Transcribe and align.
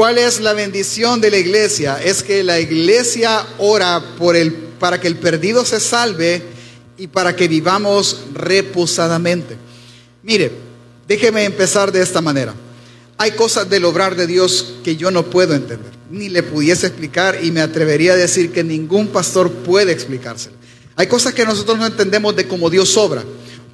¿Cuál 0.00 0.16
es 0.16 0.40
la 0.40 0.54
bendición 0.54 1.20
de 1.20 1.30
la 1.30 1.36
iglesia? 1.36 2.00
Es 2.02 2.22
que 2.22 2.42
la 2.42 2.58
iglesia 2.58 3.46
ora 3.58 4.02
para 4.78 4.98
que 4.98 5.06
el 5.06 5.18
perdido 5.18 5.62
se 5.66 5.78
salve 5.78 6.42
y 6.96 7.06
para 7.08 7.36
que 7.36 7.48
vivamos 7.48 8.22
reposadamente. 8.32 9.58
Mire, 10.22 10.52
déjeme 11.06 11.44
empezar 11.44 11.92
de 11.92 12.00
esta 12.00 12.22
manera. 12.22 12.54
Hay 13.18 13.32
cosas 13.32 13.68
del 13.68 13.84
obrar 13.84 14.16
de 14.16 14.26
Dios 14.26 14.76
que 14.82 14.96
yo 14.96 15.10
no 15.10 15.26
puedo 15.26 15.52
entender, 15.52 15.92
ni 16.10 16.30
le 16.30 16.44
pudiese 16.44 16.86
explicar 16.86 17.38
y 17.42 17.50
me 17.50 17.60
atrevería 17.60 18.14
a 18.14 18.16
decir 18.16 18.52
que 18.52 18.64
ningún 18.64 19.08
pastor 19.08 19.52
puede 19.52 19.92
explicárselo. 19.92 20.56
Hay 20.96 21.08
cosas 21.08 21.34
que 21.34 21.44
nosotros 21.44 21.76
no 21.76 21.84
entendemos 21.84 22.34
de 22.34 22.48
cómo 22.48 22.70
Dios 22.70 22.96
obra. 22.96 23.22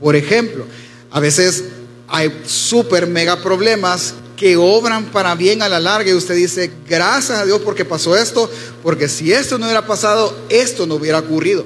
Por 0.01 0.17
ejemplo, 0.17 0.67
a 1.09 1.21
veces 1.21 1.63
hay 2.09 2.43
súper 2.47 3.07
mega 3.07 3.41
problemas 3.41 4.15
que 4.37 4.57
obran 4.57 5.07
para 5.07 5.35
bien 5.35 5.63
a 5.63 5.69
la 5.69 5.81
larga 5.81 6.11
y 6.11 6.15
usted 6.15 6.35
dice, 6.35 6.71
gracias 6.89 7.39
a 7.39 7.45
Dios 7.47 7.61
porque 7.65 7.85
pasó 7.85 8.17
esto, 8.17 8.51
porque 8.83 9.09
si 9.09 9.33
esto 9.33 9.59
no 9.59 9.65
hubiera 9.65 9.87
pasado, 9.87 10.37
esto 10.49 10.87
no 10.87 10.97
hubiera 10.97 11.19
ocurrido. 11.19 11.65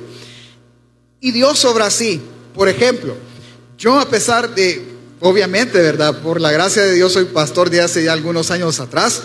Y 1.21 1.33
Dios 1.33 1.65
obra 1.65 1.87
así. 1.87 2.21
Por 2.55 2.69
ejemplo, 2.69 3.15
yo 3.77 3.99
a 3.99 4.09
pesar 4.09 4.55
de, 4.55 4.83
obviamente, 5.21 5.81
¿verdad? 5.81 6.21
Por 6.23 6.41
la 6.41 6.51
gracia 6.51 6.83
de 6.83 6.95
Dios 6.95 7.13
soy 7.13 7.27
pastor 7.27 7.71
de 7.71 7.83
hace 7.83 8.05
ya 8.05 8.13
algunos 8.13 8.51
años 8.51 8.81
atrás, 8.81 9.23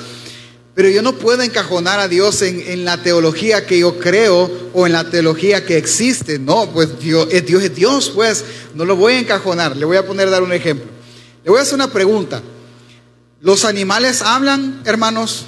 pero 0.73 0.89
yo 0.89 1.01
no 1.01 1.13
puedo 1.13 1.41
encajonar 1.41 2.01
a 2.01 2.09
Dios 2.09 2.41
en, 2.41 2.83
la 2.83 3.01
teología 3.01 3.65
que 3.65 3.79
yo 3.79 3.97
creo 3.97 4.51
o 4.73 4.85
en 4.85 4.91
la 4.91 5.09
teología 5.09 5.65
que 5.65 5.77
existe. 5.77 6.37
No, 6.37 6.69
pues 6.71 6.99
Dios, 6.99 7.29
Dios 7.45 7.63
es 7.63 7.73
Dios, 7.73 8.11
pues 8.13 8.43
no 8.73 8.83
lo 8.83 8.97
voy 8.97 9.13
a 9.13 9.19
encajonar. 9.19 9.77
Le 9.77 9.85
voy 9.85 9.95
a 9.95 10.05
poner, 10.05 10.29
dar 10.29 10.43
un 10.43 10.51
ejemplo. 10.51 10.87
Le 11.45 11.49
voy 11.49 11.59
a 11.59 11.61
hacer 11.61 11.75
una 11.75 11.89
pregunta. 11.89 12.41
¿Los 13.45 13.63
animales 13.63 14.23
hablan, 14.23 14.81
hermanos? 14.85 15.45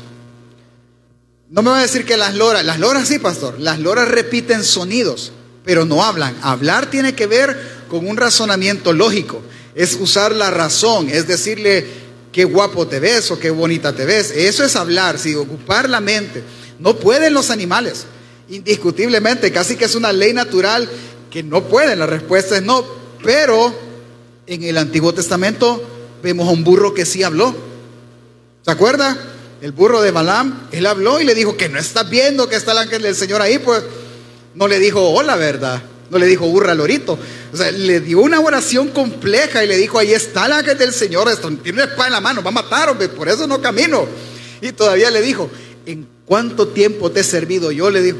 No 1.50 1.64
me 1.64 1.72
va 1.72 1.80
a 1.80 1.82
decir 1.82 2.06
que 2.06 2.16
las 2.16 2.36
loras, 2.36 2.64
las 2.64 2.78
loras 2.78 3.08
sí, 3.08 3.18
pastor, 3.18 3.60
las 3.60 3.80
loras 3.80 4.08
repiten 4.08 4.64
sonidos, 4.64 5.32
pero 5.66 5.84
no 5.84 6.04
hablan. 6.04 6.38
Hablar 6.44 6.92
tiene 6.92 7.16
que 7.16 7.26
ver 7.26 7.60
con 7.90 8.08
un 8.08 8.16
razonamiento 8.16 8.94
lógico, 8.94 9.42
es 9.74 9.96
usar 10.00 10.36
la 10.36 10.52
razón, 10.52 11.10
es 11.10 11.28
decirle 11.28 11.88
qué 12.32 12.44
guapo 12.44 12.86
te 12.86 13.00
ves 13.00 13.32
o 13.32 13.40
qué 13.40 13.50
bonita 13.50 13.96
te 13.96 14.06
ves. 14.06 14.30
Eso 14.30 14.64
es 14.64 14.76
hablar, 14.76 15.18
si 15.18 15.34
ocupar 15.34 15.90
la 15.90 16.00
mente. 16.00 16.44
No 16.78 16.98
pueden 16.98 17.34
los 17.34 17.50
animales, 17.50 18.06
indiscutiblemente, 18.48 19.52
casi 19.52 19.76
que 19.76 19.86
es 19.86 19.96
una 19.96 20.14
ley 20.14 20.34
natural 20.34 20.88
que 21.32 21.42
no 21.42 21.64
pueden. 21.64 21.98
La 21.98 22.06
respuesta 22.06 22.58
es 22.58 22.62
no, 22.62 22.86
pero 23.24 23.74
en 24.46 24.62
el 24.62 24.78
Antiguo 24.78 25.16
Testamento 25.16 25.82
vemos 26.22 26.48
a 26.48 26.52
un 26.52 26.64
burro 26.64 26.94
que 26.94 27.08
sí 27.08 27.24
habló. 27.24 27.66
¿Se 28.68 28.72
acuerda? 28.72 29.18
El 29.62 29.72
burro 29.72 30.02
de 30.02 30.12
Balaam, 30.12 30.68
él 30.74 30.86
habló 30.88 31.22
y 31.22 31.24
le 31.24 31.34
dijo 31.34 31.56
que 31.56 31.70
no 31.70 31.80
está 31.80 32.04
viendo 32.04 32.50
que 32.50 32.58
está 32.58 32.74
el 32.74 32.80
ángel 32.80 33.02
del 33.02 33.16
Señor 33.16 33.42
ahí, 33.42 33.60
pues 33.60 33.82
no 34.56 34.68
le 34.68 34.78
dijo 34.78 35.00
hola, 35.12 35.38
¿verdad? 35.38 35.82
No 36.10 36.18
le 36.18 36.26
dijo 36.26 36.46
burra 36.48 36.76
lorito. 36.76 37.18
O 37.54 37.56
sea, 37.56 37.72
le 37.72 38.02
dio 38.02 38.20
una 38.20 38.42
oración 38.42 38.90
compleja 38.90 39.64
y 39.64 39.70
le 39.70 39.78
dijo, 39.78 40.00
ahí 40.00 40.12
está 40.12 40.48
el 40.48 40.52
ángel 40.52 40.78
del 40.78 40.92
Señor, 40.92 41.30
tiene 41.64 41.82
una 41.82 41.90
espada 41.90 42.08
en 42.08 42.12
la 42.12 42.20
mano, 42.20 42.44
va 42.44 42.50
a 42.50 42.52
matar, 42.52 42.98
por 43.16 43.30
eso 43.30 43.48
no 43.48 43.62
camino. 43.62 44.06
Y 44.60 44.74
todavía 44.74 45.10
le 45.12 45.22
dijo, 45.22 45.50
¿en 45.86 46.06
cuánto 46.26 46.68
tiempo 46.68 47.10
te 47.10 47.22
he 47.22 47.24
servido? 47.24 47.72
Yo 47.72 47.90
le 47.90 48.02
digo, 48.02 48.18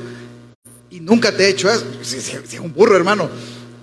y 0.90 1.02
nunca 1.02 1.36
te 1.36 1.44
he 1.44 1.50
hecho 1.50 1.70
eso. 1.70 1.84
Si, 2.04 2.16
es 2.16 2.60
un 2.62 2.74
burro, 2.74 2.96
hermano, 2.96 3.30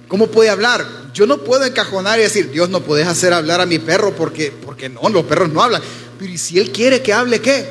¿cómo 0.09 0.29
puede 0.29 0.49
hablar? 0.49 0.87
Yo 1.13 1.27
no 1.27 1.45
puedo 1.45 1.67
encajonar 1.67 2.19
y 2.19 2.23
decir, 2.23 2.51
Dios, 2.51 2.71
no 2.71 2.81
puedes 2.81 3.07
hacer 3.07 3.35
hablar 3.35 3.61
a 3.61 3.67
mi 3.67 3.79
perro 3.79 4.15
porque, 4.17 4.51
porque 4.51 4.89
no, 4.89 5.11
los 5.11 5.27
perros 5.27 5.51
no 5.51 5.63
hablan. 5.63 5.83
Pero 6.19 6.33
¿y 6.33 6.39
si 6.39 6.59
Él 6.59 6.71
quiere 6.73 7.03
que 7.03 7.13
hable 7.13 7.41
qué? 7.41 7.67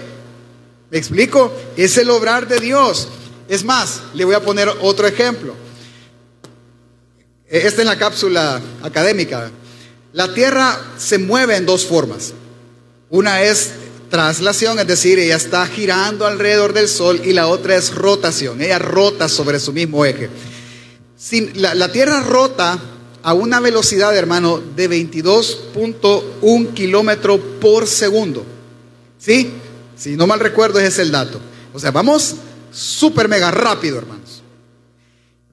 ¿Me 0.89 0.97
explico? 0.97 1.51
Es 1.75 1.97
el 1.97 2.09
obrar 2.09 2.47
de 2.47 2.59
Dios. 2.59 3.07
Es 3.47 3.63
más, 3.63 4.01
le 4.13 4.25
voy 4.25 4.35
a 4.35 4.41
poner 4.41 4.69
otro 4.81 5.07
ejemplo. 5.07 5.55
Esta 7.47 7.81
es 7.81 7.87
la 7.87 7.97
cápsula 7.97 8.61
académica. 8.81 9.51
La 10.13 10.33
Tierra 10.33 10.79
se 10.97 11.17
mueve 11.17 11.55
en 11.55 11.65
dos 11.65 11.85
formas. 11.85 12.33
Una 13.09 13.41
es 13.41 13.71
traslación, 14.09 14.77
es 14.79 14.87
decir, 14.87 15.17
ella 15.17 15.35
está 15.35 15.65
girando 15.65 16.27
alrededor 16.27 16.73
del 16.73 16.87
Sol 16.87 17.21
y 17.23 17.33
la 17.33 17.47
otra 17.47 17.75
es 17.75 17.93
rotación. 17.93 18.61
Ella 18.61 18.77
rota 18.79 19.27
sobre 19.27 19.59
su 19.59 19.73
mismo 19.73 20.05
eje. 20.05 20.29
la, 21.55 21.73
la 21.73 21.91
Tierra 21.91 22.21
rota 22.21 22.79
a 23.23 23.34
una 23.34 23.59
velocidad, 23.61 24.16
hermano, 24.16 24.61
de 24.75 24.89
22.1 24.89 26.73
kilómetros 26.73 27.39
por 27.59 27.88
segundo. 27.88 28.45
¿Sí? 29.17 29.53
Si 29.95 30.17
no 30.17 30.28
mal 30.28 30.41
recuerdo, 30.41 30.79
ese 30.79 30.89
es 30.89 31.00
el 31.00 31.11
dato. 31.11 31.39
O 31.73 31.79
sea, 31.79 31.91
vamos 31.91 32.35
súper 32.72 33.29
mega 33.29 33.50
rápido, 33.50 33.97
hermanos. 33.97 34.44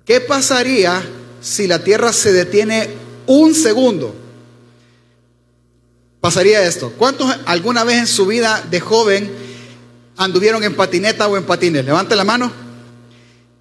¿Qué 0.05 0.21
pasaría 0.21 1.01
si 1.41 1.69
la 1.69 1.85
Tierra 1.85 2.13
se 2.13 2.33
detiene 2.33 2.91
un 3.27 3.55
segundo? 3.55 4.17
Pasaría 6.21 6.65
esto. 6.65 6.93
¿Cuántos 6.99 7.33
alguna 7.47 7.85
vez 7.85 7.99
en 7.99 8.07
su 8.09 8.27
vida 8.27 8.67
de 8.69 8.81
joven 8.81 9.31
anduvieron 10.17 10.65
en 10.65 10.75
patineta 10.75 11.29
o 11.29 11.37
en 11.37 11.45
patines? 11.45 11.85
Levante 11.85 12.17
la 12.17 12.25
mano. 12.25 12.70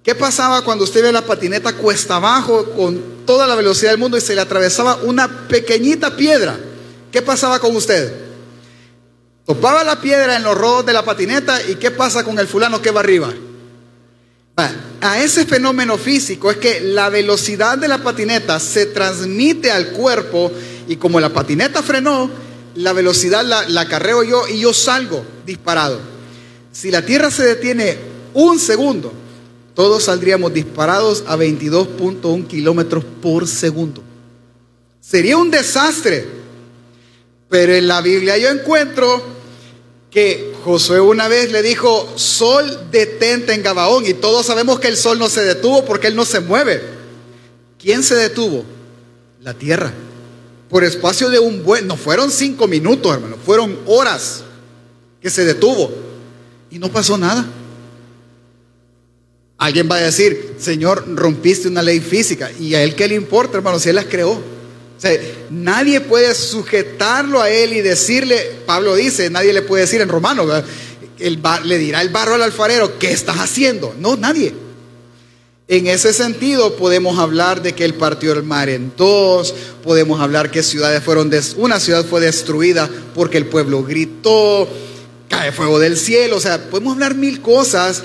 ¿Qué 0.02 0.14
pasaba 0.14 0.62
cuando 0.62 0.84
usted 0.84 1.02
ve 1.02 1.12
la 1.12 1.26
patineta 1.26 1.74
cuesta 1.74 2.16
abajo 2.16 2.70
con 2.70 3.24
toda 3.26 3.46
la 3.46 3.54
velocidad 3.54 3.90
del 3.90 4.00
mundo 4.00 4.16
y 4.16 4.22
se 4.22 4.34
le 4.34 4.40
atravesaba 4.40 4.96
una 5.02 5.48
pequeñita 5.48 6.16
piedra? 6.16 6.58
¿Qué 7.12 7.20
pasaba 7.20 7.58
con 7.58 7.76
usted? 7.76 8.12
Topaba 9.44 9.84
la 9.84 10.00
piedra 10.00 10.36
en 10.36 10.42
los 10.42 10.56
rodos 10.56 10.86
de 10.86 10.92
la 10.94 11.04
patineta 11.04 11.60
y 11.68 11.74
¿qué 11.74 11.90
pasa 11.90 12.24
con 12.24 12.38
el 12.38 12.46
fulano 12.46 12.80
que 12.80 12.90
va 12.90 13.00
arriba? 13.00 13.30
A 15.02 15.22
ese 15.22 15.46
fenómeno 15.46 15.96
físico 15.96 16.50
es 16.50 16.58
que 16.58 16.80
la 16.80 17.08
velocidad 17.08 17.78
de 17.78 17.88
la 17.88 17.98
patineta 17.98 18.60
se 18.60 18.86
transmite 18.86 19.70
al 19.70 19.92
cuerpo 19.92 20.52
y 20.88 20.96
como 20.96 21.20
la 21.20 21.30
patineta 21.30 21.82
frenó, 21.82 22.30
la 22.74 22.92
velocidad 22.92 23.44
la, 23.44 23.68
la 23.68 23.88
carreo 23.88 24.22
yo 24.22 24.46
y 24.46 24.60
yo 24.60 24.74
salgo 24.74 25.24
disparado. 25.46 25.98
Si 26.72 26.90
la 26.90 27.04
Tierra 27.04 27.30
se 27.30 27.44
detiene 27.44 27.96
un 28.34 28.58
segundo, 28.58 29.12
todos 29.74 30.04
saldríamos 30.04 30.52
disparados 30.52 31.24
a 31.26 31.36
22.1 31.36 32.46
kilómetros 32.46 33.04
por 33.22 33.46
segundo. 33.46 34.02
Sería 35.00 35.36
un 35.36 35.50
desastre. 35.50 36.40
Pero 37.48 37.74
en 37.74 37.88
la 37.88 38.00
Biblia 38.00 38.38
yo 38.38 38.48
encuentro 38.48 39.22
que 40.10 40.54
Josué 40.64 41.00
una 41.00 41.28
vez 41.28 41.50
le 41.50 41.62
dijo, 41.62 42.12
sol 42.16 42.88
detente 42.90 43.54
en 43.54 43.62
Gabaón. 43.62 44.06
Y 44.06 44.14
todos 44.14 44.46
sabemos 44.46 44.78
que 44.78 44.88
el 44.88 44.96
sol 44.96 45.18
no 45.18 45.28
se 45.28 45.42
detuvo 45.42 45.84
porque 45.84 46.06
él 46.06 46.16
no 46.16 46.24
se 46.24 46.40
mueve. 46.40 46.80
¿Quién 47.78 48.02
se 48.02 48.14
detuvo? 48.14 48.64
La 49.40 49.54
tierra. 49.54 49.92
Por 50.68 50.84
espacio 50.84 51.28
de 51.28 51.40
un 51.40 51.64
buen, 51.64 51.88
no 51.88 51.96
fueron 51.96 52.30
cinco 52.30 52.68
minutos, 52.68 53.12
hermano, 53.12 53.36
fueron 53.44 53.76
horas 53.86 54.44
que 55.20 55.30
se 55.30 55.44
detuvo. 55.44 55.90
Y 56.70 56.78
no 56.78 56.92
pasó 56.92 57.18
nada. 57.18 57.44
Alguien 59.60 59.88
va 59.90 59.96
a 59.96 60.00
decir, 60.00 60.54
Señor, 60.58 61.04
rompiste 61.06 61.68
una 61.68 61.82
ley 61.82 62.00
física. 62.00 62.50
¿Y 62.58 62.74
a 62.74 62.82
él 62.82 62.94
qué 62.94 63.06
le 63.06 63.14
importa, 63.14 63.58
hermano, 63.58 63.78
si 63.78 63.90
él 63.90 63.96
las 63.96 64.06
creó? 64.06 64.30
O 64.30 64.42
sea, 64.96 65.12
nadie 65.50 66.00
puede 66.00 66.34
sujetarlo 66.34 67.42
a 67.42 67.50
él 67.50 67.74
y 67.74 67.82
decirle, 67.82 68.38
Pablo 68.64 68.94
dice, 68.94 69.28
nadie 69.28 69.52
le 69.52 69.60
puede 69.60 69.82
decir 69.82 70.00
en 70.00 70.08
romano, 70.08 70.46
le 71.18 71.78
dirá 71.78 72.00
el 72.00 72.08
barro 72.08 72.36
al 72.36 72.42
alfarero, 72.42 72.98
¿qué 72.98 73.12
estás 73.12 73.36
haciendo? 73.36 73.94
No, 73.98 74.16
nadie. 74.16 74.54
En 75.68 75.88
ese 75.88 76.14
sentido 76.14 76.76
podemos 76.76 77.18
hablar 77.18 77.60
de 77.60 77.74
que 77.74 77.84
él 77.84 77.92
partió 77.92 78.32
el 78.32 78.42
mar 78.42 78.70
en 78.70 78.94
dos, 78.96 79.54
podemos 79.84 80.22
hablar 80.22 80.50
que 80.50 80.62
ciudades 80.62 81.02
fueron, 81.02 81.30
una 81.58 81.80
ciudad 81.80 82.06
fue 82.06 82.22
destruida 82.22 82.88
porque 83.14 83.36
el 83.36 83.44
pueblo 83.44 83.84
gritó, 83.84 84.66
cae 85.28 85.52
fuego 85.52 85.78
del 85.78 85.98
cielo, 85.98 86.36
o 86.36 86.40
sea, 86.40 86.70
podemos 86.70 86.94
hablar 86.94 87.14
mil 87.14 87.42
cosas 87.42 88.02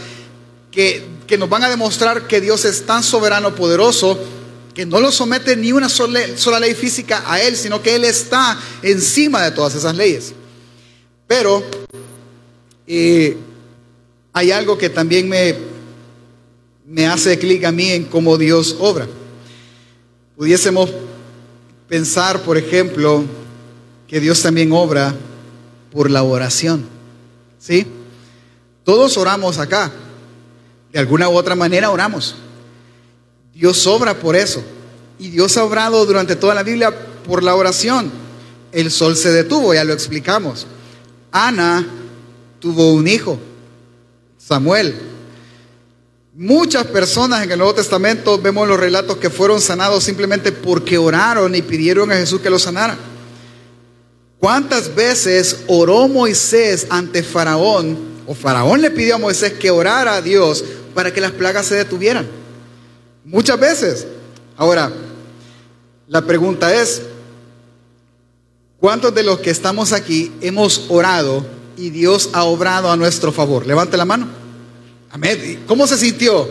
que 0.69 1.14
que 1.27 1.37
nos 1.37 1.49
van 1.49 1.63
a 1.63 1.69
demostrar 1.69 2.27
que 2.27 2.41
Dios 2.41 2.65
es 2.65 2.85
tan 2.85 3.03
soberano, 3.03 3.55
poderoso, 3.55 4.17
que 4.73 4.85
no 4.85 4.99
lo 4.99 5.11
somete 5.11 5.55
ni 5.55 5.71
una 5.71 5.89
sola, 5.89 6.59
ley 6.59 6.75
física 6.75 7.23
a 7.25 7.41
Él, 7.41 7.55
sino 7.55 7.81
que 7.81 7.95
Él 7.95 8.03
está 8.03 8.59
encima 8.81 9.43
de 9.43 9.51
todas 9.51 9.73
esas 9.75 9.95
leyes. 9.95 10.33
Pero 11.27 11.63
eh, 12.85 13.37
hay 14.33 14.51
algo 14.51 14.77
que 14.77 14.89
también 14.89 15.29
me, 15.29 15.55
me 16.85 17.07
hace 17.07 17.39
clic 17.39 17.63
a 17.63 17.71
mí 17.71 17.91
en 17.91 18.05
cómo 18.05 18.37
Dios 18.37 18.75
obra. 18.79 19.07
Pudiésemos 20.35 20.91
pensar, 21.87 22.41
por 22.41 22.57
ejemplo, 22.57 23.23
que 24.07 24.19
Dios 24.19 24.41
también 24.41 24.71
obra 24.73 25.15
por 25.91 26.11
la 26.11 26.23
oración. 26.23 26.85
¿Sí? 27.59 27.87
Todos 28.83 29.17
oramos 29.17 29.57
acá. 29.57 29.91
De 30.95 31.01
alguna 31.01 31.27
u 31.27 31.33
otra 31.33 31.55
manera 31.55 31.89
oramos. 31.89 32.35
Dios 33.53 33.85
obra 33.85 34.13
por 34.13 34.33
eso. 34.33 34.63
Y 35.19 35.27
Dios 35.27 35.57
ha 35.57 35.65
obrado 35.65 36.05
durante 36.05 36.37
toda 36.37 36.55
la 36.55 36.63
Biblia 36.63 36.89
por 37.27 37.43
la 37.43 37.53
oración. 37.53 38.09
El 38.71 38.89
sol 38.89 39.17
se 39.17 39.29
detuvo, 39.33 39.73
ya 39.73 39.83
lo 39.83 39.91
explicamos. 39.91 40.65
Ana 41.33 41.85
tuvo 42.61 42.93
un 42.93 43.09
hijo, 43.09 43.37
Samuel. 44.37 44.95
Muchas 46.33 46.85
personas 46.85 47.43
en 47.43 47.51
el 47.51 47.57
Nuevo 47.57 47.75
Testamento 47.75 48.37
vemos 48.37 48.65
los 48.65 48.79
relatos 48.79 49.17
que 49.17 49.29
fueron 49.29 49.59
sanados 49.59 50.01
simplemente 50.01 50.53
porque 50.53 50.97
oraron 50.97 51.55
y 51.55 51.61
pidieron 51.61 52.09
a 52.13 52.15
Jesús 52.15 52.39
que 52.39 52.49
los 52.49 52.61
sanara. 52.61 52.97
¿Cuántas 54.39 54.95
veces 54.95 55.57
oró 55.67 56.07
Moisés 56.07 56.87
ante 56.89 57.21
Faraón? 57.21 58.15
O 58.27 58.33
Faraón 58.33 58.81
le 58.81 58.91
pidió 58.91 59.15
a 59.15 59.19
Moisés 59.19 59.53
que 59.53 59.69
orara 59.69 60.15
a 60.15 60.21
Dios 60.21 60.63
para 60.95 61.13
que 61.13 61.21
las 61.21 61.33
plagas 61.33 61.67
se 61.67 61.75
detuvieran. 61.75 62.25
Muchas 63.25 63.59
veces. 63.59 64.07
Ahora, 64.57 64.91
la 66.07 66.21
pregunta 66.21 66.73
es, 66.73 67.01
¿cuántos 68.79 69.13
de 69.13 69.23
los 69.23 69.39
que 69.39 69.51
estamos 69.51 69.91
aquí 69.91 70.31
hemos 70.41 70.85
orado 70.87 71.45
y 71.77 71.89
Dios 71.89 72.29
ha 72.33 72.45
obrado 72.45 72.89
a 72.89 72.97
nuestro 72.97 73.31
favor? 73.31 73.67
Levante 73.67 73.97
la 73.97 74.05
mano. 74.05 74.27
Amén. 75.11 75.63
¿Cómo 75.67 75.85
se 75.85 75.97
sintió? 75.97 76.49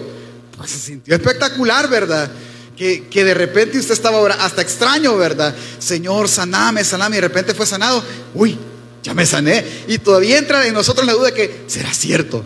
Pues 0.56 0.70
se 0.70 0.78
sintió 0.78 1.14
espectacular, 1.14 1.88
¿verdad? 1.88 2.30
Que, 2.76 3.06
que, 3.08 3.24
de 3.24 3.34
repente 3.34 3.78
usted 3.78 3.94
estaba 3.94 4.18
orando, 4.18 4.44
hasta 4.44 4.60
extraño, 4.60 5.16
¿verdad? 5.16 5.54
Señor, 5.78 6.28
saname, 6.28 6.84
saname, 6.84 7.16
y 7.16 7.20
de 7.20 7.28
repente 7.28 7.54
fue 7.54 7.66
sanado. 7.66 8.02
Uy, 8.34 8.58
ya 9.02 9.14
me 9.14 9.24
sané. 9.24 9.64
Y 9.86 9.98
todavía 9.98 10.38
entra 10.38 10.66
en 10.66 10.74
nosotros 10.74 11.06
la 11.06 11.12
duda 11.12 11.26
de 11.26 11.34
que, 11.34 11.64
¿será 11.68 11.94
cierto? 11.94 12.42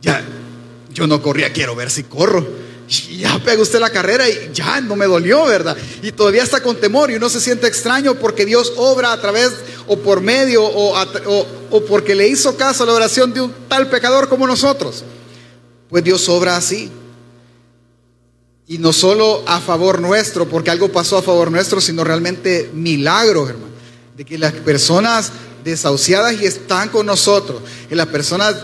Ya, 0.00 0.24
yo 0.92 1.06
no 1.06 1.22
corría, 1.22 1.52
quiero 1.52 1.74
ver 1.74 1.90
si 1.90 2.04
corro. 2.04 2.46
Ya 2.88 3.38
pega 3.44 3.60
usted 3.60 3.80
la 3.80 3.90
carrera 3.90 4.26
y 4.28 4.50
ya 4.54 4.80
no 4.80 4.96
me 4.96 5.04
dolió, 5.06 5.44
¿verdad? 5.44 5.76
Y 6.02 6.12
todavía 6.12 6.42
está 6.42 6.62
con 6.62 6.76
temor 6.76 7.10
y 7.10 7.16
uno 7.16 7.28
se 7.28 7.40
siente 7.40 7.66
extraño 7.66 8.14
porque 8.14 8.46
Dios 8.46 8.72
obra 8.76 9.12
a 9.12 9.20
través 9.20 9.52
o 9.86 9.98
por 9.98 10.22
medio 10.22 10.64
o, 10.64 10.98
o, 10.98 11.46
o 11.70 11.84
porque 11.84 12.14
le 12.14 12.28
hizo 12.28 12.56
caso 12.56 12.84
a 12.84 12.86
la 12.86 12.94
oración 12.94 13.34
de 13.34 13.42
un 13.42 13.52
tal 13.68 13.90
pecador 13.90 14.28
como 14.30 14.46
nosotros. 14.46 15.04
Pues 15.90 16.02
Dios 16.02 16.26
obra 16.30 16.56
así. 16.56 16.90
Y 18.66 18.78
no 18.78 18.92
solo 18.92 19.42
a 19.46 19.60
favor 19.60 20.00
nuestro, 20.00 20.46
porque 20.46 20.70
algo 20.70 20.90
pasó 20.90 21.18
a 21.18 21.22
favor 21.22 21.50
nuestro, 21.50 21.80
sino 21.80 22.04
realmente 22.04 22.70
milagros, 22.72 23.50
hermano. 23.50 23.72
De 24.16 24.24
que 24.24 24.38
las 24.38 24.52
personas 24.52 25.30
desahuciadas 25.64 26.40
y 26.40 26.46
están 26.46 26.88
con 26.88 27.06
nosotros, 27.06 27.62
que 27.88 27.94
las 27.94 28.08
personas, 28.08 28.56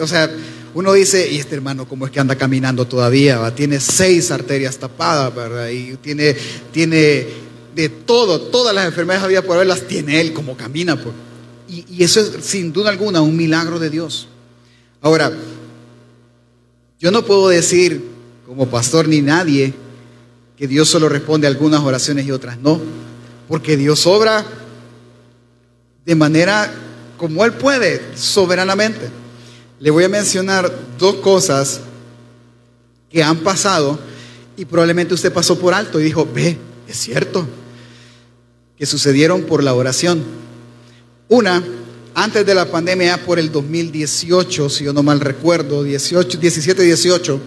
o 0.00 0.06
sea, 0.06 0.30
uno 0.74 0.92
dice, 0.92 1.30
y 1.30 1.38
este 1.38 1.54
hermano, 1.54 1.86
¿cómo 1.86 2.06
es 2.06 2.12
que 2.12 2.20
anda 2.20 2.36
caminando 2.36 2.86
todavía? 2.86 3.54
Tiene 3.54 3.78
seis 3.78 4.30
arterias 4.30 4.78
tapadas. 4.78 5.32
Y 5.72 5.96
tiene, 5.96 6.34
tiene 6.72 7.26
de 7.74 7.88
todo, 7.88 8.40
todas 8.40 8.74
las 8.74 8.86
enfermedades 8.86 9.24
había 9.24 9.42
por 9.42 9.56
haber, 9.56 9.66
las 9.66 9.86
tiene 9.86 10.20
él, 10.20 10.32
como 10.32 10.56
camina. 10.56 10.96
Pues. 10.96 11.14
Y, 11.68 11.84
y 11.96 12.04
eso 12.04 12.20
es 12.20 12.44
sin 12.44 12.72
duda 12.72 12.90
alguna 12.90 13.20
un 13.20 13.36
milagro 13.36 13.78
de 13.78 13.90
Dios. 13.90 14.28
Ahora, 15.02 15.32
yo 16.98 17.10
no 17.10 17.24
puedo 17.24 17.48
decir 17.48 18.02
como 18.46 18.68
pastor 18.68 19.08
ni 19.08 19.20
nadie 19.20 19.74
que 20.56 20.68
Dios 20.68 20.88
solo 20.88 21.08
responde 21.08 21.46
a 21.46 21.50
algunas 21.50 21.80
oraciones 21.80 22.26
y 22.26 22.30
otras 22.30 22.58
no, 22.58 22.80
porque 23.48 23.76
Dios 23.76 24.06
obra 24.06 24.46
de 26.04 26.14
manera 26.14 26.72
como 27.18 27.44
Él 27.44 27.52
puede, 27.52 28.00
soberanamente. 28.16 29.21
Le 29.82 29.90
voy 29.90 30.04
a 30.04 30.08
mencionar 30.08 30.72
dos 30.96 31.16
cosas 31.16 31.80
que 33.10 33.20
han 33.20 33.38
pasado 33.38 33.98
y 34.56 34.64
probablemente 34.64 35.12
usted 35.12 35.32
pasó 35.32 35.58
por 35.58 35.74
alto 35.74 35.98
y 35.98 36.04
dijo, 36.04 36.24
ve, 36.32 36.56
es 36.86 36.96
cierto, 36.96 37.44
que 38.78 38.86
sucedieron 38.86 39.42
por 39.42 39.64
la 39.64 39.74
oración. 39.74 40.22
Una, 41.28 41.64
antes 42.14 42.46
de 42.46 42.54
la 42.54 42.70
pandemia, 42.70 43.26
por 43.26 43.40
el 43.40 43.50
2018, 43.50 44.70
si 44.70 44.84
yo 44.84 44.92
no 44.92 45.02
mal 45.02 45.18
recuerdo, 45.18 45.82
18, 45.82 46.38
17, 46.38 46.80
18, 46.80 47.40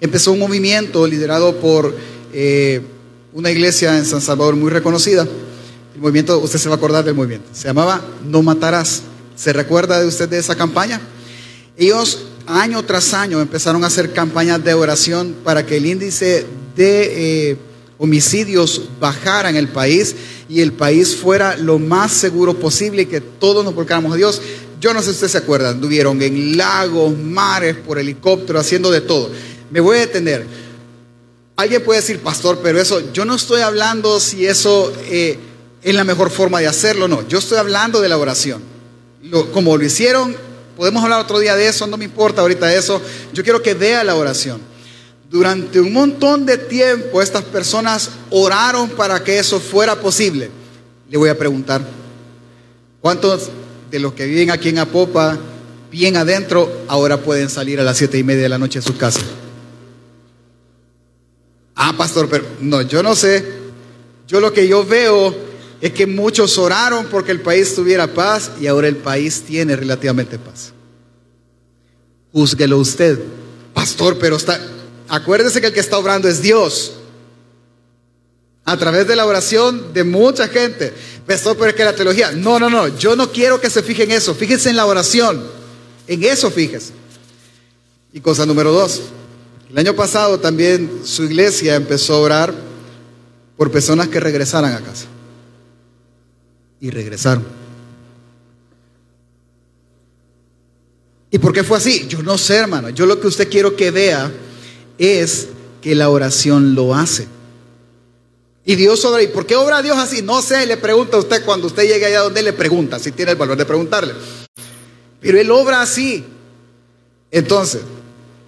empezó 0.00 0.32
un 0.32 0.40
movimiento 0.40 1.06
liderado 1.06 1.60
por 1.60 1.94
eh, 2.32 2.80
una 3.32 3.52
iglesia 3.52 3.96
en 3.96 4.04
San 4.04 4.20
Salvador 4.20 4.56
muy 4.56 4.70
reconocida. 4.70 5.28
El 5.94 6.00
movimiento, 6.00 6.40
usted 6.40 6.58
se 6.58 6.68
va 6.68 6.74
a 6.74 6.78
acordar 6.78 7.04
del 7.04 7.14
movimiento, 7.14 7.50
se 7.52 7.68
llamaba 7.68 8.04
No 8.24 8.42
Matarás. 8.42 9.02
¿Se 9.36 9.52
recuerda 9.52 10.00
de 10.00 10.08
usted 10.08 10.28
de 10.28 10.38
esa 10.38 10.56
campaña? 10.56 11.00
Ellos 11.78 12.24
año 12.48 12.82
tras 12.84 13.14
año 13.14 13.40
empezaron 13.40 13.84
a 13.84 13.86
hacer 13.86 14.12
campañas 14.12 14.64
de 14.64 14.74
oración 14.74 15.36
para 15.44 15.64
que 15.64 15.76
el 15.76 15.86
índice 15.86 16.44
de 16.74 17.50
eh, 17.50 17.56
homicidios 17.98 18.82
bajara 18.98 19.48
en 19.48 19.54
el 19.54 19.68
país 19.68 20.16
y 20.48 20.60
el 20.60 20.72
país 20.72 21.14
fuera 21.14 21.56
lo 21.56 21.78
más 21.78 22.12
seguro 22.12 22.54
posible 22.54 23.02
y 23.02 23.06
que 23.06 23.20
todos 23.20 23.64
nos 23.64 23.76
volcáramos 23.76 24.12
a 24.12 24.16
Dios. 24.16 24.42
Yo 24.80 24.92
no 24.92 25.00
sé 25.00 25.06
si 25.06 25.10
ustedes 25.12 25.32
se 25.32 25.38
acuerdan, 25.38 25.76
estuvieron 25.76 26.20
en 26.20 26.56
lagos, 26.56 27.16
mares, 27.16 27.76
por 27.76 27.98
helicóptero, 27.98 28.58
haciendo 28.58 28.90
de 28.90 29.00
todo. 29.00 29.30
Me 29.70 29.78
voy 29.78 29.98
a 29.98 30.00
detener. 30.00 30.46
Alguien 31.54 31.84
puede 31.84 32.00
decir, 32.00 32.18
pastor, 32.18 32.58
pero 32.60 32.80
eso, 32.80 33.12
yo 33.12 33.24
no 33.24 33.36
estoy 33.36 33.60
hablando 33.60 34.18
si 34.18 34.46
eso 34.46 34.92
eh, 35.04 35.38
es 35.82 35.94
la 35.94 36.02
mejor 36.02 36.30
forma 36.30 36.58
de 36.58 36.66
hacerlo, 36.66 37.06
no. 37.06 37.26
Yo 37.28 37.38
estoy 37.38 37.58
hablando 37.58 38.00
de 38.00 38.08
la 38.08 38.18
oración. 38.18 38.62
Como 39.52 39.76
lo 39.76 39.84
hicieron, 39.84 40.47
podemos 40.78 41.02
hablar 41.02 41.20
otro 41.20 41.40
día 41.40 41.56
de 41.56 41.66
eso, 41.66 41.88
no 41.88 41.96
me 41.96 42.04
importa 42.04 42.40
ahorita 42.40 42.72
eso. 42.72 43.02
Yo 43.34 43.42
quiero 43.42 43.60
que 43.60 43.74
vea 43.74 44.04
la 44.04 44.14
oración. 44.14 44.60
Durante 45.28 45.80
un 45.80 45.92
montón 45.92 46.46
de 46.46 46.56
tiempo 46.56 47.20
estas 47.20 47.42
personas 47.42 48.10
oraron 48.30 48.88
para 48.90 49.22
que 49.24 49.40
eso 49.40 49.58
fuera 49.58 49.96
posible. 49.96 50.50
Le 51.10 51.18
voy 51.18 51.30
a 51.30 51.36
preguntar, 51.36 51.82
¿cuántos 53.00 53.50
de 53.90 53.98
los 53.98 54.12
que 54.12 54.24
viven 54.26 54.52
aquí 54.52 54.68
en 54.68 54.78
Apopa, 54.78 55.36
bien 55.90 56.16
adentro, 56.16 56.70
ahora 56.86 57.18
pueden 57.18 57.50
salir 57.50 57.80
a 57.80 57.82
las 57.82 57.98
siete 57.98 58.16
y 58.16 58.22
media 58.22 58.44
de 58.44 58.48
la 58.48 58.58
noche 58.58 58.78
de 58.78 58.86
sus 58.86 58.96
casas? 58.96 59.24
Ah, 61.74 61.92
pastor, 61.98 62.28
pero 62.30 62.44
no, 62.60 62.82
yo 62.82 63.02
no 63.02 63.16
sé. 63.16 63.44
Yo 64.28 64.40
lo 64.40 64.52
que 64.52 64.68
yo 64.68 64.86
veo 64.86 65.34
es 65.80 65.92
que 65.92 66.06
muchos 66.06 66.56
oraron 66.56 67.06
porque 67.06 67.32
el 67.32 67.40
país 67.40 67.74
tuviera 67.74 68.06
paz 68.06 68.52
y 68.60 68.68
ahora 68.68 68.88
el 68.88 68.96
país 68.96 69.42
tiene 69.42 69.76
relativamente 69.76 70.38
paz. 70.38 70.72
Júzguelo 72.38 72.78
usted. 72.78 73.18
Pastor, 73.74 74.16
pero 74.16 74.36
está... 74.36 74.60
Acuérdese 75.08 75.60
que 75.60 75.66
el 75.66 75.72
que 75.72 75.80
está 75.80 75.98
obrando 75.98 76.28
es 76.28 76.40
Dios. 76.40 76.92
A 78.64 78.76
través 78.76 79.08
de 79.08 79.16
la 79.16 79.26
oración 79.26 79.92
de 79.92 80.04
mucha 80.04 80.46
gente. 80.46 80.94
Pastor, 81.26 81.56
pero 81.56 81.70
es 81.70 81.74
que 81.74 81.82
la 81.82 81.96
teología... 81.96 82.30
No, 82.30 82.60
no, 82.60 82.70
no. 82.70 82.96
Yo 82.96 83.16
no 83.16 83.32
quiero 83.32 83.60
que 83.60 83.70
se 83.70 83.82
fijen 83.82 84.12
en 84.12 84.18
eso. 84.18 84.36
Fíjense 84.36 84.70
en 84.70 84.76
la 84.76 84.86
oración. 84.86 85.42
En 86.06 86.22
eso 86.22 86.48
fíjese. 86.48 86.92
Y 88.12 88.20
cosa 88.20 88.46
número 88.46 88.70
dos. 88.70 89.00
El 89.68 89.76
año 89.76 89.96
pasado 89.96 90.38
también 90.38 91.00
su 91.02 91.24
iglesia 91.24 91.74
empezó 91.74 92.14
a 92.14 92.20
orar 92.20 92.54
por 93.56 93.72
personas 93.72 94.06
que 94.06 94.20
regresaran 94.20 94.74
a 94.74 94.80
casa. 94.80 95.06
Y 96.80 96.90
regresaron. 96.90 97.44
¿Y 101.30 101.38
por 101.38 101.52
qué 101.52 101.62
fue 101.62 101.78
así? 101.78 102.06
Yo 102.08 102.22
no 102.22 102.38
sé, 102.38 102.56
hermano. 102.56 102.90
Yo 102.90 103.06
lo 103.06 103.20
que 103.20 103.26
usted 103.26 103.50
quiero 103.50 103.76
que 103.76 103.90
vea 103.90 104.32
es 104.98 105.48
que 105.82 105.94
la 105.94 106.08
oración 106.10 106.74
lo 106.74 106.94
hace. 106.94 107.26
Y 108.64 108.76
Dios 108.76 109.04
obra. 109.04 109.22
¿Y 109.22 109.28
por 109.28 109.46
qué 109.46 109.56
obra 109.56 109.82
Dios 109.82 109.96
así? 109.96 110.22
No 110.22 110.42
sé, 110.42 110.66
le 110.66 110.76
pregunta 110.76 111.16
a 111.16 111.20
usted 111.20 111.44
cuando 111.44 111.66
usted 111.66 111.84
llegue 111.84 112.06
allá 112.06 112.20
donde 112.20 112.42
le 112.42 112.52
pregunta, 112.52 112.98
si 112.98 113.12
tiene 113.12 113.32
el 113.32 113.38
valor 113.38 113.56
de 113.56 113.64
preguntarle. 113.64 114.14
Pero 115.20 115.38
Él 115.38 115.50
obra 115.50 115.82
así. 115.82 116.24
Entonces, 117.30 117.82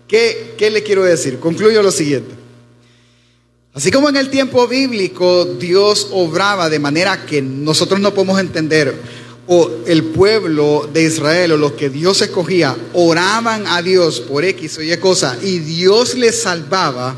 ¿qué, 0.08 0.54
qué 0.56 0.70
le 0.70 0.82
quiero 0.82 1.04
decir? 1.04 1.38
Concluyo 1.38 1.82
lo 1.82 1.92
siguiente. 1.92 2.34
Así 3.72 3.90
como 3.90 4.08
en 4.08 4.16
el 4.16 4.30
tiempo 4.30 4.66
bíblico 4.66 5.44
Dios 5.44 6.08
obraba 6.10 6.68
de 6.68 6.78
manera 6.78 7.24
que 7.24 7.40
nosotros 7.40 8.00
no 8.00 8.12
podemos 8.12 8.40
entender, 8.40 8.94
o 9.52 9.68
el 9.84 10.04
pueblo 10.04 10.88
de 10.92 11.02
Israel 11.02 11.50
o 11.50 11.56
los 11.56 11.72
que 11.72 11.90
Dios 11.90 12.22
escogía 12.22 12.76
oraban 12.92 13.66
a 13.66 13.82
Dios 13.82 14.20
por 14.20 14.44
X 14.44 14.78
o 14.78 14.82
Y 14.82 14.96
cosa 14.98 15.36
y 15.42 15.58
Dios 15.58 16.14
les 16.14 16.42
salvaba, 16.42 17.16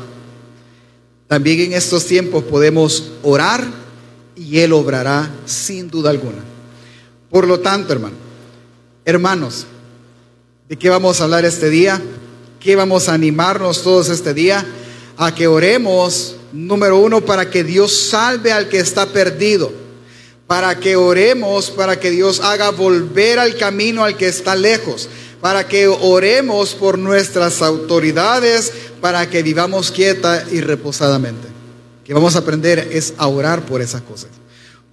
también 1.27 1.59
en 1.59 1.73
estos 1.73 2.07
tiempos 2.07 2.43
podemos 2.45 3.11
orar 3.21 3.63
y 4.35 4.57
Él 4.57 4.73
obrará 4.73 5.29
sin 5.45 5.91
duda 5.91 6.09
alguna. 6.09 6.43
Por 7.29 7.47
lo 7.47 7.59
tanto, 7.59 7.93
hermano, 7.93 8.15
hermanos, 9.05 9.67
¿de 10.67 10.75
qué 10.75 10.89
vamos 10.89 11.21
a 11.21 11.25
hablar 11.25 11.45
este 11.45 11.69
día? 11.69 12.01
¿Qué 12.59 12.75
vamos 12.75 13.09
a 13.09 13.13
animarnos 13.13 13.83
todos 13.83 14.09
este 14.09 14.33
día? 14.33 14.65
A 15.17 15.35
que 15.35 15.45
oremos, 15.45 16.37
número 16.51 16.97
uno, 16.97 17.21
para 17.21 17.51
que 17.51 17.63
Dios 17.63 17.95
salve 17.95 18.51
al 18.51 18.69
que 18.69 18.79
está 18.79 19.05
perdido 19.05 19.82
para 20.53 20.79
que 20.79 20.95
oremos, 20.95 21.71
para 21.71 21.99
que 21.99 22.11
Dios 22.11 22.39
haga 22.41 22.69
volver 22.69 23.39
al 23.39 23.57
camino 23.57 24.03
al 24.03 24.15
que 24.15 24.27
está 24.27 24.55
lejos, 24.55 25.09
para 25.41 25.67
que 25.67 25.87
oremos 25.87 26.75
por 26.75 26.99
nuestras 26.99 27.63
autoridades, 27.63 28.71
para 29.01 29.27
que 29.27 29.41
vivamos 29.41 29.89
quieta 29.89 30.45
y 30.51 30.61
reposadamente. 30.61 31.47
Que 32.05 32.13
vamos 32.13 32.35
a 32.35 32.39
aprender 32.39 32.87
es 32.91 33.15
a 33.17 33.25
orar 33.25 33.65
por 33.65 33.81
esas 33.81 34.03
cosas. 34.03 34.29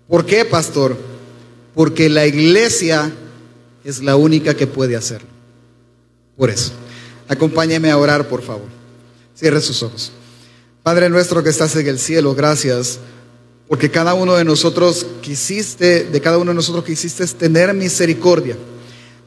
¿Por 0.09 0.25
qué, 0.25 0.47
pastor? 0.47 0.97
Porque 1.75 2.09
la 2.09 2.27
iglesia 2.27 3.13
es 3.85 4.03
la 4.03 4.17
única 4.17 4.55
que 4.55 4.67
puede 4.67 4.97
hacerlo. 4.97 5.29
por 6.39 6.49
eso. 6.49 6.73
Acompáñeme 7.29 7.91
a 7.91 7.99
orar, 7.99 8.29
por 8.29 8.41
favor. 8.41 8.69
Cierre 9.37 9.61
sus 9.61 9.83
ojos. 9.83 10.11
Padre 10.83 11.11
nuestro 11.11 11.43
que 11.43 11.51
estás 11.51 11.77
en 11.77 11.87
el 11.87 11.99
cielo, 11.99 12.35
gracias 12.35 12.99
porque 13.71 13.89
cada 13.89 14.15
uno 14.15 14.35
de 14.35 14.45
nosotros 14.45 15.07
quisiste, 15.21 16.03
de 16.03 16.21
cada 16.21 16.39
uno 16.39 16.51
de 16.51 16.57
nosotros 16.57 16.85
quisiste 16.85 17.25
tener 17.29 17.73
misericordia. 17.73 18.57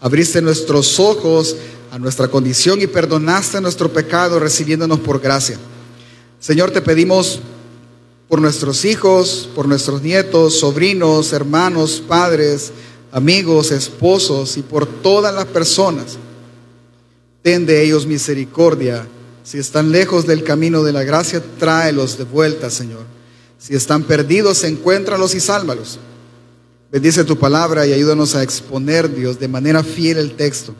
Abriste 0.01 0.41
nuestros 0.41 0.99
ojos 0.99 1.55
a 1.91 1.97
nuestra 1.97 2.27
condición 2.27 2.81
y 2.81 2.87
perdonaste 2.87 3.61
nuestro 3.61 3.93
pecado 3.93 4.41
recibiéndonos 4.41 4.99
por 4.99 5.21
gracia. 5.21 5.57
Señor, 6.41 6.71
te 6.71 6.81
pedimos 6.81 7.39
por 8.27 8.41
nuestros 8.41 8.83
hijos, 8.83 9.49
por 9.55 9.65
nuestros 9.65 10.01
nietos, 10.01 10.59
sobrinos, 10.59 11.31
hermanos, 11.31 12.03
padres, 12.05 12.73
amigos, 13.13 13.71
esposos 13.71 14.57
y 14.57 14.61
por 14.61 14.85
todas 14.85 15.33
las 15.33 15.45
personas. 15.45 16.17
Ten 17.43 17.65
de 17.65 17.81
ellos 17.81 18.05
misericordia. 18.05 19.07
Si 19.45 19.57
están 19.57 19.93
lejos 19.93 20.27
del 20.27 20.43
camino 20.43 20.83
de 20.83 20.91
la 20.91 21.03
gracia, 21.03 21.41
tráelos 21.57 22.17
de 22.17 22.25
vuelta, 22.25 22.69
Señor. 22.69 23.22
Si 23.65 23.73
están 23.73 24.03
perdidos, 24.03 24.65
encuéntralos 24.65 25.33
y 25.35 25.39
sálvalos. 25.39 25.97
Bendice 26.91 27.23
tu 27.23 27.37
palabra 27.37 27.87
y 27.87 27.93
ayúdanos 27.93 28.35
a 28.35 28.43
exponer, 28.43 29.15
Dios, 29.15 29.39
de 29.39 29.47
manera 29.47 29.85
fiel 29.85 30.17
el 30.17 30.33
texto. 30.33 30.75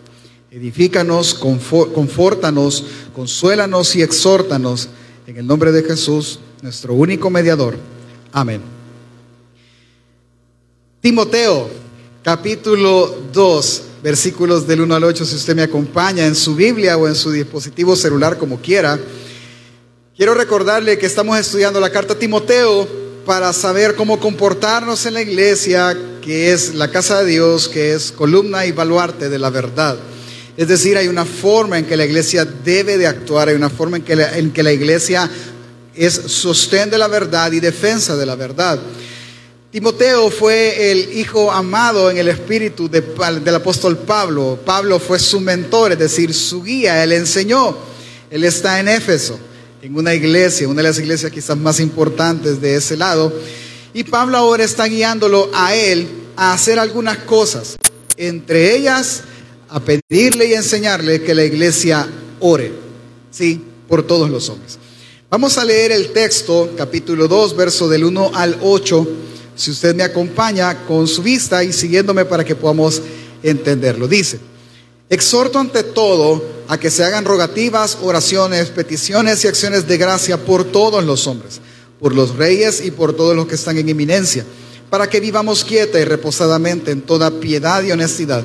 Edifícanos, 0.52 1.34
confórtanos, 1.34 2.84
consuélanos 3.16 3.96
y 3.96 4.02
exhórtanos 4.02 4.90
en 5.28 5.38
el 5.38 5.48
nombre 5.48 5.72
de 5.72 5.84
Jesús, 5.84 6.42
nuestro 6.62 6.94
único 6.94 7.30
mediador. 7.30 7.78
Amén. 8.34 8.62
Timoteo, 11.00 11.70
capítulo 12.22 13.16
2, 13.32 13.84
versículos 14.04 14.68
del 14.68 14.82
1 14.82 14.94
al 14.94 15.06
8, 15.06 15.24
si 15.24 15.36
usted 15.36 15.56
me 15.56 15.64
acompaña 15.64 16.26
en 16.26 16.36
su 16.36 16.54
Biblia 16.54 16.98
o 16.98 17.08
en 17.08 17.16
su 17.16 17.32
dispositivo 17.32 17.96
celular, 17.96 18.38
como 18.38 18.60
quiera. 18.60 19.00
Quiero 20.16 20.36
recordarle 20.36 21.00
que 21.00 21.08
estamos 21.08 21.40
estudiando 21.40 21.80
la 21.80 21.90
carta 21.90 22.14
a 22.14 22.20
Timoteo 22.20 22.88
para 23.26 23.52
saber 23.52 23.96
cómo 23.96 24.20
comportarnos 24.20 25.08
en 25.08 25.16
la 25.16 25.24
iglesia, 25.24 25.98
que 26.22 26.54
es 26.54 26.76
la 26.76 26.92
casa 26.92 27.24
de 27.24 27.32
Dios, 27.32 27.68
que 27.68 27.96
es 27.96 28.12
columna 28.12 28.68
y 28.68 28.72
baluarte 28.72 29.28
de 29.28 29.40
la 29.40 29.50
verdad. 29.50 29.98
Es 30.56 30.68
decir, 30.68 30.98
hay 30.98 31.08
una 31.08 31.26
forma 31.26 31.80
en 31.80 31.86
que 31.86 31.98
la 31.98 32.06
iglesia 32.06 32.46
debe 32.46 33.00
de 33.00 33.08
actuar, 33.08 33.50
hay 33.50 33.56
una 33.56 33.72
forma 33.72 33.98
en 33.98 34.04
que 34.04 34.16
la, 34.16 34.38
en 34.38 34.52
que 34.52 34.62
la 34.62 34.72
iglesia 34.72 35.28
es 35.96 36.14
sostén 36.14 36.92
de 36.92 37.00
la 37.00 37.08
verdad 37.08 37.52
y 37.52 37.60
defensa 37.60 38.16
de 38.16 38.28
la 38.28 38.36
verdad. 38.36 38.80
Timoteo 39.72 40.30
fue 40.30 40.92
el 40.92 41.18
hijo 41.18 41.52
amado 41.52 42.12
en 42.12 42.20
el 42.20 42.28
espíritu 42.28 42.88
del 42.88 43.56
apóstol 43.56 43.98
Pablo. 43.98 44.60
Pablo 44.64 45.00
fue 45.00 45.18
su 45.18 45.40
mentor, 45.40 45.94
es 45.94 45.98
decir, 45.98 46.36
su 46.36 46.62
guía, 46.62 47.04
él 47.04 47.14
enseñó. 47.14 47.76
Él 48.30 48.44
está 48.44 48.80
en 48.80 48.90
Éfeso 48.90 49.40
en 49.84 49.98
una 49.98 50.16
iglesia, 50.16 50.70
una 50.70 50.82
de 50.82 50.88
las 50.88 50.98
iglesias 50.98 51.30
quizás 51.30 51.58
más 51.58 51.82
importantes 51.82 52.62
de 52.62 52.76
ese 52.76 52.96
lado. 52.96 53.34
Y 53.94 54.06
Pablo 54.06 54.38
ahora 54.38 54.64
está 54.64 54.86
guiándolo 54.86 55.52
a 55.54 55.76
él 55.76 56.08
a 56.38 56.54
hacer 56.54 56.80
algunas 56.80 57.18
cosas, 57.20 57.76
entre 58.16 58.78
ellas 58.78 59.24
a 59.68 59.82
pedirle 59.82 60.48
y 60.48 60.54
enseñarle 60.54 61.22
que 61.22 61.36
la 61.36 61.44
iglesia 61.44 62.08
ore, 62.40 62.72
¿sí? 63.30 63.62
Por 63.90 64.08
todos 64.08 64.30
los 64.30 64.48
hombres. 64.48 64.80
Vamos 65.30 65.58
a 65.58 65.66
leer 65.66 65.92
el 65.92 66.14
texto, 66.14 66.72
capítulo 66.78 67.28
2, 67.28 67.54
verso 67.58 67.90
del 67.90 68.06
1 68.06 68.32
al 68.36 68.58
8, 68.62 69.08
si 69.58 69.72
usted 69.72 69.94
me 69.96 70.04
acompaña 70.04 70.86
con 70.86 71.10
su 71.10 71.22
vista 71.22 71.62
y 71.62 71.74
siguiéndome 71.74 72.24
para 72.24 72.46
que 72.46 72.56
podamos 72.56 73.02
entenderlo. 73.44 74.08
Dice, 74.08 74.40
exhorto 75.10 75.60
ante 75.60 75.84
todo, 75.84 76.44
a 76.68 76.78
que 76.78 76.90
se 76.90 77.04
hagan 77.04 77.26
rogativas, 77.26 77.98
oraciones, 78.02 78.70
peticiones 78.70 79.44
y 79.44 79.48
acciones 79.48 79.88
de 79.88 79.98
gracia 79.98 80.38
por 80.38 80.64
todos 80.64 81.04
los 81.04 81.28
hombres, 81.28 81.60
por 82.00 82.16
los 82.16 82.36
reyes 82.36 82.84
y 82.84 82.92
por 82.92 83.14
todos 83.14 83.36
los 83.36 83.48
que 83.48 83.56
están 83.56 83.78
en 83.78 83.90
eminencia, 83.90 84.46
para 84.90 85.10
que 85.10 85.20
vivamos 85.20 85.64
quieta 85.64 86.00
y 86.00 86.06
reposadamente 86.06 86.92
en 86.92 87.02
toda 87.02 87.32
piedad 87.40 87.84
y 87.84 87.92
honestidad. 87.92 88.44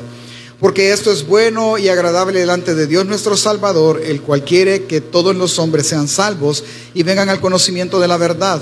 Porque 0.60 0.92
esto 0.92 1.12
es 1.12 1.24
bueno 1.24 1.78
y 1.78 1.88
agradable 1.88 2.40
delante 2.40 2.74
de 2.74 2.88
Dios 2.88 3.06
nuestro 3.06 3.36
Salvador, 3.36 4.02
el 4.04 4.22
cual 4.22 4.44
quiere 4.44 4.84
que 4.84 5.00
todos 5.00 5.36
los 5.36 5.58
hombres 5.60 5.86
sean 5.86 6.08
salvos 6.08 6.64
y 6.94 7.04
vengan 7.04 7.28
al 7.28 7.40
conocimiento 7.40 8.00
de 8.00 8.08
la 8.08 8.16
verdad. 8.16 8.60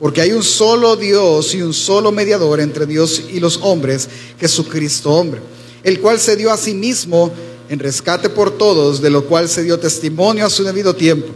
Porque 0.00 0.22
hay 0.22 0.32
un 0.32 0.42
solo 0.42 0.96
Dios 0.96 1.54
y 1.54 1.60
un 1.60 1.74
solo 1.74 2.10
mediador 2.10 2.60
entre 2.60 2.86
Dios 2.86 3.22
y 3.30 3.38
los 3.40 3.58
hombres, 3.62 4.08
Jesucristo 4.40 5.12
hombre, 5.12 5.42
el 5.86 6.00
cual 6.00 6.18
se 6.18 6.34
dio 6.34 6.50
a 6.50 6.56
sí 6.56 6.74
mismo 6.74 7.32
en 7.68 7.78
rescate 7.78 8.28
por 8.28 8.58
todos, 8.58 9.00
de 9.00 9.08
lo 9.08 9.24
cual 9.24 9.48
se 9.48 9.62
dio 9.62 9.78
testimonio 9.78 10.44
a 10.44 10.50
su 10.50 10.64
debido 10.64 10.96
tiempo. 10.96 11.28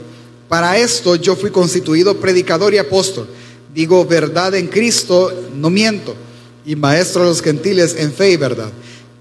Para 0.49 0.77
esto 0.77 1.15
yo 1.15 1.37
fui 1.37 1.53
constituido 1.53 2.17
predicador 2.17 2.75
y 2.75 2.79
apóstol. 2.79 3.29
Digo 3.73 4.05
verdad 4.05 4.57
en 4.57 4.67
Cristo, 4.67 5.33
no 5.55 5.71
miento, 5.71 6.17
y 6.67 6.75
maestro 6.75 7.23
de 7.23 7.29
los 7.29 7.41
gentiles 7.41 7.95
en 7.97 8.13
fe 8.13 8.33
y 8.33 8.37
verdad. 8.37 8.73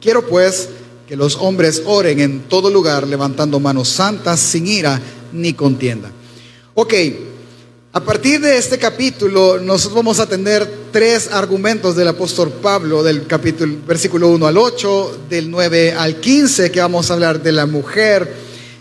Quiero 0.02 0.26
pues 0.26 0.68
que 1.08 1.16
los 1.16 1.36
hombres 1.36 1.84
oren 1.86 2.20
en 2.22 2.40
todo 2.50 2.72
lugar, 2.72 3.08
levantando 3.08 3.60
manos 3.60 3.88
santas, 3.88 4.40
sin 4.40 4.66
ira 4.66 5.00
ni 5.32 5.54
contienda. 5.54 6.10
Ok, 6.74 6.94
a 8.00 8.06
partir 8.06 8.40
de 8.40 8.58
este 8.58 8.78
capítulo, 8.78 9.60
nosotros 9.60 9.98
vamos 9.98 10.20
a 10.22 10.26
tener 10.26 10.66
tres 10.90 11.28
argumentos 11.34 11.98
del 11.98 12.08
apóstol 12.08 12.50
Pablo, 12.50 13.04
del 13.04 13.28
capítulo, 13.28 13.76
versículo 13.86 14.30
1 14.30 14.48
al 14.48 14.58
8, 14.58 15.24
del 15.30 15.52
9 15.52 15.92
al 15.92 16.16
15, 16.22 16.72
que 16.72 16.80
vamos 16.80 17.12
a 17.12 17.16
hablar 17.16 17.44
de 17.44 17.52
la 17.52 17.66
mujer 17.66 18.34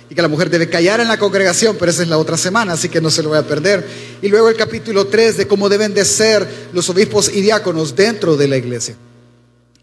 y 0.09 0.15
que 0.15 0.23
la 0.23 0.29
mujer 0.29 0.51
debe 0.51 0.69
callar 0.69 1.01
en 1.01 1.09
la 1.09 1.19
congregación, 1.19 1.75
pero 1.77 1.91
esa 1.91 2.05
es 2.05 2.09
la 2.09 2.17
otra 2.17 2.37
semana, 2.37 2.75
así 2.75 2.89
que 2.89 3.01
no 3.01 3.11
se 3.11 3.25
lo 3.25 3.31
voy 3.31 3.39
a 3.39 3.43
perder. 3.43 3.85
Y 4.23 4.29
luego 4.29 4.51
el 4.51 4.57
capítulo 4.57 5.09
3 5.09 5.37
de 5.37 5.49
cómo 5.49 5.69
deben 5.69 5.95
de 5.95 6.05
ser 6.05 6.49
los 6.73 6.89
obispos 6.89 7.29
y 7.29 7.41
diáconos 7.41 7.97
dentro 7.97 8.37
de 8.37 8.47
la 8.47 8.57
iglesia. 8.57 8.95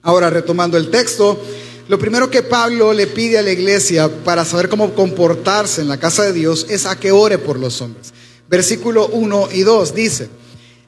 Ahora, 0.02 0.30
retomando 0.30 0.78
el 0.78 0.90
texto, 0.90 1.38
lo 1.90 2.00
primero 2.00 2.30
que 2.30 2.42
Pablo 2.42 2.94
le 2.94 3.08
pide 3.08 3.38
a 3.38 3.42
la 3.42 3.52
iglesia 3.52 4.08
para 4.08 4.46
saber 4.46 4.70
cómo 4.70 4.94
comportarse 4.94 5.82
en 5.82 5.90
la 5.90 6.00
casa 6.00 6.24
de 6.24 6.32
Dios 6.32 6.68
es 6.70 6.86
a 6.86 6.98
que 6.98 7.12
ore 7.12 7.38
por 7.38 7.60
los 7.60 7.82
hombres 7.82 8.15
versículo 8.50 9.08
1 9.08 9.50
y 9.52 9.62
2 9.62 9.96
dice, 9.96 10.30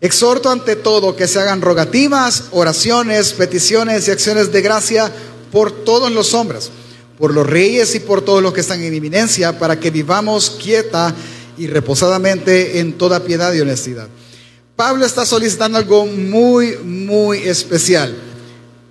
exhorto 0.02 0.50
ante 0.50 0.76
todo 0.76 1.16
que 1.16 1.28
se 1.28 1.40
hagan 1.40 1.62
rogativas, 1.62 2.46
oraciones, 2.52 3.34
peticiones 3.34 4.08
y 4.08 4.12
acciones 4.12 4.52
de 4.52 4.62
gracia 4.62 5.12
por 5.52 5.72
todos 5.72 6.12
los 6.12 6.34
hombres, 6.34 6.70
por 7.18 7.34
los 7.34 7.48
reyes 7.48 7.96
y 7.96 8.00
por 8.00 8.22
todos 8.22 8.44
los 8.44 8.54
que 8.54 8.62
están 8.62 8.82
en 8.84 8.94
eminencia, 8.94 9.58
para 9.58 9.80
que 9.80 9.92
vivamos 9.92 10.52
quieta 10.62 11.16
y 11.58 11.68
reposadamente 11.68 12.80
en 12.80 12.94
toda 12.98 13.24
piedad 13.24 13.54
y 13.54 13.62
honestidad. 13.62 14.08
Pablo 14.76 15.06
está 15.06 15.26
solicitando 15.26 15.80
algo 15.80 16.06
muy, 16.06 16.78
muy 16.78 17.40
especial. 17.40 18.16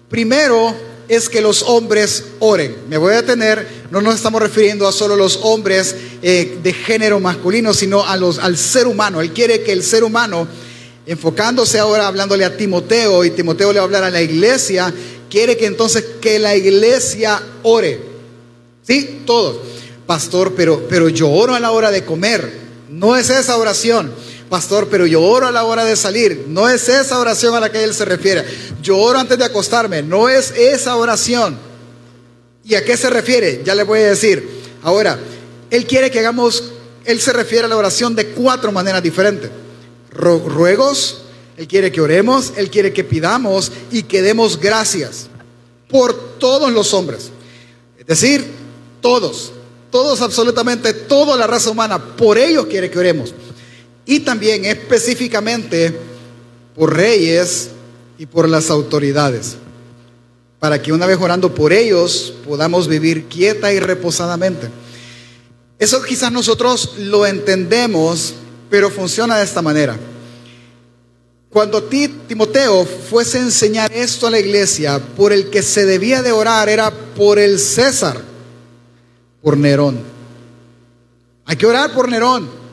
Primero, 0.09 0.75
es 1.09 1.29
que 1.29 1.41
los 1.41 1.63
hombres 1.63 2.25
oren. 2.41 2.77
Me 2.89 2.97
voy 2.97 3.13
a 3.13 3.23
detener, 3.23 3.67
no 3.91 4.01
nos 4.01 4.15
estamos 4.15 4.41
refiriendo 4.41 4.87
a 4.87 4.93
solo 4.93 5.17
los 5.17 5.41
hombres 5.43 5.95
eh, 6.23 6.59
de 6.63 6.73
género 6.73 7.21
masculino, 7.21 7.73
sino 7.75 8.05
a 8.05 8.17
los, 8.17 8.39
al 8.39 8.57
ser 8.57 8.87
humano. 8.87 9.21
Él 9.21 9.33
quiere 9.33 9.63
que 9.63 9.73
el 9.73 9.83
ser 9.83 10.05
humano, 10.05 10.47
enfocándose 11.07 11.79
ahora 11.79 12.07
hablándole 12.07 12.45
a 12.45 12.57
Timoteo, 12.57 13.25
y 13.25 13.31
Timoteo 13.31 13.73
le 13.73 13.79
va 13.79 13.83
a 13.83 13.87
hablar 13.87 14.05
a 14.05 14.11
la 14.11 14.23
iglesia, 14.23 14.93
quiere 15.31 15.57
que 15.57 15.67
entonces 15.67 16.05
que 16.21 16.39
la 16.39 16.57
iglesia 16.57 17.41
ore. 17.63 18.01
¿Sí? 18.87 19.23
Todos. 19.25 19.57
Pastor, 20.07 20.55
pero, 20.57 20.87
pero 20.89 21.09
yo 21.09 21.31
oro 21.31 21.55
a 21.55 21.61
la 21.61 21.73
hora 21.73 21.91
de 21.91 22.05
comer. 22.05 22.67
No 22.89 23.17
es 23.17 23.31
esa 23.31 23.57
oración. 23.57 24.13
Pastor, 24.49 24.89
pero 24.89 25.07
yo 25.07 25.23
oro 25.23 25.47
a 25.47 25.53
la 25.53 25.65
hora 25.65 25.85
de 25.85 25.97
salir. 25.97 26.45
No 26.49 26.69
es 26.69 26.89
esa 26.89 27.19
oración 27.19 27.55
a 27.55 27.61
la 27.61 27.71
que 27.71 27.83
él 27.83 27.95
se 27.95 28.05
refiere. 28.05 28.45
Yo 28.81 28.99
oro 28.99 29.19
antes 29.19 29.37
de 29.39 29.45
acostarme. 29.45 30.03
No 30.03 30.29
es 30.29 30.53
esa 30.53 30.97
oración. 30.97 31.59
¿Y 32.65 32.75
a 32.75 32.85
qué 32.85 32.97
se 32.97 33.11
refiere? 33.11 33.63
Ya 33.65 33.75
le 33.75 33.83
voy 33.83 34.01
a 34.01 34.11
decir. 34.11 34.49
Ahora, 34.83 35.19
él 35.71 35.87
quiere 35.87 36.11
que 36.11 36.21
hagamos, 36.21 36.73
él 37.05 37.21
se 37.21 37.33
refiere 37.33 37.65
a 37.65 37.69
la 37.69 37.77
oración 37.77 38.15
de 38.15 38.29
cuatro 38.29 38.71
maneras 38.71 39.03
diferentes. 39.03 39.51
Ruegos, 40.11 41.23
él 41.57 41.67
quiere 41.67 41.91
que 41.91 42.01
oremos, 42.01 42.53
él 42.57 42.71
quiere 42.71 42.93
que 42.93 43.05
pidamos 43.05 43.73
y 43.91 44.05
que 44.05 44.23
demos 44.23 44.61
gracias 44.61 45.27
por 45.89 46.39
todos 46.39 46.73
los 46.73 46.95
hombres. 46.95 47.31
Es 47.99 48.07
decir, 48.07 48.45
todos, 49.01 49.53
todos 49.91 50.21
absolutamente, 50.21 50.93
toda 50.93 51.37
la 51.37 51.49
raza 51.49 51.71
humana, 51.71 51.99
por 52.17 52.39
ellos 52.39 52.67
quiere 52.67 52.91
que 52.91 52.99
oremos 52.99 53.35
y 54.07 54.21
también 54.21 54.65
específicamente 54.65 55.95
por 56.75 56.97
reyes 56.97 57.71
y 58.17 58.27
por 58.27 58.49
las 58.49 58.71
autoridades, 58.71 59.57
para 60.59 60.81
que 60.81 60.93
una 60.93 61.07
vez 61.07 61.19
orando 61.21 61.55
por 61.55 61.73
ellos 61.73 62.33
podamos 62.47 62.89
vivir 62.89 63.25
quieta 63.25 63.73
y 63.73 63.81
reposadamente. 63.81 64.69
Eso 65.79 66.03
quizás 66.03 66.33
nosotros 66.33 66.95
lo 66.99 67.27
entendemos, 67.27 68.35
pero 68.71 68.91
funciona 68.91 69.37
de 69.37 69.45
esta 69.45 69.61
manera. 69.61 69.99
Cuando 71.51 71.83
Timoteo 71.83 72.85
fuese 72.85 73.39
a 73.39 73.43
enseñar 73.43 73.93
esto 73.93 74.27
a 74.27 74.31
la 74.31 74.39
iglesia, 74.39 74.99
por 75.17 75.33
el 75.33 75.51
que 75.51 75.63
se 75.63 75.85
debía 75.85 76.23
de 76.23 76.33
orar 76.33 76.69
era 76.69 76.91
por 76.91 77.39
el 77.39 77.59
César 77.59 78.21
por 79.43 79.57
Nerón. 79.57 80.01
Hay 81.45 81.57
que 81.57 81.67
orar 81.67 81.95
por 81.95 82.09
Nerón. 82.09 82.66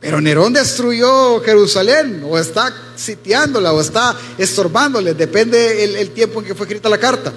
Pero 0.00 0.20
Nerón 0.20 0.52
destruyó 0.52 1.40
Jerusalén, 1.40 2.22
o 2.28 2.38
está 2.38 2.72
sitiándola, 2.94 3.72
o 3.72 3.80
está 3.80 4.16
estorbándole, 4.36 5.14
depende 5.14 5.82
el, 6.00 6.10
tiempo 6.10 6.40
en 6.40 6.46
que 6.46 6.54
fue 6.54 6.66
escrita 6.66 6.88
la 6.88 6.98
carta. 6.98 7.32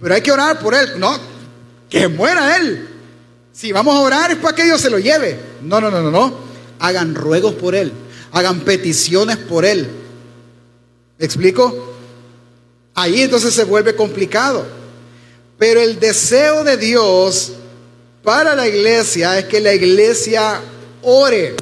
Pero 0.00 0.14
hay 0.14 0.20
que 0.20 0.32
orar 0.32 0.58
por 0.58 0.74
él. 0.74 0.98
No, 0.98 1.16
que 1.88 2.08
muera 2.08 2.56
él. 2.56 2.88
Si 3.52 3.70
vamos 3.72 3.94
a 3.94 4.00
orar 4.00 4.32
es 4.32 4.38
para 4.38 4.54
que 4.54 4.64
Dios 4.64 4.80
se 4.80 4.90
lo 4.90 4.98
lleve. 4.98 5.38
No, 5.62 5.80
no, 5.80 5.90
no, 5.90 6.02
no, 6.02 6.10
no. 6.10 6.34
Hagan 6.80 7.14
ruegos 7.14 7.54
por 7.54 7.74
él. 7.74 7.92
Hagan 8.32 8.60
peticiones 8.60 9.36
por 9.36 9.64
él. 9.64 9.88
¿Me 11.18 11.24
explico? 11.24 11.94
Ahí 12.94 13.22
entonces 13.22 13.54
se 13.54 13.64
vuelve 13.64 13.94
complicado. 13.94 14.66
Pero 15.58 15.80
el 15.80 16.00
deseo 16.00 16.64
de 16.64 16.76
Dios 16.76 17.52
para 18.22 18.54
la 18.54 18.66
iglesia 18.66 19.38
es 19.38 19.44
que 19.44 19.60
la 19.60 19.72
iglesia 19.72 20.60
ore, 21.02 21.54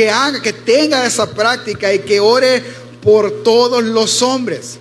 que 0.00 0.08
haga, 0.08 0.40
que 0.40 0.54
tenga 0.54 1.04
esa 1.04 1.30
práctica 1.30 1.92
y 1.92 1.98
que 1.98 2.20
ore 2.20 2.62
por 3.02 3.42
todos 3.42 3.84
los 3.84 4.22
hombres. 4.22 4.78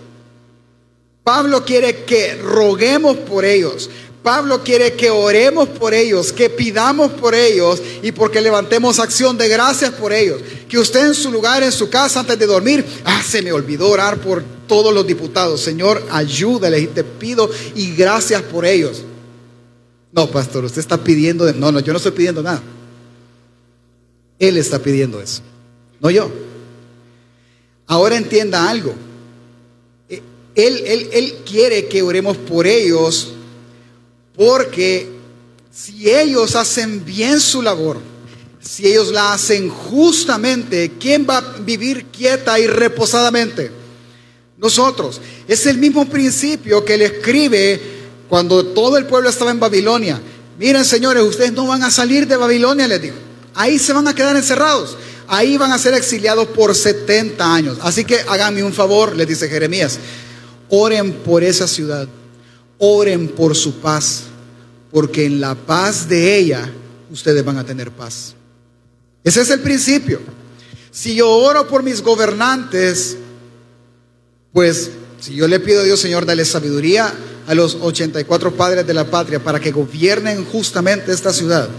Pablo 1.26 1.66
quiere 1.66 2.06
que 2.06 2.36
roguemos 2.36 3.18
por 3.18 3.44
ellos. 3.44 3.90
Pablo 4.24 4.64
quiere 4.64 4.94
que 4.94 5.10
oremos 5.10 5.68
por 5.68 5.94
ellos, 5.94 6.32
que 6.32 6.50
pidamos 6.50 7.12
por 7.12 7.36
ellos 7.36 7.82
y 8.02 8.14
porque 8.14 8.40
levantemos 8.40 8.98
acción 8.98 9.38
de 9.38 9.50
gracias 9.50 9.92
por 9.92 10.14
ellos. 10.14 10.42
Que 10.70 10.80
usted 10.80 11.08
en 11.08 11.14
su 11.14 11.30
lugar, 11.34 11.64
en 11.64 11.74
su 11.74 11.90
casa, 11.90 12.22
antes 12.22 12.40
de 12.40 12.46
dormir, 12.46 12.86
ah, 13.04 13.22
se 13.22 13.42
me 13.42 13.52
olvidó 13.52 13.90
orar 13.90 14.20
por 14.20 14.42
todos 14.70 14.94
los 14.94 15.06
diputados. 15.06 15.60
Señor, 15.60 16.02
ayúdale 16.10 16.80
y 16.80 16.88
te 16.88 17.04
pido 17.04 17.52
y 17.76 17.94
gracias 17.94 18.42
por 18.42 18.66
ellos. 18.66 19.02
No, 20.14 20.32
pastor, 20.32 20.64
usted 20.64 20.80
está 20.80 20.98
pidiendo, 20.98 21.52
no, 21.52 21.74
no, 21.74 21.82
yo 21.82 21.92
no 21.92 21.98
estoy 21.98 22.14
pidiendo 22.14 22.42
nada. 22.42 22.64
Él 24.40 24.58
está 24.58 24.80
pidiendo 24.80 25.22
eso, 25.22 25.42
no 26.00 26.10
yo. 26.10 26.32
Ahora 27.86 28.16
entienda 28.16 28.70
algo. 28.70 28.96
Él, 30.10 30.24
él, 30.56 31.10
él 31.14 31.36
quiere 31.46 31.88
que 31.88 32.02
oremos 32.02 32.36
por 32.38 32.68
ellos 32.68 33.34
porque 34.36 35.08
si 35.72 36.10
ellos 36.10 36.56
hacen 36.56 37.04
bien 37.06 37.40
su 37.40 37.62
labor, 37.62 37.98
si 38.62 38.88
ellos 38.88 39.12
la 39.12 39.34
hacen 39.34 39.70
justamente, 39.70 40.94
¿quién 41.00 41.26
va 41.30 41.38
a 41.38 41.58
vivir 41.60 42.06
quieta 42.06 42.60
y 42.60 42.68
reposadamente? 42.68 43.72
Nosotros. 44.58 45.22
Es 45.48 45.66
el 45.66 45.78
mismo 45.78 46.08
principio 46.10 46.84
que 46.84 46.96
él 46.96 47.02
escribe 47.04 47.82
cuando 48.28 48.66
todo 48.68 48.98
el 48.98 49.06
pueblo 49.06 49.30
estaba 49.30 49.52
en 49.52 49.60
Babilonia. 49.60 50.22
Miren, 50.58 50.84
señores, 50.84 51.24
ustedes 51.24 51.54
no 51.54 51.66
van 51.68 51.84
a 51.84 51.92
salir 51.92 52.28
de 52.28 52.36
Babilonia, 52.36 52.88
les 52.88 53.02
dijo. 53.02 53.16
Ahí 53.60 53.78
se 53.78 53.92
van 53.92 54.08
a 54.08 54.16
quedar 54.16 54.38
encerrados. 54.38 54.98
Ahí 55.28 55.58
van 55.58 55.74
a 55.74 55.78
ser 55.78 55.94
exiliados 55.94 56.48
por 56.48 56.74
70 56.74 57.54
años. 57.54 57.78
Así 57.82 58.06
que 58.06 58.22
háganme 58.28 58.64
un 58.64 58.72
favor, 58.72 59.18
les 59.18 59.28
dice 59.28 59.50
Jeremías. 59.50 60.00
Oren 60.70 61.12
por 61.12 61.44
esa 61.44 61.68
ciudad. 61.68 62.08
Oren 62.78 63.28
por 63.28 63.58
su 63.58 63.82
paz 63.82 64.24
porque 64.92 65.26
en 65.26 65.42
la 65.42 65.56
paz 65.56 66.08
de 66.08 66.38
ella 66.38 66.72
ustedes 67.12 67.44
van 67.44 67.58
a 67.58 67.66
tener 67.66 67.92
paz. 67.92 68.34
Ese 69.24 69.42
es 69.42 69.50
el 69.50 69.60
principio. 69.60 70.22
Si 70.90 71.16
yo 71.16 71.30
oro 71.30 71.68
por 71.68 71.84
mis 71.84 72.02
gobernantes, 72.02 73.18
pues 74.54 74.92
si 75.20 75.36
yo 75.36 75.48
le 75.48 75.60
pido 75.60 75.82
a 75.82 75.84
Dios, 75.84 76.00
Señor, 76.00 76.26
dale 76.26 76.46
sabiduría 76.46 77.14
a 77.46 77.54
los 77.54 77.76
84 77.76 78.54
padres 78.56 78.88
de 78.88 78.94
la 78.94 79.06
patria 79.06 79.44
para 79.44 79.60
que 79.60 79.72
gobiernen 79.72 80.46
justamente 80.46 81.12
esta 81.12 81.34
ciudad, 81.34 81.70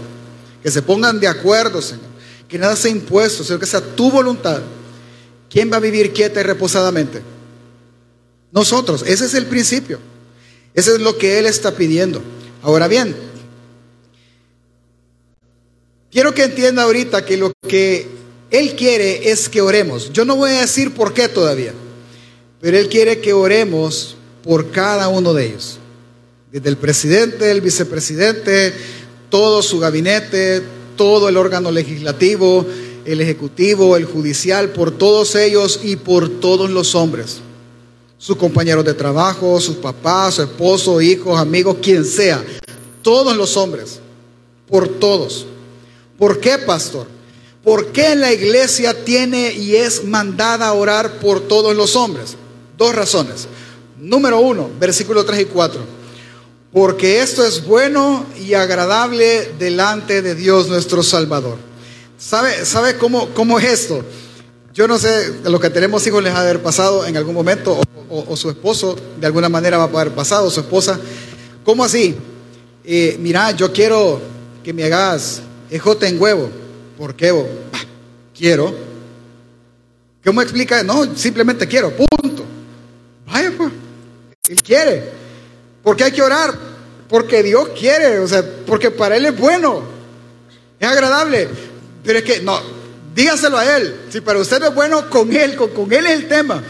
que 0.61 0.71
se 0.71 0.81
pongan 0.81 1.19
de 1.19 1.27
acuerdo, 1.27 1.81
Señor, 1.81 2.05
que 2.47 2.57
nada 2.57 2.75
sea 2.75 2.91
impuesto, 2.91 3.43
Señor, 3.43 3.59
que 3.59 3.65
sea 3.65 3.81
tu 3.81 4.11
voluntad. 4.11 4.61
¿Quién 5.49 5.71
va 5.71 5.77
a 5.77 5.81
vivir 5.81 6.13
quieta 6.13 6.39
y 6.39 6.43
reposadamente? 6.43 7.21
Nosotros, 8.51 9.03
ese 9.05 9.25
es 9.25 9.33
el 9.33 9.45
principio. 9.45 9.99
Ese 10.73 10.93
es 10.93 10.99
lo 10.99 11.17
que 11.17 11.39
Él 11.39 11.45
está 11.45 11.75
pidiendo. 11.75 12.21
Ahora 12.61 12.87
bien, 12.87 13.15
quiero 16.11 16.33
que 16.33 16.43
entienda 16.43 16.83
ahorita 16.83 17.25
que 17.25 17.37
lo 17.37 17.51
que 17.67 18.07
Él 18.49 18.75
quiere 18.75 19.31
es 19.31 19.49
que 19.49 19.61
oremos. 19.61 20.13
Yo 20.13 20.25
no 20.25 20.35
voy 20.35 20.51
a 20.51 20.61
decir 20.61 20.93
por 20.93 21.13
qué 21.13 21.27
todavía, 21.27 21.73
pero 22.61 22.77
Él 22.77 22.87
quiere 22.87 23.19
que 23.19 23.33
oremos 23.33 24.15
por 24.43 24.71
cada 24.71 25.07
uno 25.07 25.33
de 25.33 25.47
ellos. 25.47 25.77
Desde 26.51 26.69
el 26.69 26.77
presidente, 26.77 27.49
el 27.49 27.61
vicepresidente, 27.61 28.73
todo 29.31 29.63
su 29.63 29.79
gabinete, 29.79 30.61
todo 30.95 31.27
el 31.27 31.37
órgano 31.37 31.71
legislativo, 31.71 32.67
el 33.05 33.19
ejecutivo, 33.19 33.97
el 33.97 34.05
judicial, 34.05 34.69
por 34.69 34.91
todos 34.91 35.33
ellos 35.33 35.79
y 35.83 35.95
por 35.95 36.29
todos 36.29 36.69
los 36.69 36.93
hombres 36.93 37.41
sus 38.21 38.37
compañeros 38.37 38.85
de 38.85 38.93
trabajo, 38.93 39.59
sus 39.59 39.77
papás, 39.77 40.35
su 40.35 40.43
esposo, 40.43 41.01
hijos, 41.01 41.39
amigos, 41.39 41.77
quien 41.81 42.05
sea. 42.05 42.45
Todos 43.01 43.35
los 43.35 43.57
hombres, 43.57 43.99
por 44.69 44.87
todos. 44.87 45.47
¿Por 46.19 46.39
qué, 46.39 46.59
pastor? 46.59 47.07
¿Por 47.63 47.87
qué 47.87 48.15
la 48.15 48.31
iglesia 48.31 49.03
tiene 49.03 49.53
y 49.53 49.75
es 49.75 50.03
mandada 50.03 50.67
a 50.67 50.73
orar 50.73 51.19
por 51.19 51.41
todos 51.41 51.75
los 51.75 51.95
hombres? 51.95 52.35
Dos 52.77 52.93
razones. 52.93 53.47
Número 53.99 54.39
uno, 54.39 54.69
versículo 54.79 55.25
3 55.25 55.41
y 55.41 55.45
4. 55.45 55.81
Porque 56.73 57.21
esto 57.21 57.45
es 57.45 57.65
bueno 57.65 58.25
y 58.39 58.53
agradable 58.53 59.51
delante 59.59 60.21
de 60.21 60.35
Dios 60.35 60.69
nuestro 60.69 61.03
Salvador. 61.03 61.57
¿Sabe, 62.17 62.65
sabe 62.65 62.97
cómo, 62.97 63.29
cómo 63.33 63.59
es 63.59 63.65
esto? 63.65 64.03
Yo 64.73 64.87
no 64.87 64.97
sé, 64.97 65.33
a 65.43 65.49
los 65.49 65.59
que 65.59 65.69
tenemos 65.69 66.05
hijos 66.07 66.23
les 66.23 66.33
ha 66.33 66.43
de 66.43 66.49
haber 66.49 66.63
pasado 66.63 67.05
en 67.05 67.17
algún 67.17 67.33
momento, 67.33 67.81
o, 68.09 68.37
su 68.37 68.49
esposo 68.49 68.95
de 69.19 69.27
alguna 69.27 69.49
manera 69.49 69.77
va 69.77 69.83
a 69.83 69.87
haber 69.87 70.13
pasado, 70.13 70.49
su 70.49 70.61
esposa. 70.61 70.97
¿Cómo 71.65 71.83
así? 71.83 72.15
Eh, 72.85 73.17
mira, 73.19 73.51
yo 73.51 73.73
quiero 73.73 74.21
que 74.63 74.71
me 74.71 74.85
hagas 74.85 75.41
ejote 75.69 76.07
en 76.07 76.21
huevo. 76.21 76.49
¿Por 76.97 77.15
qué? 77.15 77.33
quiero. 78.37 78.73
¿Cómo 80.23 80.41
explica? 80.41 80.83
No, 80.83 81.17
simplemente 81.17 81.67
quiero, 81.67 81.91
punto. 81.91 82.43
Vaya, 83.25 83.51
pues. 83.57 83.71
Él 84.47 84.61
quiere. 84.63 85.20
¿Por 85.83 85.95
qué 85.95 86.05
hay 86.05 86.11
que 86.11 86.21
orar? 86.21 86.53
Porque 87.07 87.43
Dios 87.43 87.69
quiere, 87.77 88.19
o 88.19 88.27
sea, 88.27 88.43
porque 88.65 88.91
para 88.91 89.17
Él 89.17 89.25
es 89.25 89.37
bueno, 89.37 89.83
es 90.79 90.87
agradable. 90.87 91.49
Pero 92.03 92.19
es 92.19 92.25
que, 92.25 92.41
no, 92.41 92.59
dígaselo 93.13 93.57
a 93.57 93.77
Él. 93.77 94.01
Si 94.09 94.21
para 94.21 94.39
usted 94.39 94.63
es 94.63 94.73
bueno, 94.73 95.09
con 95.09 95.35
Él, 95.35 95.55
con, 95.55 95.69
con 95.69 95.91
Él 95.91 96.05
es 96.05 96.11
el 96.13 96.27
tema. 96.27 96.63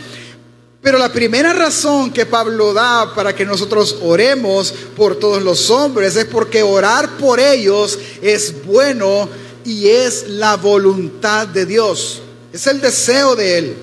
Pero 0.82 0.98
la 0.98 1.12
primera 1.12 1.54
razón 1.54 2.12
que 2.12 2.26
Pablo 2.26 2.74
da 2.74 3.14
para 3.14 3.36
que 3.36 3.46
nosotros 3.46 3.98
oremos 4.02 4.74
por 4.98 5.16
todos 5.16 5.44
los 5.44 5.70
hombres 5.70 6.16
es 6.16 6.26
porque 6.26 6.64
orar 6.64 7.18
por 7.18 7.40
ellos 7.40 8.00
es 8.22 8.66
bueno 8.66 9.30
y 9.64 9.90
es 9.90 10.28
la 10.28 10.58
voluntad 10.58 11.48
de 11.48 11.68
Dios. 11.68 12.22
Es 12.52 12.66
el 12.66 12.82
deseo 12.82 13.36
de 13.36 13.58
Él. 13.60 13.76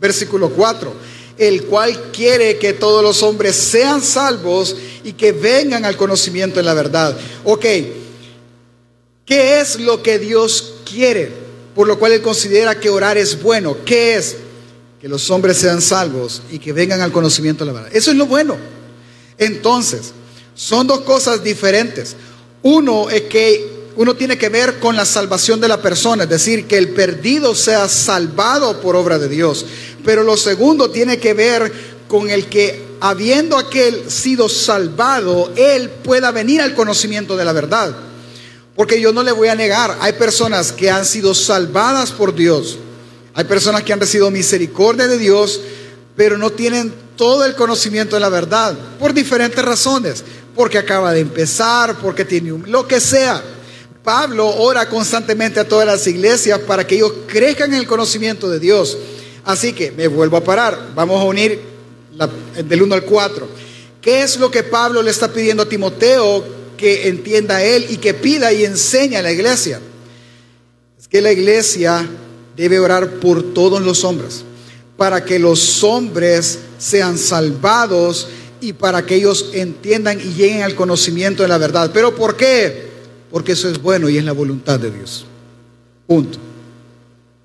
Versículo 0.00 0.50
4. 0.50 0.92
El 1.38 1.64
cual 1.64 2.10
quiere 2.12 2.58
que 2.58 2.72
todos 2.72 3.02
los 3.02 3.22
hombres 3.22 3.56
sean 3.56 4.02
salvos 4.02 4.76
y 5.04 5.12
que 5.12 5.32
vengan 5.32 5.84
al 5.84 5.96
conocimiento 5.96 6.56
de 6.56 6.62
la 6.62 6.74
verdad. 6.74 7.16
Ok. 7.44 7.64
¿Qué 9.24 9.60
es 9.60 9.80
lo 9.80 10.02
que 10.02 10.18
Dios 10.18 10.74
quiere? 10.88 11.46
por 11.76 11.86
lo 11.86 11.98
cual 11.98 12.12
él 12.12 12.22
considera 12.22 12.80
que 12.80 12.88
orar 12.88 13.18
es 13.18 13.40
bueno. 13.40 13.76
¿Qué 13.84 14.16
es? 14.16 14.36
Que 14.98 15.08
los 15.08 15.30
hombres 15.30 15.58
sean 15.58 15.82
salvos 15.82 16.40
y 16.50 16.58
que 16.58 16.72
vengan 16.72 17.02
al 17.02 17.12
conocimiento 17.12 17.64
de 17.64 17.70
la 17.70 17.78
verdad. 17.78 17.94
Eso 17.94 18.10
es 18.10 18.16
lo 18.16 18.24
bueno. 18.24 18.56
Entonces, 19.36 20.14
son 20.54 20.86
dos 20.86 21.00
cosas 21.00 21.44
diferentes. 21.44 22.16
Uno 22.62 23.10
es 23.10 23.22
que 23.22 23.76
uno 23.94 24.16
tiene 24.16 24.38
que 24.38 24.48
ver 24.48 24.78
con 24.78 24.96
la 24.96 25.04
salvación 25.04 25.60
de 25.60 25.68
la 25.68 25.82
persona, 25.82 26.24
es 26.24 26.30
decir, 26.30 26.66
que 26.66 26.78
el 26.78 26.90
perdido 26.90 27.54
sea 27.54 27.90
salvado 27.90 28.80
por 28.80 28.96
obra 28.96 29.18
de 29.18 29.28
Dios. 29.28 29.66
Pero 30.06 30.22
lo 30.22 30.36
segundo 30.36 30.88
tiene 30.88 31.18
que 31.18 31.34
ver 31.34 31.70
con 32.06 32.30
el 32.30 32.46
que, 32.46 32.80
habiendo 33.00 33.58
aquel 33.58 34.08
sido 34.08 34.48
salvado, 34.48 35.52
él 35.56 35.90
pueda 35.90 36.30
venir 36.30 36.62
al 36.62 36.74
conocimiento 36.74 37.36
de 37.36 37.44
la 37.44 37.52
verdad. 37.52 37.94
Porque 38.76 39.00
yo 39.00 39.12
no 39.12 39.24
le 39.24 39.32
voy 39.32 39.48
a 39.48 39.56
negar, 39.56 39.98
hay 40.00 40.12
personas 40.12 40.70
que 40.70 40.90
han 40.92 41.04
sido 41.04 41.34
salvadas 41.34 42.12
por 42.12 42.34
Dios, 42.36 42.78
hay 43.34 43.44
personas 43.44 43.82
que 43.82 43.92
han 43.92 43.98
recibido 43.98 44.30
misericordia 44.30 45.08
de 45.08 45.18
Dios, 45.18 45.60
pero 46.14 46.38
no 46.38 46.50
tienen 46.50 46.94
todo 47.16 47.44
el 47.44 47.56
conocimiento 47.56 48.14
de 48.14 48.20
la 48.20 48.28
verdad, 48.28 48.78
por 49.00 49.12
diferentes 49.12 49.64
razones, 49.64 50.22
porque 50.54 50.78
acaba 50.78 51.12
de 51.12 51.20
empezar, 51.20 51.96
porque 51.96 52.24
tiene 52.24 52.52
un, 52.52 52.70
lo 52.70 52.86
que 52.86 53.00
sea. 53.00 53.42
Pablo 54.04 54.46
ora 54.46 54.88
constantemente 54.88 55.58
a 55.58 55.66
todas 55.66 55.84
las 55.84 56.06
iglesias 56.06 56.60
para 56.60 56.86
que 56.86 56.94
ellos 56.94 57.12
crezcan 57.26 57.74
en 57.74 57.80
el 57.80 57.88
conocimiento 57.88 58.48
de 58.48 58.60
Dios. 58.60 58.96
Así 59.46 59.72
que 59.72 59.90
me 59.92 60.08
vuelvo 60.08 60.36
a 60.36 60.44
parar, 60.44 60.90
vamos 60.94 61.18
a 61.18 61.24
unir 61.24 61.58
del 62.68 62.82
1 62.82 62.94
al 62.94 63.02
4. 63.04 63.48
¿Qué 64.02 64.22
es 64.22 64.36
lo 64.38 64.50
que 64.50 64.62
Pablo 64.62 65.02
le 65.02 65.10
está 65.10 65.32
pidiendo 65.32 65.62
a 65.62 65.68
Timoteo 65.68 66.44
que 66.76 67.08
entienda 67.08 67.62
Él 67.62 67.86
y 67.88 67.96
que 67.96 68.14
pida 68.14 68.52
y 68.52 68.64
enseñe 68.64 69.16
a 69.16 69.22
la 69.22 69.32
iglesia. 69.32 69.80
Es 70.98 71.08
que 71.08 71.20
la 71.20 71.32
iglesia 71.32 72.06
debe 72.56 72.78
orar 72.78 73.14
por 73.14 73.54
todos 73.54 73.82
los 73.82 74.04
hombres, 74.04 74.44
para 74.96 75.24
que 75.24 75.38
los 75.38 75.82
hombres 75.82 76.58
sean 76.78 77.18
salvados 77.18 78.28
y 78.60 78.72
para 78.72 79.04
que 79.04 79.16
ellos 79.16 79.50
entiendan 79.52 80.20
y 80.20 80.34
lleguen 80.34 80.62
al 80.62 80.74
conocimiento 80.74 81.42
de 81.42 81.48
la 81.48 81.58
verdad. 81.58 81.90
¿Pero 81.92 82.14
por 82.14 82.36
qué? 82.36 82.86
Porque 83.30 83.52
eso 83.52 83.68
es 83.68 83.80
bueno 83.80 84.08
y 84.08 84.18
es 84.18 84.24
la 84.24 84.32
voluntad 84.32 84.78
de 84.78 84.90
Dios. 84.90 85.26
Punto. 86.06 86.38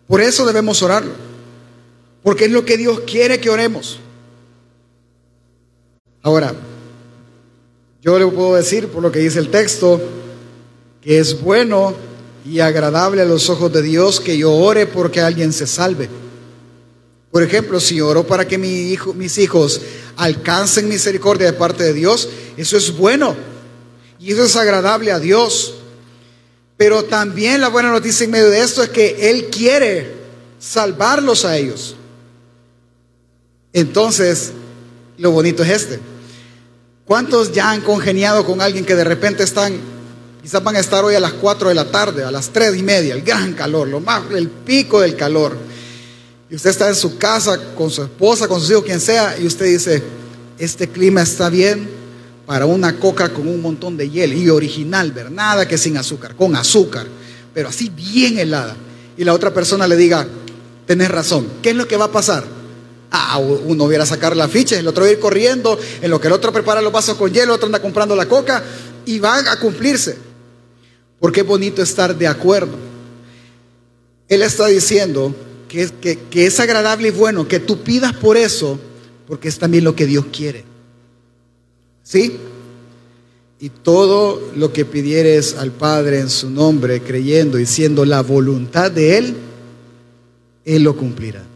Por 0.07 0.21
eso 0.21 0.45
debemos 0.45 0.81
orarlo. 0.81 1.30
Porque 2.23 2.45
es 2.45 2.51
lo 2.51 2.65
que 2.65 2.77
Dios 2.77 3.01
quiere 3.01 3.39
que 3.39 3.49
oremos. 3.49 3.99
Ahora, 6.21 6.53
yo 8.01 8.19
le 8.19 8.27
puedo 8.27 8.55
decir, 8.55 8.87
por 8.87 9.01
lo 9.01 9.11
que 9.11 9.19
dice 9.19 9.39
el 9.39 9.49
texto, 9.49 10.01
que 11.01 11.19
es 11.19 11.41
bueno 11.41 11.95
y 12.45 12.59
agradable 12.59 13.21
a 13.21 13.25
los 13.25 13.49
ojos 13.49 13.71
de 13.73 13.81
Dios 13.81 14.19
que 14.19 14.37
yo 14.37 14.51
ore 14.51 14.85
porque 14.85 15.21
alguien 15.21 15.53
se 15.53 15.67
salve. 15.67 16.09
Por 17.31 17.43
ejemplo, 17.43 17.79
si 17.79 18.01
oro 18.01 18.25
para 18.25 18.47
que 18.47 18.57
mis 18.57 19.37
hijos 19.37 19.81
alcancen 20.17 20.89
misericordia 20.89 21.47
de 21.47 21.57
parte 21.57 21.83
de 21.83 21.93
Dios, 21.93 22.29
eso 22.57 22.77
es 22.77 22.95
bueno 22.95 23.35
y 24.19 24.33
eso 24.33 24.43
es 24.43 24.55
agradable 24.55 25.11
a 25.11 25.19
Dios. 25.19 25.75
Pero 26.77 27.05
también 27.05 27.61
la 27.61 27.69
buena 27.69 27.91
noticia 27.91 28.25
en 28.25 28.31
medio 28.31 28.49
de 28.49 28.61
esto 28.61 28.83
es 28.83 28.89
que 28.89 29.29
Él 29.29 29.49
quiere 29.51 30.11
salvarlos 30.59 31.45
a 31.45 31.57
ellos. 31.57 31.95
Entonces, 33.73 34.51
lo 35.17 35.31
bonito 35.31 35.63
es 35.63 35.69
este. 35.69 35.99
¿Cuántos 37.05 37.51
ya 37.51 37.71
han 37.71 37.81
congeniado 37.81 38.45
con 38.45 38.61
alguien 38.61 38.85
que 38.85 38.95
de 38.95 39.03
repente 39.03 39.43
están, 39.43 39.77
quizás 40.41 40.63
van 40.63 40.75
a 40.75 40.79
estar 40.79 41.03
hoy 41.03 41.15
a 41.15 41.19
las 41.19 41.33
4 41.33 41.69
de 41.69 41.75
la 41.75 41.91
tarde, 41.91 42.23
a 42.23 42.31
las 42.31 42.49
3 42.49 42.75
y 42.77 42.83
media, 42.83 43.13
el 43.13 43.21
gran 43.21 43.53
calor, 43.53 43.87
lo 43.87 43.99
más, 43.99 44.23
el 44.31 44.49
pico 44.49 45.01
del 45.01 45.15
calor? 45.15 45.57
Y 46.49 46.55
usted 46.55 46.69
está 46.69 46.89
en 46.89 46.95
su 46.95 47.17
casa 47.17 47.75
con 47.75 47.89
su 47.89 48.03
esposa, 48.03 48.47
con 48.47 48.59
sus 48.59 48.71
hijos, 48.71 48.83
quien 48.83 48.99
sea, 48.99 49.37
y 49.39 49.45
usted 49.45 49.65
dice, 49.65 50.03
este 50.57 50.87
clima 50.89 51.21
está 51.21 51.49
bien 51.49 51.89
para 52.45 52.65
una 52.65 52.99
coca 52.99 53.29
con 53.29 53.47
un 53.47 53.61
montón 53.61 53.95
de 53.95 54.09
hielo 54.09 54.33
y 54.33 54.49
original, 54.49 55.11
¿verdad? 55.11 55.31
Nada 55.31 55.67
que 55.67 55.77
sin 55.77 55.95
azúcar, 55.97 56.35
con 56.35 56.55
azúcar, 56.55 57.07
pero 57.53 57.69
así 57.69 57.89
bien 57.89 58.37
helada. 58.37 58.75
Y 59.17 59.23
la 59.23 59.33
otra 59.33 59.53
persona 59.53 59.87
le 59.87 59.95
diga, 59.95 60.27
tenés 60.85 61.09
razón, 61.09 61.47
¿qué 61.61 61.69
es 61.69 61.75
lo 61.75 61.87
que 61.87 61.95
va 61.95 62.05
a 62.05 62.11
pasar? 62.11 62.43
Ah, 63.13 63.37
uno 63.39 63.89
viera 63.89 64.05
a 64.05 64.07
sacar 64.07 64.37
la 64.37 64.47
ficha, 64.47 64.79
el 64.79 64.87
otro 64.87 65.05
ir 65.05 65.19
corriendo, 65.19 65.77
en 66.01 66.09
lo 66.09 66.21
que 66.21 66.27
el 66.27 66.33
otro 66.33 66.53
prepara 66.53 66.81
los 66.81 66.93
vasos 66.93 67.17
con 67.17 67.29
hielo, 67.29 67.51
el 67.51 67.57
otro 67.57 67.65
anda 67.65 67.81
comprando 67.81 68.15
la 68.15 68.25
coca 68.25 68.63
y 69.05 69.19
van 69.19 69.49
a 69.49 69.59
cumplirse. 69.59 70.17
Porque 71.19 71.41
es 71.41 71.45
bonito 71.45 71.81
estar 71.81 72.17
de 72.17 72.27
acuerdo. 72.27 72.77
Él 74.29 74.41
está 74.43 74.67
diciendo 74.67 75.35
que, 75.67 76.45
es 76.45 76.59
agradable 76.61 77.09
y 77.09 77.11
bueno, 77.11 77.49
que 77.49 77.59
tú 77.59 77.83
pidas 77.83 78.13
por 78.13 78.37
eso, 78.37 78.79
porque 79.27 79.49
es 79.49 79.59
también 79.59 79.83
lo 79.83 79.93
que 79.93 80.05
Dios 80.05 80.25
quiere. 80.31 80.63
¿Sí? 82.03 82.37
Y 83.59 83.69
todo 83.69 84.51
lo 84.55 84.71
que 84.71 84.85
pidieres 84.85 85.55
al 85.55 85.71
Padre 85.71 86.19
en 86.19 86.29
su 86.29 86.49
nombre, 86.49 87.01
creyendo 87.01 87.59
y 87.59 87.65
siendo 87.65 88.05
la 88.05 88.21
voluntad 88.21 88.89
de 88.89 89.17
Él, 89.17 89.35
Él 90.63 90.83
lo 90.83 90.95
cumplirá. 90.95 91.50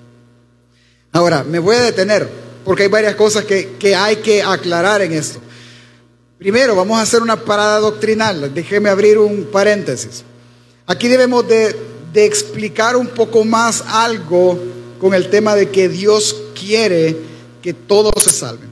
Ahora, 1.16 1.44
me 1.44 1.60
voy 1.60 1.76
a 1.78 1.82
detener, 1.82 2.30
porque 2.64 2.84
hay 2.84 2.90
varias 2.90 3.16
cosas 3.16 3.46
que, 3.46 3.96
hay 3.96 4.18
que 4.18 4.44
aclarar 4.44 5.02
en 5.02 5.14
esto. 5.14 5.40
Primero, 6.38 6.76
vamos 6.76 7.00
a 7.00 7.04
hacer 7.04 7.22
una 7.22 7.38
parada 7.38 7.80
doctrinal. 7.80 8.54
Déjeme 8.54 8.90
abrir 8.90 9.18
un 9.18 9.46
paréntesis. 9.46 10.24
Aquí 10.86 11.08
debemos 11.08 11.48
de 11.48 11.76
de 12.16 12.26
explicar 12.26 12.96
un 12.96 13.08
poco 13.08 13.44
más 13.44 13.84
algo 13.90 14.58
con 15.02 15.14
el 15.14 15.30
tema 15.30 15.54
de 15.54 15.70
que 15.70 15.90
Dios 15.90 16.34
quiere 16.58 17.16
que 17.62 17.74
todos 17.74 18.24
se 18.24 18.32
salven. 18.32 18.70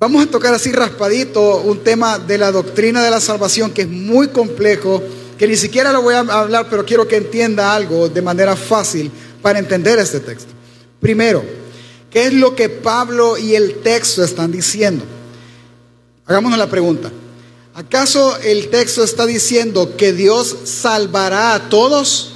Vamos 0.00 0.24
a 0.24 0.30
tocar 0.30 0.52
así 0.52 0.72
raspadito 0.72 1.58
un 1.58 1.84
tema 1.84 2.18
de 2.18 2.36
la 2.36 2.50
doctrina 2.50 3.02
de 3.04 3.10
la 3.10 3.20
salvación 3.20 3.70
que 3.70 3.82
es 3.82 3.88
muy 3.88 4.28
complejo, 4.28 5.00
que 5.38 5.46
ni 5.46 5.56
siquiera 5.56 5.92
lo 5.92 6.02
voy 6.02 6.14
a 6.14 6.18
hablar, 6.18 6.66
pero 6.68 6.84
quiero 6.84 7.06
que 7.06 7.16
entienda 7.16 7.72
algo 7.72 8.08
de 8.08 8.20
manera 8.20 8.56
fácil 8.56 9.08
para 9.40 9.60
entender 9.60 10.00
este 10.00 10.18
texto. 10.18 10.55
Primero, 11.00 11.44
¿qué 12.10 12.26
es 12.26 12.32
lo 12.32 12.54
que 12.54 12.68
Pablo 12.68 13.38
y 13.38 13.54
el 13.54 13.76
texto 13.82 14.24
están 14.24 14.52
diciendo? 14.52 15.04
Hagámonos 16.26 16.58
la 16.58 16.68
pregunta. 16.68 17.12
¿Acaso 17.74 18.38
el 18.38 18.70
texto 18.70 19.04
está 19.04 19.26
diciendo 19.26 19.96
que 19.96 20.12
Dios 20.12 20.56
salvará 20.64 21.54
a 21.54 21.68
todos? 21.68 22.32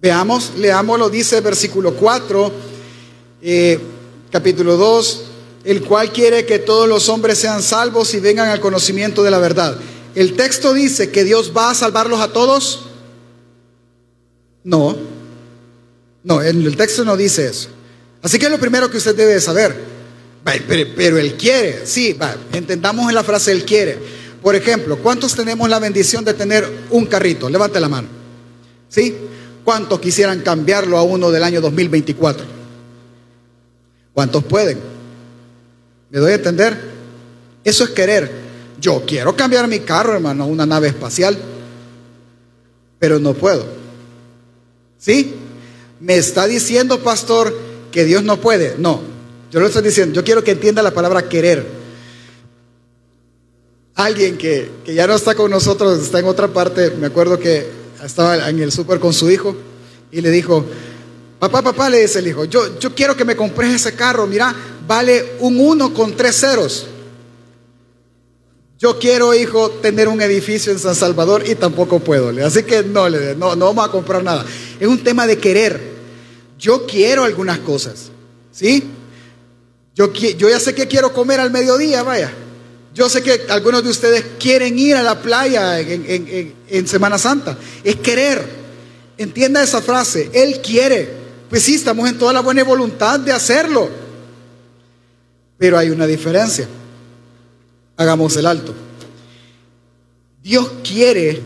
Veamos, 0.00 0.52
leámoslo, 0.56 1.10
dice 1.10 1.40
versículo 1.40 1.94
4, 1.94 2.52
eh, 3.42 3.78
capítulo 4.30 4.76
2, 4.76 5.24
el 5.64 5.82
cual 5.84 6.12
quiere 6.12 6.46
que 6.46 6.58
todos 6.58 6.88
los 6.88 7.08
hombres 7.08 7.38
sean 7.38 7.62
salvos 7.62 8.14
y 8.14 8.20
vengan 8.20 8.48
al 8.48 8.60
conocimiento 8.60 9.22
de 9.22 9.30
la 9.30 9.38
verdad. 9.38 9.78
¿El 10.14 10.34
texto 10.34 10.72
dice 10.72 11.10
que 11.10 11.24
Dios 11.24 11.52
va 11.56 11.70
a 11.70 11.74
salvarlos 11.74 12.20
a 12.20 12.32
todos? 12.32 12.86
No, 14.62 14.96
no, 16.24 16.42
el 16.42 16.76
texto 16.76 17.04
no 17.04 17.16
dice 17.16 17.46
eso. 17.46 17.68
Así 18.22 18.38
que 18.38 18.46
es 18.46 18.50
lo 18.50 18.58
primero 18.58 18.90
que 18.90 18.96
usted 18.96 19.14
debe 19.14 19.38
saber. 19.40 19.94
Pero, 20.44 21.18
Él 21.18 21.34
quiere, 21.34 21.86
sí, 21.86 22.16
entendamos 22.52 23.08
en 23.08 23.14
la 23.14 23.22
frase 23.22 23.52
Él 23.52 23.64
quiere. 23.64 23.98
Por 24.42 24.54
ejemplo, 24.54 24.98
¿cuántos 24.98 25.34
tenemos 25.34 25.68
la 25.68 25.78
bendición 25.78 26.24
de 26.24 26.34
tener 26.34 26.66
un 26.90 27.06
carrito? 27.06 27.48
Levante 27.48 27.80
la 27.80 27.88
mano. 27.88 28.08
¿Sí? 28.88 29.14
¿Cuántos 29.64 30.00
quisieran 30.00 30.40
cambiarlo 30.40 30.98
a 30.98 31.02
uno 31.02 31.30
del 31.30 31.42
año 31.42 31.60
2024? 31.62 32.44
¿Cuántos 34.12 34.44
pueden? 34.44 34.78
¿Me 36.10 36.18
doy 36.18 36.32
a 36.32 36.36
entender? 36.36 36.78
Eso 37.64 37.84
es 37.84 37.90
querer. 37.90 38.30
Yo 38.80 39.02
quiero 39.06 39.34
cambiar 39.34 39.66
mi 39.66 39.80
carro, 39.80 40.14
hermano, 40.14 40.44
a 40.44 40.46
una 40.46 40.66
nave 40.66 40.88
espacial, 40.88 41.38
pero 42.98 43.18
no 43.18 43.32
puedo. 43.32 43.64
¿Sí? 44.98 45.34
¿Me 46.04 46.18
está 46.18 46.46
diciendo, 46.46 47.02
pastor, 47.02 47.58
que 47.90 48.04
Dios 48.04 48.22
no 48.24 48.38
puede? 48.38 48.74
No, 48.76 49.00
yo 49.50 49.58
lo 49.58 49.68
estoy 49.68 49.82
diciendo, 49.82 50.14
yo 50.14 50.22
quiero 50.22 50.44
que 50.44 50.50
entienda 50.50 50.82
la 50.82 50.90
palabra 50.90 51.30
querer. 51.30 51.66
Alguien 53.94 54.36
que, 54.36 54.70
ya 54.84 55.06
no 55.06 55.14
está 55.14 55.34
con 55.34 55.50
nosotros, 55.50 56.02
está 56.02 56.18
en 56.18 56.26
otra 56.26 56.48
parte, 56.48 56.90
me 56.90 57.06
acuerdo 57.06 57.38
que 57.38 57.66
estaba 58.04 58.50
en 58.50 58.60
el 58.60 58.70
súper 58.70 59.00
con 59.00 59.14
su 59.14 59.30
hijo 59.30 59.56
y 60.12 60.20
le 60.20 60.30
dijo, 60.30 60.66
papá, 61.38 61.62
papá, 61.62 61.88
le 61.88 62.02
dice 62.02 62.18
el 62.18 62.28
hijo, 62.28 62.44
yo, 62.44 62.78
yo 62.78 62.94
quiero 62.94 63.16
que 63.16 63.24
me 63.24 63.34
compres 63.34 63.72
ese 63.72 63.94
carro, 63.94 64.26
mira, 64.26 64.54
vale 64.86 65.36
un 65.40 65.58
uno 65.58 65.94
con 65.94 66.14
tres 66.14 66.38
ceros. 66.38 66.86
Yo 68.78 68.98
quiero, 68.98 69.32
hijo, 69.32 69.70
tener 69.70 70.08
un 70.08 70.20
edificio 70.20 70.70
en 70.70 70.78
San 70.78 70.94
Salvador 70.94 71.44
y 71.48 71.54
tampoco 71.54 72.00
puedo. 72.00 72.28
Así 72.44 72.62
que 72.64 72.82
no, 72.82 73.08
no, 73.08 73.56
no 73.56 73.66
vamos 73.68 73.88
a 73.88 73.90
comprar 73.90 74.22
nada. 74.22 74.44
Es 74.78 74.86
un 74.86 75.02
tema 75.02 75.26
de 75.26 75.38
querer. 75.38 75.93
Yo 76.64 76.86
quiero 76.86 77.24
algunas 77.24 77.58
cosas, 77.58 78.10
¿sí? 78.50 78.82
Yo, 79.94 80.10
ya 80.14 80.58
sé 80.58 80.74
que 80.74 80.88
quiero 80.88 81.12
comer 81.12 81.38
al 81.38 81.50
mediodía, 81.50 82.02
vaya. 82.02 82.32
Yo 82.94 83.10
sé 83.10 83.22
que 83.22 83.42
algunos 83.50 83.84
de 83.84 83.90
ustedes 83.90 84.24
quieren 84.40 84.78
ir 84.78 84.96
a 84.96 85.02
la 85.02 85.20
playa 85.20 85.78
en, 85.78 86.88
Semana 86.88 87.18
Santa. 87.18 87.58
Es 87.84 87.96
querer. 87.96 88.42
Entienda 89.18 89.62
esa 89.62 89.82
frase. 89.82 90.30
Él 90.32 90.62
quiere. 90.62 91.10
Pues 91.50 91.64
sí, 91.64 91.74
estamos 91.74 92.08
en 92.08 92.16
toda 92.16 92.32
la 92.32 92.40
buena 92.40 92.64
voluntad 92.64 93.20
de 93.20 93.32
hacerlo. 93.32 93.90
Pero 95.58 95.76
hay 95.76 95.90
una 95.90 96.06
diferencia. 96.06 96.66
Hagamos 97.98 98.38
el 98.38 98.46
alto. 98.46 98.72
Dios 100.42 100.66
quiere 100.82 101.42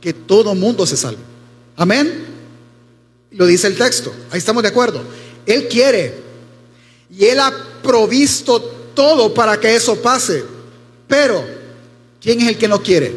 que 0.00 0.12
todo 0.12 0.54
mundo 0.54 0.86
se 0.86 0.96
salve. 0.96 1.18
Amén. 1.74 2.31
Lo 3.32 3.46
dice 3.46 3.66
el 3.66 3.76
texto. 3.76 4.12
Ahí 4.30 4.38
estamos 4.38 4.62
de 4.62 4.68
acuerdo. 4.68 5.02
Él 5.46 5.68
quiere. 5.68 6.14
Y 7.10 7.24
Él 7.26 7.40
ha 7.40 7.52
provisto 7.82 8.60
todo 8.94 9.32
para 9.32 9.58
que 9.58 9.74
eso 9.74 10.00
pase. 10.00 10.44
Pero, 11.06 11.44
¿quién 12.20 12.40
es 12.40 12.48
el 12.48 12.58
que 12.58 12.68
no 12.68 12.82
quiere? 12.82 13.14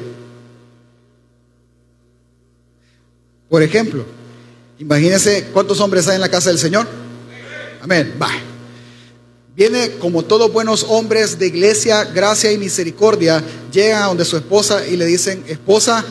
Por 3.50 3.62
ejemplo, 3.62 4.06
imagínense 4.80 5.50
cuántos 5.54 5.80
hombres 5.80 6.08
hay 6.08 6.16
en 6.16 6.22
la 6.22 6.30
casa 6.30 6.50
del 6.50 6.60
Señor. 6.60 6.88
Amén. 7.82 8.16
Va. 8.22 8.32
Viene 9.56 9.92
como 10.00 10.24
todos 10.24 10.52
buenos 10.52 10.86
hombres 10.90 11.40
de 11.40 11.48
iglesia, 11.48 12.04
gracia 12.04 12.52
y 12.52 12.58
misericordia, 12.58 13.42
llegan 13.72 14.04
a 14.04 14.08
donde 14.08 14.26
su 14.26 14.36
esposa 14.36 14.86
y 14.86 14.98
le 14.98 15.06
dicen, 15.06 15.46
esposa, 15.48 16.04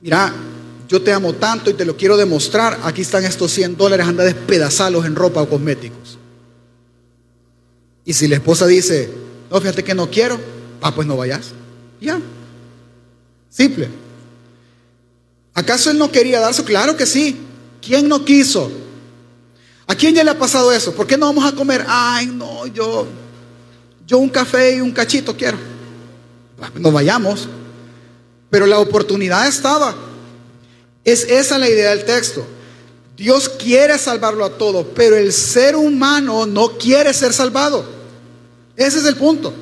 mira, 0.00 0.32
yo 0.92 1.02
te 1.02 1.12
amo 1.12 1.32
tanto 1.32 1.70
y 1.70 1.74
te 1.74 1.84
lo 1.84 1.96
quiero 1.96 2.16
demostrar, 2.16 2.78
aquí 2.84 3.00
están 3.00 3.24
estos 3.24 3.50
100 3.50 3.76
dólares, 3.76 4.06
anda 4.06 4.22
a 4.22 4.26
despedazarlos 4.26 5.04
en 5.06 5.16
ropa 5.16 5.42
o 5.42 5.48
cosméticos. 5.48 6.18
Y 8.04 8.12
si 8.12 8.28
la 8.28 8.36
esposa 8.36 8.66
dice, 8.66 9.10
no, 9.50 9.60
fíjate 9.60 9.82
que 9.82 9.94
no 9.94 10.08
quiero, 10.10 10.38
Ah, 10.82 10.92
pues 10.92 11.06
no 11.06 11.16
vayas. 11.16 11.52
Ya. 12.00 12.20
Simple. 13.48 13.88
¿Acaso 15.54 15.90
él 15.90 15.98
no 15.98 16.10
quería 16.10 16.40
darse? 16.40 16.64
Claro 16.64 16.96
que 16.96 17.06
sí. 17.06 17.36
¿Quién 17.80 18.08
no 18.08 18.24
quiso? 18.24 18.70
¿A 19.86 19.94
quién 19.94 20.14
ya 20.14 20.24
le 20.24 20.30
ha 20.30 20.38
pasado 20.38 20.72
eso? 20.72 20.92
¿Por 20.92 21.06
qué 21.06 21.16
no 21.16 21.26
vamos 21.26 21.44
a 21.44 21.54
comer? 21.54 21.84
Ay, 21.86 22.26
no, 22.26 22.66
yo, 22.66 23.06
yo 24.06 24.18
un 24.18 24.28
café 24.28 24.76
y 24.76 24.80
un 24.80 24.90
cachito 24.90 25.36
quiero. 25.36 25.58
Ah, 26.60 26.70
no 26.74 26.90
vayamos. 26.90 27.48
Pero 28.50 28.66
la 28.66 28.80
oportunidad 28.80 29.46
estaba. 29.46 29.94
Es 31.04 31.24
esa 31.24 31.58
la 31.58 31.68
idea 31.68 31.90
del 31.90 32.04
texto. 32.04 32.46
Dios 33.16 33.48
quiere 33.48 33.98
salvarlo 33.98 34.44
a 34.44 34.56
todo, 34.56 34.86
pero 34.94 35.16
el 35.16 35.32
ser 35.32 35.76
humano 35.76 36.46
no 36.46 36.78
quiere 36.78 37.12
ser 37.12 37.32
salvado. 37.32 37.84
Ese 38.76 38.98
es 38.98 39.04
el 39.04 39.16
punto. 39.16 39.52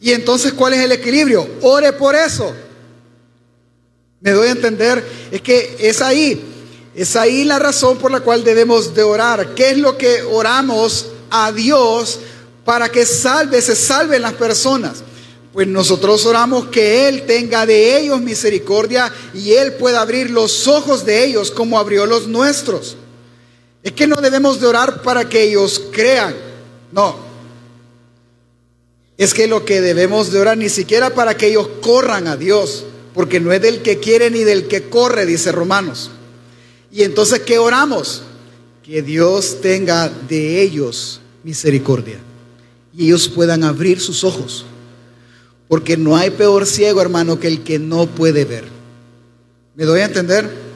Y 0.00 0.12
entonces, 0.12 0.52
¿cuál 0.52 0.74
es 0.74 0.80
el 0.80 0.92
equilibrio? 0.92 1.48
Ore 1.62 1.92
por 1.92 2.14
eso. 2.14 2.54
Me 4.20 4.32
doy 4.32 4.48
a 4.48 4.52
entender, 4.52 5.04
es 5.30 5.40
que 5.40 5.76
es 5.78 6.00
ahí, 6.00 6.44
es 6.94 7.14
ahí 7.14 7.44
la 7.44 7.58
razón 7.58 7.98
por 7.98 8.10
la 8.10 8.20
cual 8.20 8.42
debemos 8.42 8.94
de 8.94 9.02
orar. 9.02 9.54
¿Qué 9.54 9.70
es 9.70 9.78
lo 9.78 9.96
que 9.96 10.22
oramos 10.22 11.06
a 11.30 11.52
Dios 11.52 12.18
para 12.64 12.88
que 12.88 13.06
salve, 13.06 13.62
se 13.62 13.76
salven 13.76 14.22
las 14.22 14.34
personas? 14.34 15.04
Pues 15.58 15.66
nosotros 15.66 16.24
oramos 16.24 16.66
que 16.68 17.08
Él 17.08 17.26
tenga 17.26 17.66
de 17.66 17.98
ellos 17.98 18.20
misericordia 18.20 19.12
y 19.34 19.54
Él 19.54 19.72
pueda 19.72 20.00
abrir 20.00 20.30
los 20.30 20.68
ojos 20.68 21.04
de 21.04 21.24
ellos 21.24 21.50
como 21.50 21.80
abrió 21.80 22.06
los 22.06 22.28
nuestros. 22.28 22.96
Es 23.82 23.90
que 23.90 24.06
no 24.06 24.20
debemos 24.20 24.60
de 24.60 24.68
orar 24.68 25.02
para 25.02 25.28
que 25.28 25.42
ellos 25.42 25.82
crean, 25.90 26.36
no. 26.92 27.16
Es 29.16 29.34
que 29.34 29.48
lo 29.48 29.64
que 29.64 29.80
debemos 29.80 30.30
de 30.30 30.38
orar 30.38 30.56
ni 30.56 30.68
siquiera 30.68 31.12
para 31.12 31.36
que 31.36 31.48
ellos 31.48 31.68
corran 31.82 32.28
a 32.28 32.36
Dios, 32.36 32.84
porque 33.12 33.40
no 33.40 33.52
es 33.52 33.60
del 33.60 33.82
que 33.82 33.98
quiere 33.98 34.30
ni 34.30 34.44
del 34.44 34.68
que 34.68 34.88
corre, 34.88 35.26
dice 35.26 35.50
Romanos. 35.50 36.12
Y 36.92 37.02
entonces, 37.02 37.40
¿qué 37.40 37.58
oramos? 37.58 38.22
Que 38.84 39.02
Dios 39.02 39.60
tenga 39.60 40.08
de 40.08 40.62
ellos 40.62 41.20
misericordia 41.42 42.20
y 42.96 43.06
ellos 43.06 43.28
puedan 43.28 43.64
abrir 43.64 43.98
sus 43.98 44.22
ojos 44.22 44.64
porque 45.68 45.96
no 45.96 46.16
hay 46.16 46.30
peor 46.30 46.66
ciego, 46.66 47.00
hermano, 47.00 47.38
que 47.38 47.48
el 47.48 47.62
que 47.62 47.78
no 47.78 48.06
puede 48.06 48.44
ver. 48.44 48.64
¿Me 49.74 49.84
doy 49.84 50.00
a 50.00 50.06
entender? 50.06 50.68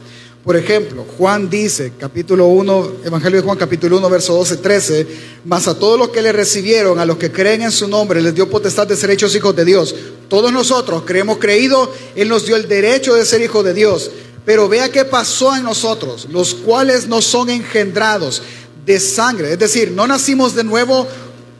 Por 0.44 0.56
ejemplo, 0.56 1.06
Juan 1.16 1.48
dice, 1.48 1.92
capítulo 1.98 2.46
1, 2.48 2.92
Evangelio 3.04 3.40
de 3.40 3.44
Juan, 3.44 3.56
capítulo 3.56 3.98
1, 3.98 4.10
verso 4.10 4.34
12, 4.34 4.56
13, 4.56 5.06
mas 5.44 5.68
a 5.68 5.78
todos 5.78 5.96
los 5.96 6.08
que 6.08 6.20
le 6.20 6.32
recibieron, 6.32 6.98
a 6.98 7.04
los 7.04 7.16
que 7.16 7.30
creen 7.30 7.62
en 7.62 7.70
su 7.70 7.86
nombre, 7.86 8.20
les 8.20 8.34
dio 8.34 8.50
potestad 8.50 8.88
de 8.88 8.96
ser 8.96 9.10
hechos 9.10 9.36
hijos 9.36 9.54
de 9.54 9.64
Dios. 9.64 9.94
Todos 10.28 10.52
nosotros 10.52 11.04
que 11.04 11.16
hemos 11.16 11.38
creído, 11.38 11.92
Él 12.16 12.28
nos 12.28 12.44
dio 12.44 12.56
el 12.56 12.66
derecho 12.66 13.14
de 13.14 13.24
ser 13.24 13.40
hijos 13.40 13.64
de 13.64 13.72
Dios. 13.72 14.10
Pero 14.44 14.68
vea 14.68 14.90
qué 14.90 15.04
pasó 15.04 15.54
en 15.54 15.62
nosotros, 15.62 16.26
los 16.32 16.54
cuales 16.54 17.06
no 17.06 17.22
son 17.22 17.48
engendrados 17.48 18.42
de 18.84 18.98
sangre. 18.98 19.52
Es 19.52 19.58
decir, 19.60 19.92
no 19.92 20.08
nacimos 20.08 20.56
de 20.56 20.64
nuevo 20.64 21.06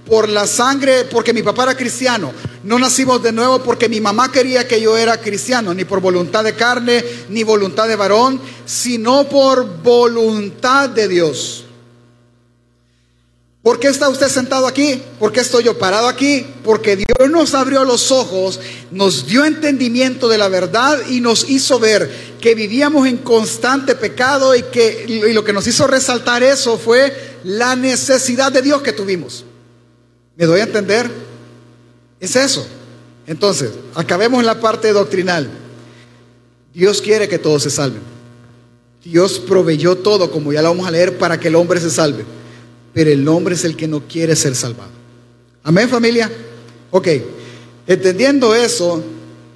por 0.09 0.29
la 0.29 0.49
sangre, 0.49 1.05
porque 1.05 1.33
mi 1.33 1.45
papá 1.45 1.63
era 1.63 1.77
cristiano. 1.77 2.33
No 2.65 2.79
nacimos 2.79 3.23
de 3.23 3.33
nuevo 3.33 3.63
porque 3.63 3.89
mi 3.89 4.01
mamá 4.01 4.31
quería 4.31 4.69
que 4.69 4.81
yo 4.81 4.97
era 4.97 5.21
cristiano, 5.21 5.75
ni 5.75 5.85
por 5.85 6.01
voluntad 6.01 6.45
de 6.45 6.55
carne, 6.55 7.05
ni 7.29 7.43
voluntad 7.43 7.89
de 7.89 7.97
varón, 7.97 8.41
sino 8.65 9.29
por 9.29 9.83
voluntad 9.83 10.89
de 10.89 11.09
Dios. 11.09 11.65
¿Por 13.63 13.79
qué 13.79 13.89
está 13.89 14.09
usted 14.09 14.29
sentado 14.29 14.67
aquí? 14.67 15.01
¿Por 15.21 15.33
qué 15.33 15.41
estoy 15.41 15.65
yo 15.65 15.79
parado 15.79 16.09
aquí? 16.09 16.45
Porque 16.65 16.97
Dios 16.97 17.31
nos 17.31 17.55
abrió 17.55 17.85
los 17.85 18.11
ojos, 18.11 18.59
nos 18.91 19.27
dio 19.27 19.45
entendimiento 19.45 20.29
de 20.29 20.37
la 20.37 20.49
verdad 20.49 20.99
y 21.09 21.21
nos 21.21 21.49
hizo 21.49 21.79
ver 21.79 22.11
que 22.41 22.57
vivíamos 22.57 23.07
en 23.07 23.19
constante 23.19 23.95
pecado 23.95 24.57
y 24.57 24.63
que 24.65 25.05
y 25.07 25.33
lo 25.33 25.45
que 25.45 25.53
nos 25.53 25.67
hizo 25.69 25.87
resaltar 25.87 26.43
eso 26.43 26.77
fue 26.77 27.39
la 27.45 27.77
necesidad 27.77 28.51
de 28.51 28.63
Dios 28.63 28.83
que 28.83 28.93
tuvimos. 28.93 29.45
¿Me 30.35 30.47
doy 30.47 30.59
a 30.59 30.65
entender? 30.65 31.32
Es 32.23 32.37
eso. 32.37 32.65
Entonces, 33.27 33.73
acabemos 33.97 34.45
la 34.45 34.61
parte 34.61 34.93
doctrinal. 34.93 35.51
Dios 36.73 37.03
quiere 37.03 37.29
que 37.29 37.39
todos 37.39 37.65
se 37.65 37.71
salven. 37.71 38.01
Dios 39.05 39.41
proveyó 39.41 39.97
todo, 39.97 40.31
como 40.31 40.53
ya 40.53 40.63
lo 40.63 40.69
vamos 40.69 40.87
a 40.87 40.93
leer, 40.93 41.19
para 41.19 41.41
que 41.41 41.49
el 41.49 41.57
hombre 41.57 41.81
se 41.81 41.91
salve. 41.91 42.25
Pero 42.95 43.11
el 43.11 43.27
hombre 43.27 43.57
es 43.57 43.65
el 43.65 43.77
que 43.77 43.89
no 43.89 44.07
quiere 44.07 44.37
ser 44.37 44.55
salvado. 44.55 44.93
Amén, 45.65 45.89
familia. 45.89 46.31
Ok, 46.93 47.09
entendiendo 47.89 48.55
eso, 48.55 49.03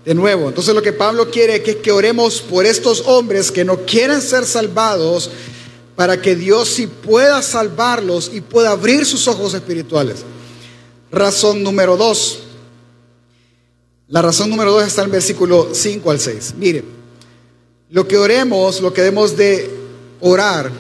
de 0.05 0.15
nuevo, 0.15 0.49
entonces 0.49 0.75
lo 0.75 0.83
que 0.83 0.93
Pablo 0.93 1.31
quiere 1.31 1.63
es 1.65 1.77
que 1.77 1.93
oremos 1.93 2.41
por 2.41 2.67
estos 2.67 3.05
hombres 3.07 3.53
que 3.53 3.65
no 3.65 3.77
quieren 3.87 4.21
ser 4.21 4.45
salvados 4.45 5.31
para 5.95 6.21
que 6.21 6.35
Dios 6.35 6.69
sí 6.69 6.89
pueda 6.89 7.43
salvarlos 7.43 8.31
y 8.33 8.41
pueda 8.41 8.73
abrir 8.73 9.07
sus 9.07 9.29
ojos 9.29 9.55
espirituales. 9.55 10.25
Razón 11.13 11.63
número 11.63 11.97
dos. 11.97 12.46
La 14.09 14.23
razón 14.23 14.51
número 14.51 14.71
dos 14.71 14.87
está 14.87 15.03
en 15.03 15.07
el 15.07 15.13
versículo 15.13 15.71
5 15.73 16.11
al 16.11 16.21
6. 16.21 16.55
Mire, 16.59 16.85
lo 17.91 18.07
que 18.07 18.17
oremos, 18.17 18.81
lo 18.81 18.93
que 18.93 19.03
debemos 19.03 19.37
de 19.37 19.69
orar 20.21 20.71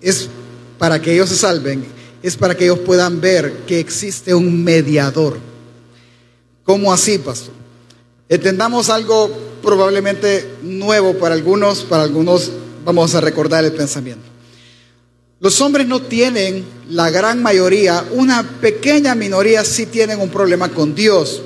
es 0.00 0.28
para 0.78 1.00
que 1.00 1.12
ellos 1.12 1.28
se 1.28 1.36
salven, 1.36 1.84
es 2.22 2.36
para 2.38 2.56
que 2.56 2.64
ellos 2.64 2.78
puedan 2.78 3.20
ver 3.20 3.52
que 3.66 3.78
existe 3.80 4.34
un 4.34 4.64
mediador. 4.64 5.38
¿Cómo 6.62 6.90
así, 6.90 7.18
pastor? 7.18 7.52
Entendamos 8.30 8.88
algo 8.88 9.30
probablemente 9.62 10.56
nuevo 10.62 11.14
para 11.18 11.34
algunos, 11.34 11.82
para 11.82 12.02
algunos 12.02 12.50
vamos 12.82 13.14
a 13.14 13.20
recordar 13.20 13.64
el 13.64 13.72
pensamiento. 13.72 14.24
Los 15.38 15.60
hombres 15.60 15.86
no 15.86 16.00
tienen, 16.00 16.64
la 16.88 17.10
gran 17.10 17.42
mayoría, 17.42 18.06
una 18.12 18.42
pequeña 18.42 19.14
minoría 19.14 19.62
sí 19.64 19.84
tienen 19.84 20.18
un 20.18 20.30
problema 20.30 20.70
con 20.70 20.94
Dios. 20.94 21.42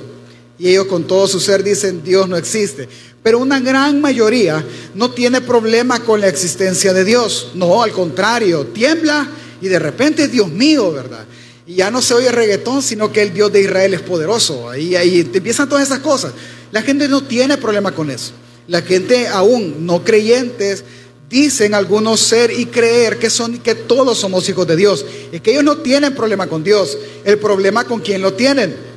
Y 0.59 0.69
ellos 0.69 0.87
con 0.87 1.05
todo 1.05 1.27
su 1.27 1.39
ser 1.39 1.63
dicen, 1.63 2.03
Dios 2.03 2.27
no 2.27 2.35
existe. 2.35 2.87
Pero 3.23 3.39
una 3.39 3.59
gran 3.59 4.01
mayoría 4.01 4.63
no 4.93 5.11
tiene 5.11 5.41
problema 5.41 5.99
con 6.01 6.19
la 6.19 6.27
existencia 6.27 6.93
de 6.93 7.05
Dios. 7.05 7.51
No, 7.55 7.81
al 7.81 7.91
contrario, 7.91 8.65
tiembla 8.67 9.27
y 9.61 9.67
de 9.67 9.79
repente, 9.79 10.27
Dios 10.27 10.49
mío, 10.49 10.91
¿verdad? 10.91 11.25
Y 11.65 11.75
ya 11.75 11.91
no 11.91 12.01
se 12.01 12.13
oye 12.13 12.31
reggaetón, 12.31 12.81
sino 12.81 13.11
que 13.11 13.21
el 13.21 13.33
Dios 13.33 13.51
de 13.51 13.61
Israel 13.61 13.93
es 13.93 14.01
poderoso. 14.01 14.69
Ahí, 14.69 14.95
ahí 14.95 15.19
empiezan 15.33 15.69
todas 15.69 15.85
esas 15.85 15.99
cosas. 15.99 16.33
La 16.71 16.81
gente 16.81 17.07
no 17.07 17.23
tiene 17.23 17.57
problema 17.57 17.91
con 17.91 18.09
eso. 18.09 18.31
La 18.67 18.81
gente 18.81 19.27
aún 19.27 19.85
no 19.85 20.03
creyentes 20.03 20.83
dicen 21.29 21.73
algunos 21.73 22.19
ser 22.19 22.51
y 22.51 22.65
creer 22.65 23.19
que 23.19 23.29
son 23.29 23.59
que 23.59 23.75
todos 23.75 24.17
somos 24.17 24.47
hijos 24.49 24.65
de 24.67 24.75
Dios. 24.75 25.05
Es 25.31 25.41
que 25.41 25.51
ellos 25.51 25.63
no 25.63 25.77
tienen 25.77 26.15
problema 26.15 26.47
con 26.47 26.63
Dios. 26.63 26.97
El 27.23 27.37
problema 27.37 27.83
con 27.83 27.99
quién 27.99 28.21
lo 28.21 28.33
tienen. 28.33 28.88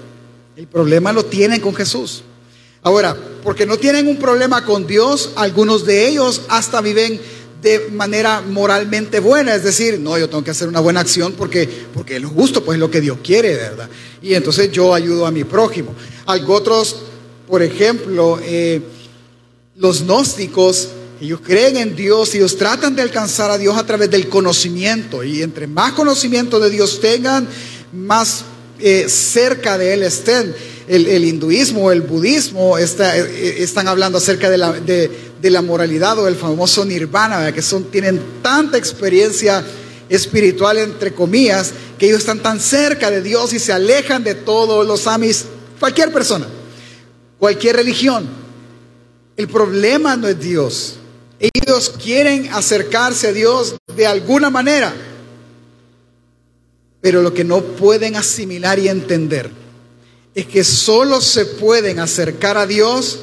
El 0.56 0.66
problema 0.66 1.12
lo 1.12 1.24
tienen 1.24 1.60
con 1.60 1.74
Jesús. 1.74 2.22
Ahora, 2.82 3.16
porque 3.42 3.64
no 3.64 3.78
tienen 3.78 4.08
un 4.08 4.18
problema 4.18 4.64
con 4.64 4.86
Dios, 4.86 5.30
algunos 5.36 5.86
de 5.86 6.08
ellos 6.08 6.42
hasta 6.48 6.80
viven 6.80 7.20
de 7.62 7.88
manera 7.92 8.40
moralmente 8.40 9.20
buena, 9.20 9.54
es 9.54 9.62
decir, 9.62 10.00
no, 10.00 10.18
yo 10.18 10.28
tengo 10.28 10.42
que 10.42 10.50
hacer 10.50 10.66
una 10.66 10.80
buena 10.80 11.00
acción 11.00 11.32
porque, 11.32 11.68
porque 11.94 12.16
es 12.16 12.22
lo 12.22 12.28
justo, 12.28 12.64
pues 12.64 12.76
es 12.76 12.80
lo 12.80 12.90
que 12.90 13.00
Dios 13.00 13.18
quiere, 13.22 13.54
¿verdad? 13.54 13.88
Y 14.20 14.34
entonces 14.34 14.72
yo 14.72 14.92
ayudo 14.92 15.26
a 15.26 15.30
mi 15.30 15.44
prójimo. 15.44 15.94
Algo 16.26 16.54
otros, 16.54 16.96
por 17.46 17.62
ejemplo, 17.62 18.40
eh, 18.42 18.82
los 19.76 20.02
gnósticos 20.02 20.88
ellos 21.22 21.40
creen 21.40 21.76
en 21.76 21.94
Dios 21.94 22.34
y 22.34 22.38
ellos 22.38 22.56
tratan 22.56 22.96
de 22.96 23.02
alcanzar 23.02 23.48
a 23.52 23.56
Dios 23.56 23.76
a 23.78 23.86
través 23.86 24.10
del 24.10 24.28
conocimiento. 24.28 25.22
Y 25.22 25.40
entre 25.40 25.68
más 25.68 25.92
conocimiento 25.92 26.58
de 26.58 26.68
Dios 26.68 27.00
tengan, 27.00 27.46
más 27.92 28.44
eh, 28.82 29.08
cerca 29.08 29.78
de 29.78 29.94
Él 29.94 30.02
estén. 30.02 30.54
El, 30.88 31.24
hinduismo, 31.24 31.92
el 31.92 32.02
budismo 32.02 32.76
está, 32.76 33.16
eh, 33.16 33.62
están 33.62 33.86
hablando 33.86 34.18
acerca 34.18 34.50
de 34.50 34.58
la, 34.58 34.72
de, 34.72 35.10
la, 35.50 35.62
moralidad 35.62 36.18
o 36.18 36.26
el 36.26 36.34
famoso 36.34 36.84
nirvana, 36.84 37.52
que 37.52 37.62
son, 37.62 37.84
tienen 37.84 38.20
tanta 38.42 38.76
experiencia 38.76 39.64
espiritual, 40.08 40.78
entre 40.78 41.14
comillas, 41.14 41.72
que 41.98 42.06
ellos 42.06 42.18
están 42.18 42.40
tan 42.40 42.60
cerca 42.60 43.10
de 43.10 43.22
Dios 43.22 43.52
y 43.52 43.58
se 43.58 43.72
alejan 43.72 44.24
de 44.24 44.34
todos 44.34 44.86
los 44.86 45.06
amis, 45.06 45.44
cualquier 45.78 46.12
persona, 46.12 46.46
cualquier 47.38 47.76
religión. 47.76 48.28
El 49.36 49.48
problema 49.48 50.16
no 50.16 50.28
es 50.28 50.38
Dios. 50.38 50.96
Ellos 51.38 51.94
quieren 52.02 52.50
acercarse 52.52 53.28
a 53.28 53.32
Dios 53.32 53.76
de 53.96 54.06
alguna 54.06 54.50
manera, 54.50 54.92
pero 57.02 57.20
lo 57.20 57.34
que 57.34 57.44
no 57.44 57.60
pueden 57.60 58.16
asimilar 58.16 58.78
y 58.78 58.88
entender 58.88 59.50
es 60.34 60.46
que 60.46 60.64
solo 60.64 61.20
se 61.20 61.44
pueden 61.44 61.98
acercar 61.98 62.56
a 62.56 62.66
Dios 62.66 63.18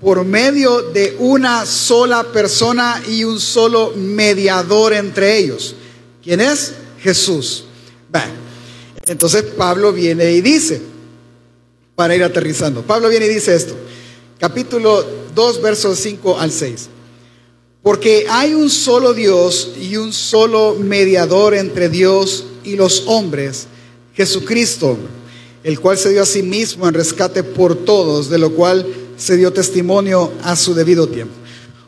por 0.00 0.24
medio 0.24 0.82
de 0.92 1.16
una 1.18 1.66
sola 1.66 2.32
persona 2.32 3.02
y 3.08 3.24
un 3.24 3.40
solo 3.40 3.92
mediador 3.96 4.94
entre 4.94 5.36
ellos. 5.36 5.74
¿Quién 6.22 6.40
es? 6.40 6.72
Jesús. 7.00 7.66
Entonces 9.06 9.42
Pablo 9.42 9.92
viene 9.92 10.32
y 10.32 10.40
dice, 10.40 10.80
para 11.94 12.14
ir 12.14 12.24
aterrizando. 12.24 12.82
Pablo 12.82 13.08
viene 13.08 13.26
y 13.26 13.30
dice 13.30 13.54
esto, 13.54 13.74
capítulo 14.38 15.04
2, 15.34 15.60
versos 15.60 15.98
5 15.98 16.38
al 16.38 16.50
6. 16.50 16.88
Porque 17.82 18.26
hay 18.30 18.54
un 18.54 18.70
solo 18.70 19.12
Dios 19.12 19.72
y 19.78 19.96
un 19.96 20.12
solo 20.12 20.76
mediador 20.78 21.54
entre 21.54 21.90
Dios 21.90 22.46
y 22.64 22.76
los 22.76 23.04
hombres, 23.06 23.66
Jesucristo, 24.14 24.98
el 25.62 25.80
cual 25.80 25.98
se 25.98 26.10
dio 26.10 26.22
a 26.22 26.26
sí 26.26 26.42
mismo 26.42 26.88
en 26.88 26.94
rescate 26.94 27.42
por 27.42 27.84
todos, 27.84 28.28
de 28.28 28.38
lo 28.38 28.52
cual 28.54 28.86
se 29.16 29.36
dio 29.36 29.52
testimonio 29.52 30.32
a 30.42 30.56
su 30.56 30.74
debido 30.74 31.08
tiempo. 31.08 31.34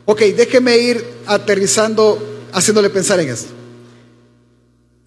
Ok, 0.05 0.21
déjeme 0.35 0.77
ir 0.77 1.03
aterrizando, 1.25 2.45
haciéndole 2.53 2.89
pensar 2.89 3.19
en 3.19 3.29
esto. 3.29 3.49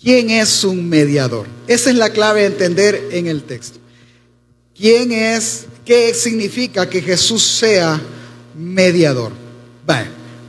¿Quién 0.00 0.30
es 0.30 0.64
un 0.64 0.88
mediador? 0.88 1.46
Esa 1.66 1.90
es 1.90 1.96
la 1.96 2.10
clave 2.10 2.40
de 2.40 2.46
entender 2.46 3.08
en 3.12 3.26
el 3.26 3.42
texto. 3.42 3.78
¿Quién 4.74 5.12
es, 5.12 5.66
qué 5.84 6.14
significa 6.14 6.88
que 6.88 7.02
Jesús 7.02 7.42
sea 7.42 8.00
mediador? 8.56 9.32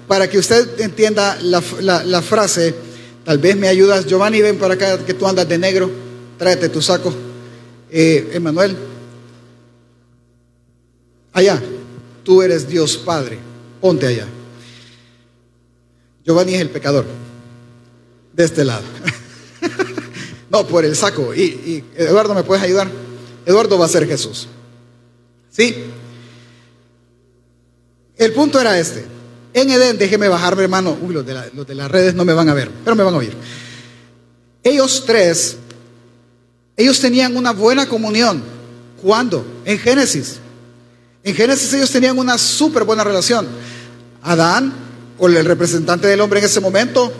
para 0.07 0.29
que 0.29 0.37
usted 0.37 0.79
entienda 0.81 1.37
la, 1.41 2.21
frase, 2.21 2.75
tal 3.23 3.37
vez 3.37 3.55
me 3.55 3.67
ayudas, 3.67 4.05
Giovanni, 4.05 4.41
ven 4.41 4.57
para 4.57 4.75
acá 4.75 4.97
que 5.05 5.13
tú 5.13 5.27
andas 5.27 5.47
de 5.47 5.57
negro, 5.57 5.89
tráete 6.37 6.69
tu 6.69 6.81
saco. 6.81 7.13
Eh, 7.89 8.31
Emanuel, 8.33 8.77
allá, 11.33 11.61
tú 12.23 12.41
eres 12.41 12.67
Dios 12.67 12.97
Padre, 12.97 13.37
ponte 13.79 14.07
allá. 14.07 14.27
Giovanni 16.25 16.53
es 16.53 16.61
el 16.61 16.69
pecador, 16.69 17.05
de 18.33 18.43
este 18.43 18.63
lado. 18.63 18.83
no, 20.49 20.67
por 20.67 20.85
el 20.85 20.95
saco. 20.95 21.33
Y, 21.33 21.83
Eduardo, 21.95 22.33
¿me 22.33 22.43
puedes 22.43 22.63
ayudar? 22.63 22.89
Eduardo 23.45 23.77
va 23.77 23.85
a 23.85 23.89
ser 23.89 24.07
Jesús. 24.07 24.47
¿Sí? 25.49 25.75
El 28.17 28.33
punto 28.33 28.59
era 28.61 28.79
este. 28.79 29.05
En 29.53 29.69
Edén, 29.69 29.97
déjeme 29.97 30.27
bajarme, 30.27 30.63
hermano. 30.63 30.97
Uy, 31.01 31.13
los 31.13 31.25
de, 31.25 31.75
las 31.75 31.91
redes 31.91 32.15
no 32.15 32.23
me 32.25 32.33
van 32.33 32.49
a 32.49 32.53
ver, 32.53 32.69
pero 32.83 32.95
me 32.95 33.03
van 33.03 33.13
a 33.13 33.17
oír. 33.17 33.33
Ellos 34.63 35.03
tres, 35.05 35.57
ellos 36.77 36.99
tenían 36.99 37.35
una 37.35 37.51
buena 37.51 37.87
comunión. 37.87 38.41
¿Cuándo? 39.01 39.45
En 39.65 39.79
Génesis. 39.79 40.37
En 41.23 41.35
Génesis 41.35 41.73
ellos 41.73 41.91
tenían 41.91 42.17
una 42.17 42.37
súper 42.37 42.83
buena 42.83 43.03
relación. 43.03 43.47
Adán, 44.21 44.73
o 45.17 45.27
el 45.27 45.45
representante 45.45 46.07
del 46.07 46.21
hombre 46.21 46.39
en 46.39 46.45
ese 46.45 46.59
momento, 46.59 47.11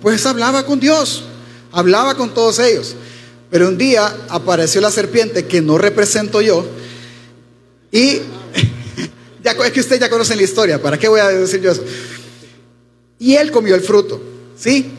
pues 0.00 0.24
hablaba 0.26 0.64
con 0.64 0.80
Dios, 0.80 1.24
hablaba 1.72 2.14
con 2.14 2.32
todos 2.32 2.58
ellos. 2.58 2.94
Pero 3.50 3.68
un 3.68 3.76
día 3.76 4.14
apareció 4.28 4.80
la 4.80 4.90
serpiente 4.90 5.46
que 5.46 5.60
no 5.60 5.76
represento 5.76 6.40
yo 6.40 6.64
y 7.92 8.20
ya, 9.42 9.52
es 9.52 9.72
que 9.72 9.80
ustedes 9.80 10.00
ya 10.00 10.10
conocen 10.10 10.36
la 10.36 10.44
historia, 10.44 10.80
¿para 10.80 10.98
qué 10.98 11.08
voy 11.08 11.20
a 11.20 11.28
decir 11.28 11.60
yo 11.60 11.72
eso? 11.72 11.84
Y 13.18 13.34
él 13.34 13.50
comió 13.50 13.74
el 13.74 13.82
fruto, 13.82 14.20
¿sí? 14.56 14.90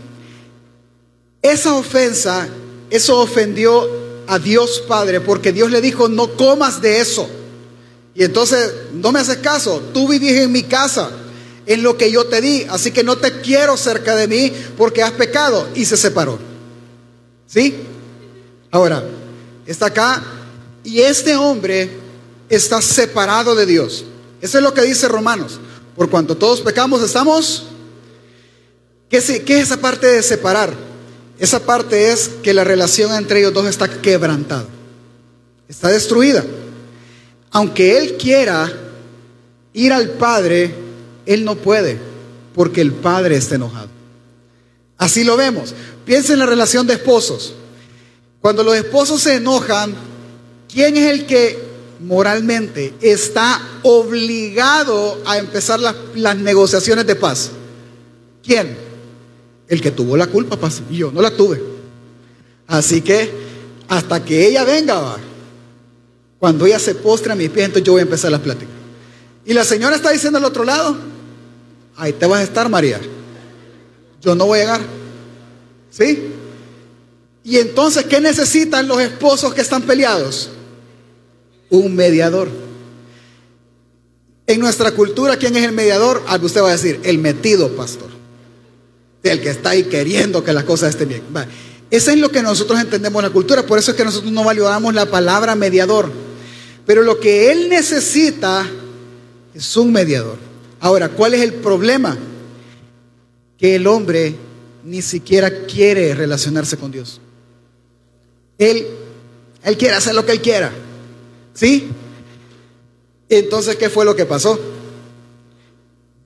Esa 1.41 1.73
ofensa, 1.73 2.47
eso 2.89 3.19
ofendió 3.19 3.89
a 4.27 4.39
Dios 4.39 4.83
Padre 4.87 5.21
porque 5.21 5.51
Dios 5.51 5.71
le 5.71 5.81
dijo, 5.81 6.07
no 6.07 6.35
comas 6.35 6.81
de 6.81 6.99
eso. 6.99 7.27
Y 8.13 8.23
entonces, 8.23 8.71
no 8.93 9.11
me 9.11 9.19
haces 9.19 9.37
caso, 9.37 9.81
tú 9.93 10.07
vivís 10.07 10.33
en 10.33 10.51
mi 10.51 10.63
casa, 10.63 11.09
en 11.65 11.83
lo 11.83 11.97
que 11.97 12.11
yo 12.11 12.25
te 12.25 12.41
di, 12.41 12.65
así 12.69 12.91
que 12.91 13.03
no 13.03 13.17
te 13.17 13.41
quiero 13.41 13.77
cerca 13.77 14.15
de 14.15 14.27
mí 14.27 14.51
porque 14.77 15.01
has 15.01 15.11
pecado. 15.11 15.67
Y 15.73 15.85
se 15.85 15.97
separó. 15.97 16.37
¿Sí? 17.47 17.75
Ahora, 18.69 19.03
está 19.65 19.87
acá 19.87 20.23
y 20.83 21.01
este 21.01 21.35
hombre 21.35 21.89
está 22.49 22.81
separado 22.81 23.55
de 23.55 23.65
Dios. 23.65 24.05
Eso 24.41 24.57
es 24.57 24.63
lo 24.63 24.73
que 24.73 24.81
dice 24.81 25.07
Romanos. 25.07 25.59
Por 25.95 26.09
cuanto 26.09 26.35
todos 26.35 26.61
pecamos, 26.61 27.01
estamos... 27.01 27.67
¿Qué 29.09 29.17
es, 29.17 29.41
¿Qué 29.41 29.59
es 29.59 29.63
esa 29.63 29.77
parte 29.77 30.07
de 30.07 30.23
separar? 30.23 30.73
Esa 31.37 31.59
parte 31.59 32.11
es 32.11 32.29
que 32.41 32.53
la 32.53 32.63
relación 32.63 33.13
entre 33.13 33.39
ellos 33.39 33.53
dos 33.53 33.67
está 33.67 33.87
quebrantada. 33.87 34.65
Está 35.67 35.89
destruida. 35.89 36.45
Aunque 37.51 37.97
él 37.97 38.15
quiera 38.17 38.71
ir 39.73 39.91
al 39.91 40.11
Padre, 40.11 40.73
él 41.25 41.43
no 41.43 41.55
puede, 41.55 41.97
porque 42.55 42.81
el 42.81 42.93
Padre 42.93 43.35
está 43.35 43.55
enojado. 43.55 43.89
Así 44.97 45.23
lo 45.23 45.35
vemos. 45.35 45.73
Piensa 46.05 46.33
en 46.33 46.39
la 46.39 46.45
relación 46.45 46.87
de 46.87 46.93
esposos. 46.93 47.53
Cuando 48.39 48.63
los 48.63 48.75
esposos 48.75 49.21
se 49.21 49.35
enojan, 49.35 49.95
¿quién 50.71 50.95
es 50.95 51.11
el 51.11 51.25
que 51.25 51.70
moralmente 52.01 52.93
está 53.01 53.61
obligado 53.83 55.21
a 55.25 55.37
empezar 55.37 55.79
las, 55.79 56.37
negociaciones 56.37 57.05
de 57.05 57.15
paz? 57.15 57.51
¿Quién? 58.43 58.77
El 59.67 59.81
que 59.81 59.91
tuvo 59.91 60.17
la 60.17 60.27
culpa, 60.27 60.57
paz. 60.57 60.81
Y 60.89 60.97
yo 60.97 61.11
no 61.11 61.21
la 61.21 61.31
tuve. 61.31 61.61
Así 62.67 63.01
que 63.01 63.31
hasta 63.87 64.23
que 64.23 64.47
ella 64.47 64.63
venga, 64.63 65.17
cuando 66.39 66.65
ella 66.65 66.79
se 66.79 66.95
postre 66.95 67.33
a 67.33 67.35
mis 67.35 67.49
pies, 67.49 67.65
entonces 67.65 67.85
yo 67.85 67.93
voy 67.93 67.99
a 67.99 68.03
empezar 68.03 68.31
las 68.31 68.41
pláticas. 68.41 68.73
Y 69.45 69.53
la 69.53 69.63
señora 69.63 69.95
está 69.95 70.11
diciendo 70.11 70.37
al 70.37 70.45
otro 70.45 70.63
lado, 70.63 70.95
ahí 71.97 72.13
te 72.13 72.25
vas 72.25 72.39
a 72.39 72.43
estar, 72.43 72.69
María. 72.69 72.99
Yo 74.21 74.35
no 74.35 74.45
voy 74.45 74.59
a 74.59 74.61
llegar. 74.61 74.81
¿Sí? 75.89 76.31
Y 77.43 77.57
entonces, 77.57 78.05
¿qué 78.05 78.21
necesitan 78.21 78.87
los 78.87 79.01
esposos 79.01 79.53
que 79.53 79.61
están 79.61 79.81
peleados? 79.81 80.49
Un 81.71 81.95
mediador. 81.95 82.49
En 84.45 84.59
nuestra 84.59 84.91
cultura, 84.91 85.37
¿quién 85.37 85.55
es 85.55 85.63
el 85.63 85.71
mediador? 85.71 86.21
Algo 86.27 86.45
usted 86.45 86.61
va 86.61 86.67
a 86.69 86.73
decir, 86.73 86.99
el 87.03 87.17
metido 87.17 87.75
pastor. 87.75 88.09
El 89.23 89.41
que 89.41 89.49
está 89.49 89.71
ahí 89.71 89.85
queriendo 89.85 90.43
que 90.43 90.53
las 90.53 90.65
cosas 90.65 90.89
estén 90.89 91.09
bien. 91.09 91.23
Eso 91.89 92.11
es 92.11 92.17
lo 92.17 92.29
que 92.29 92.41
nosotros 92.41 92.79
entendemos 92.79 93.21
en 93.21 93.29
la 93.29 93.33
cultura. 93.33 93.65
Por 93.65 93.79
eso 93.79 93.91
es 93.91 93.97
que 93.97 94.03
nosotros 94.03 94.31
no 94.31 94.43
valoramos 94.43 94.93
la 94.93 95.05
palabra 95.05 95.55
mediador. 95.55 96.11
Pero 96.85 97.03
lo 97.03 97.19
que 97.19 97.51
él 97.51 97.69
necesita 97.69 98.69
es 99.53 99.77
un 99.77 99.91
mediador. 99.91 100.37
Ahora, 100.79 101.09
¿cuál 101.09 101.33
es 101.33 101.41
el 101.41 101.53
problema? 101.53 102.17
Que 103.57 103.75
el 103.75 103.87
hombre 103.87 104.35
ni 104.83 105.01
siquiera 105.01 105.65
quiere 105.65 106.15
relacionarse 106.15 106.77
con 106.77 106.91
Dios. 106.91 107.21
Él, 108.57 108.85
él 109.63 109.77
quiere 109.77 109.95
hacer 109.95 110.15
lo 110.15 110.25
que 110.25 110.33
él 110.33 110.41
quiera. 110.41 110.71
¿Sí? 111.53 111.89
Entonces, 113.29 113.75
¿qué 113.75 113.89
fue 113.89 114.05
lo 114.05 114.15
que 114.15 114.25
pasó? 114.25 114.59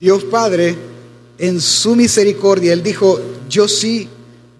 Dios 0.00 0.24
Padre, 0.24 0.76
en 1.38 1.60
su 1.60 1.96
misericordia, 1.96 2.72
Él 2.72 2.82
dijo, 2.82 3.20
yo 3.48 3.68
sí 3.68 4.08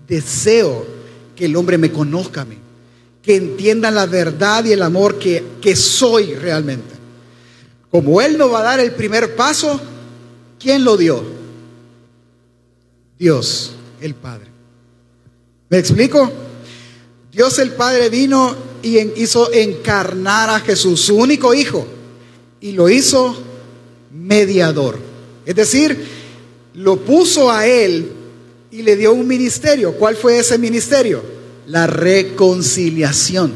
deseo 0.07 0.87
que 1.35 1.47
el 1.47 1.57
hombre 1.57 1.79
me 1.79 1.93
conozca 1.93 2.43
a 2.43 2.45
mí, 2.45 2.57
que 3.23 3.37
entienda 3.37 3.91
la 3.91 4.07
verdad 4.07 4.65
y 4.65 4.73
el 4.73 4.83
amor 4.83 5.19
que, 5.19 5.43
que 5.61 5.77
soy 5.77 6.35
realmente. 6.35 6.95
Como 7.91 8.21
Él 8.21 8.39
no 8.39 8.51
va 8.51 8.61
a 8.61 8.65
dar 8.65 8.81
el 8.81 8.93
primer 8.93 9.37
paso, 9.37 9.81
¿quién 10.59 10.85
lo 10.85 10.97
dio? 10.97 11.23
Dios, 13.19 13.73
el 14.01 14.15
Padre. 14.15 14.47
¿Me 15.69 15.79
explico? 15.79 16.31
Dios 17.33 17.59
el 17.59 17.73
Padre 17.73 18.09
vino 18.09 18.55
y 18.87 19.13
hizo 19.17 19.53
encarnar 19.53 20.49
a 20.49 20.61
Jesús, 20.61 21.01
su 21.01 21.17
único 21.17 21.53
hijo, 21.53 21.85
y 22.61 22.71
lo 22.73 22.89
hizo 22.89 23.37
mediador. 24.13 24.97
Es 25.45 25.57
decir, 25.57 26.07
lo 26.75 26.97
puso 27.01 27.51
a 27.51 27.67
él 27.67 28.13
y 28.71 28.83
le 28.83 28.97
dio 28.97 29.13
un 29.13 29.27
ministerio. 29.27 29.95
¿Cuál 29.95 30.15
fue 30.15 30.39
ese 30.39 30.57
ministerio? 30.57 31.21
La 31.67 31.89
reconciliación. 31.89 33.53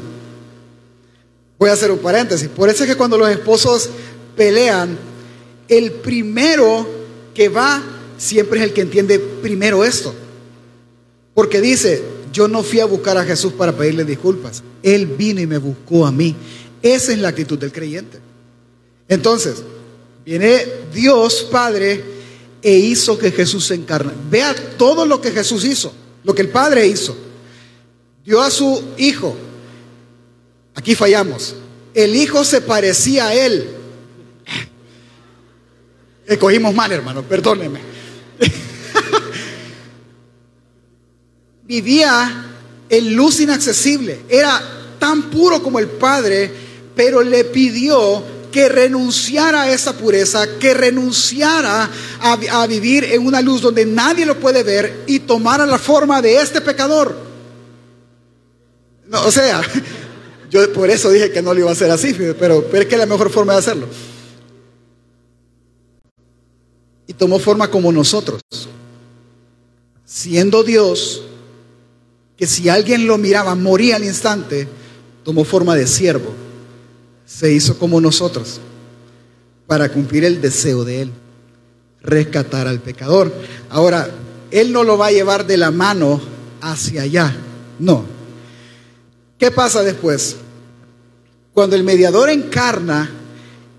Voy 1.59 1.71
a 1.71 1.75
hacer 1.75 1.93
un 1.93 1.99
paréntesis. 1.99 2.49
Por 2.49 2.69
eso 2.69 2.83
es 2.83 2.91
que 2.91 2.97
cuando 2.97 3.17
los 3.17 3.29
esposos 3.29 3.89
pelean, 4.37 4.99
el 5.69 5.93
primero 5.93 6.89
que 7.33 7.49
va 7.49 7.83
siempre 8.19 8.59
es 8.59 8.65
el 8.65 8.73
que 8.73 8.81
entiende 8.81 9.21
primero 9.21 9.85
esto. 9.85 10.13
Porque 11.35 11.61
dice, 11.61 12.03
yo 12.33 12.49
no 12.49 12.63
fui 12.63 12.81
a 12.81 12.85
buscar 12.85 13.17
a 13.19 13.25
Jesús 13.25 13.53
para 13.53 13.73
pedirle 13.73 14.05
disculpas. 14.05 14.63
Él 14.83 15.07
vino 15.07 15.41
y 15.41 15.47
me 15.47 15.59
buscó 15.59 16.07
a 16.07 16.13
mí. 16.13 16.35
Esa 16.83 17.13
es 17.13 17.19
la 17.19 17.29
actitud 17.29 17.59
del 17.59 17.73
creyente. 17.73 18.19
Entonces, 19.09 19.63
viene 20.25 20.65
Dios 20.95 21.49
Padre 21.51 22.03
e 22.63 22.73
hizo 22.73 23.19
que 23.19 23.33
Jesús 23.33 23.67
se 23.67 23.75
encarne. 23.75 24.13
Vea 24.31 24.55
todo 24.77 25.05
lo 25.07 25.21
que 25.21 25.33
Jesús 25.33 25.65
hizo, 25.65 25.93
lo 26.25 26.35
que 26.35 26.43
el 26.43 26.49
Padre 26.49 26.87
hizo. 26.87 27.17
Dio 28.25 28.41
a 28.41 28.51
su 28.51 28.83
Hijo. 28.99 29.37
Aquí 30.75 30.95
fallamos. 30.95 31.57
El 31.95 32.15
Hijo 32.15 32.45
se 32.45 32.61
parecía 32.61 33.29
a 33.29 33.35
Él. 33.35 33.69
Escogimos 36.27 36.73
mal, 36.73 36.93
hermano, 36.93 37.23
perdóneme. 37.23 37.81
vivía 41.71 42.47
en 42.89 43.15
luz 43.15 43.39
inaccesible. 43.39 44.23
Era 44.29 44.61
tan 44.99 45.31
puro 45.31 45.63
como 45.63 45.79
el 45.79 45.87
Padre, 45.87 46.51
pero 46.97 47.23
le 47.23 47.45
pidió 47.45 48.25
que 48.51 48.69
renunciara 48.69 49.63
a 49.63 49.71
esa 49.71 49.97
pureza, 49.97 50.59
que 50.59 50.75
renunciara 50.75 51.89
a, 52.21 52.67
vivir 52.67 53.05
en 53.05 53.25
una 53.25 53.41
luz 53.41 53.61
donde 53.63 53.87
nadie 53.87 54.27
lo 54.27 54.41
puede 54.41 54.65
ver 54.65 55.05
y 55.07 55.21
tomara 55.21 55.65
la 55.65 55.79
forma 55.79 56.21
de 56.21 56.41
este 56.41 56.61
pecador. 56.61 57.17
No, 59.07 59.25
o 59.25 59.31
sea, 59.31 59.63
yo 60.51 60.73
por 60.73 60.91
eso 60.91 61.13
dije 61.13 61.31
que 61.31 61.41
no 61.41 61.55
lo 61.55 61.61
iba 61.61 61.71
a 61.71 61.75
hacer 61.75 61.93
así, 61.93 62.13
pero, 62.15 62.65
pero 62.65 62.83
es 62.83 62.89
que 62.89 62.97
es 62.97 63.01
la 63.01 63.07
mejor 63.07 63.31
forma 63.31 63.53
de 63.53 63.59
hacerlo. 63.61 63.87
Y 67.07 67.13
tomó 67.13 67.39
forma 67.39 67.71
como 67.71 67.93
nosotros, 67.93 68.41
siendo 70.05 70.65
Dios, 70.65 71.23
que 72.41 72.47
si 72.47 72.71
alguien 72.71 73.07
lo 73.07 73.19
miraba 73.19 73.55
moría 73.55 73.97
al 73.97 74.05
instante, 74.05 74.67
tomó 75.23 75.45
forma 75.45 75.77
de 75.77 75.87
siervo 75.87 76.35
se 77.27 77.53
hizo 77.53 77.79
como 77.79 78.01
nosotros 78.01 78.61
para 79.67 79.91
cumplir 79.91 80.25
el 80.25 80.41
deseo 80.41 80.85
de 80.85 81.03
Él, 81.03 81.13
rescatar 82.03 82.67
al 82.67 82.81
pecador. 82.81 83.31
Ahora, 83.69 84.11
Él 84.51 84.73
no 84.73 84.85
lo 84.85 84.97
va 84.97 85.09
a 85.09 85.13
llevar 85.13 85.47
de 85.47 85.59
la 85.59 85.71
mano 85.71 86.19
hacia 86.63 87.03
allá, 87.03 87.37
no. 87.79 88.07
¿Qué 89.39 89.51
pasa 89.51 89.83
después? 89.83 90.37
Cuando 91.53 91.77
el 91.77 91.85
mediador 91.85 92.31
encarna, 92.31 93.11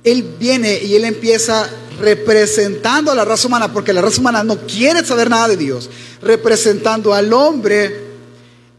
Él 0.04 0.36
viene 0.40 0.82
y 0.84 0.94
Él 0.94 1.06
empieza 1.06 1.68
representando 2.00 3.12
a 3.12 3.16
la 3.16 3.26
raza 3.26 3.48
humana, 3.48 3.74
porque 3.74 3.92
la 3.92 4.02
raza 4.02 4.22
humana 4.22 4.44
no 4.44 4.60
quiere 4.68 5.04
saber 5.04 5.32
nada 5.32 5.48
de 5.48 5.58
Dios, 5.58 5.90
representando 6.22 7.12
al 7.12 7.34
hombre, 7.34 8.11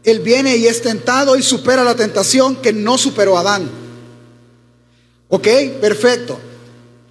Él 0.03 0.19
viene 0.19 0.57
y 0.57 0.67
es 0.67 0.81
tentado 0.81 1.37
y 1.37 1.43
supera 1.43 1.83
la 1.83 1.95
tentación 1.95 2.57
que 2.57 2.73
no 2.73 2.97
superó 2.97 3.37
Adán. 3.37 3.69
Ok, 5.29 5.47
perfecto. 5.79 6.37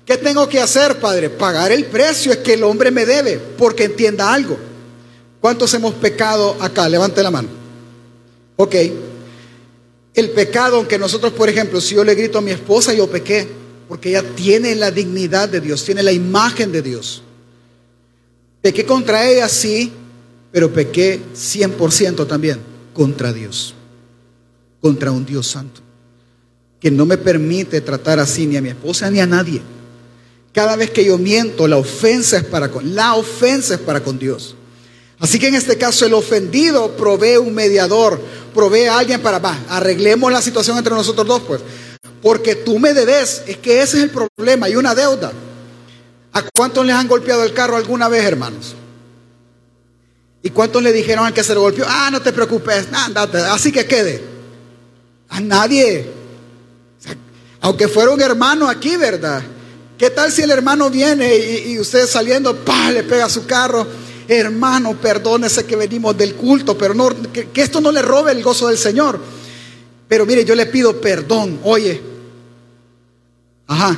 ¿Qué 0.05 0.19
tengo 0.19 0.49
que 0.49 0.61
hacer, 0.61 0.99
Padre? 1.01 1.31
Pagar 1.31 1.73
el 1.73 1.87
precio 1.87 2.33
es 2.33 2.39
que 2.39 2.55
el 2.55 2.65
hombre 2.65 2.91
me 2.91 3.07
debe, 3.07 3.39
porque 3.39 3.85
entienda 3.85 4.33
algo. 4.33 4.59
¿Cuántos 5.41 5.73
hemos 5.75 5.95
pecado 5.95 6.57
acá? 6.61 6.89
Levante 6.89 7.23
la 7.23 7.31
mano. 7.31 7.49
Ok. 8.57 8.75
El 10.15 10.31
pecado, 10.31 10.77
aunque 10.77 10.99
nosotros, 10.99 11.33
por 11.33 11.49
ejemplo, 11.49 11.81
si 11.81 11.95
yo 11.95 12.05
le 12.05 12.15
grito 12.15 12.39
a 12.39 12.43
mi 12.43 12.51
esposa, 12.51 12.93
yo 12.93 13.09
pequé, 13.09 13.49
porque 13.89 14.11
ella 14.11 14.23
tiene 14.37 14.75
la 14.75 14.91
dignidad 14.91 15.49
de 15.49 15.61
Dios, 15.61 15.83
tiene 15.85 16.03
la 16.03 16.13
imagen 16.13 16.71
de 16.71 16.83
Dios. 16.83 17.23
Pequé 18.61 18.85
contra 18.85 19.27
ella, 19.27 19.49
sí, 19.49 19.91
pero 20.53 20.71
pequé 20.71 21.21
100% 21.35 22.27
también 22.27 22.72
contra 22.93 23.33
Dios, 23.33 23.75
contra 24.81 25.11
un 25.11 25.25
Dios 25.25 25.47
santo 25.47 25.83
que 26.83 26.91
no 26.91 27.07
me 27.07 27.17
permite 27.17 27.81
tratar 27.81 28.19
así 28.19 28.45
ni 28.45 28.57
a 28.57 28.61
mi 28.61 28.71
esposa 28.71 29.09
ni 29.09 29.21
a 29.21 29.27
nadie. 29.27 29.63
Cada 30.53 30.75
vez 30.75 30.91
que 30.91 31.05
yo 31.05 31.17
miento, 31.17 31.69
la 31.69 31.77
ofensa 31.77 32.39
es 32.39 32.43
para 32.43 32.73
con, 32.73 32.97
la 32.97 33.15
ofensa 33.15 33.75
es 33.75 33.81
para 33.81 34.03
con 34.03 34.19
Dios. 34.19 34.57
Así 35.21 35.39
que 35.39 35.47
en 35.47 35.55
este 35.55 35.79
caso 35.79 36.05
el 36.05 36.13
ofendido 36.13 36.97
provee 36.97 37.37
un 37.37 37.55
mediador, 37.55 38.21
provee 38.53 38.87
a 38.87 38.99
alguien 38.99 39.23
para, 39.23 39.39
arreglemos 39.69 40.33
la 40.33 40.43
situación 40.43 40.77
entre 40.77 40.93
nosotros 40.93 41.25
dos, 41.25 41.43
pues. 41.43 41.61
Porque 42.21 42.57
tú 42.57 42.81
me 42.81 42.93
debes, 42.93 43.45
es 43.47 43.59
que 43.59 43.81
ese 43.81 43.99
es 43.99 44.03
el 44.03 44.11
problema, 44.11 44.67
hay 44.67 44.75
una 44.75 44.97
deuda. 44.97 45.33
¿A 46.33 46.43
cuántos 46.43 46.85
les 46.85 46.97
han 46.97 47.07
golpeado 47.07 47.45
el 47.45 47.55
carro 47.55 47.77
alguna 47.77 48.09
vez, 48.09 48.25
hermanos? 48.25 48.75
¿Y 50.43 50.51
cuántos 50.51 50.83
le 50.83 50.93
dijeron 50.93 51.25
al 51.25 51.33
que 51.33 51.45
se 51.45 51.55
lo 51.55 51.61
golpeó? 51.61 51.85
Ah, 51.89 52.09
no 52.11 52.21
te 52.21 52.33
preocupes, 52.33 52.89
andate, 52.93 53.39
así 53.39 53.71
que 53.71 53.87
quede. 53.87 54.23
A 55.29 55.41
nadie. 55.41 56.11
Aunque 57.61 57.87
fuera 57.87 58.11
un 58.11 58.21
hermano 58.21 58.69
aquí, 58.69 58.97
¿verdad? 58.97 59.43
¿Qué 59.97 60.11
tal 60.11 60.33
si 60.33 60.43
el 60.43 60.51
hermano 60.51 60.91
viene 60.91 61.37
y, 61.37 61.79
usted 61.79 62.09
saliendo, 62.09 62.57
pa, 62.57 62.91
le 62.91 63.05
pega 63.05 63.29
su 63.29 63.47
carro? 63.47 63.87
Hermano, 64.27 64.97
perdónese 65.01 65.65
que 65.65 65.77
venimos 65.77 66.17
del 66.17 66.35
culto, 66.35 66.77
pero 66.77 66.93
no, 66.93 67.11
que, 67.33 67.49
esto 67.55 67.81
no 67.81 67.93
le 67.93 68.03
robe 68.03 68.33
el 68.33 68.43
gozo 68.43 68.67
del 68.67 68.79
Señor. 68.79 69.21
Pero 70.09 70.27
mire, 70.27 70.45
yo 70.45 70.57
le 70.57 70.67
pido 70.67 71.01
perdón, 71.01 71.61
oye. 71.63 72.03
Ajá. 73.69 73.97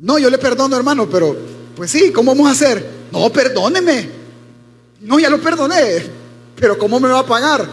No, 0.00 0.18
yo 0.18 0.30
le 0.30 0.38
perdono, 0.38 0.76
hermano, 0.76 1.08
pero 1.10 1.36
pues 1.76 1.90
sí, 1.90 2.10
¿cómo 2.10 2.32
vamos 2.32 2.48
a 2.48 2.52
hacer? 2.52 2.84
No, 3.12 3.30
perdóneme. 3.30 4.21
No, 5.02 5.18
ya 5.18 5.28
lo 5.28 5.40
perdoné, 5.40 6.06
pero 6.56 6.78
¿cómo 6.78 7.00
me 7.00 7.08
va 7.08 7.20
a 7.20 7.26
pagar? 7.26 7.68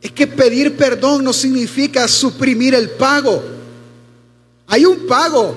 Es 0.00 0.12
que 0.12 0.26
pedir 0.26 0.76
perdón 0.76 1.24
no 1.24 1.32
significa 1.32 2.06
suprimir 2.06 2.74
el 2.74 2.90
pago. 2.90 3.42
Hay 4.66 4.84
un 4.84 5.06
pago. 5.06 5.54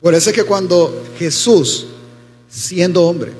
Por 0.00 0.14
eso 0.14 0.30
es 0.30 0.36
que 0.36 0.44
cuando 0.44 1.04
Jesús, 1.18 1.86
siendo 2.48 3.02
hombre, 3.02 3.32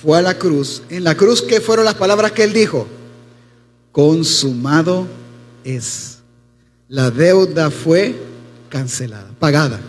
fue 0.00 0.16
a 0.16 0.22
la 0.22 0.38
cruz, 0.38 0.82
en 0.88 1.02
la 1.02 1.16
cruz, 1.16 1.42
¿qué 1.42 1.60
fueron 1.60 1.84
las 1.84 1.94
palabras 1.94 2.30
que 2.30 2.44
él 2.44 2.52
dijo? 2.52 2.86
Consumado 3.90 5.06
es. 5.64 6.18
La 6.88 7.10
deuda 7.10 7.72
fue 7.72 8.14
cancelada, 8.68 9.30
pagada. 9.40 9.80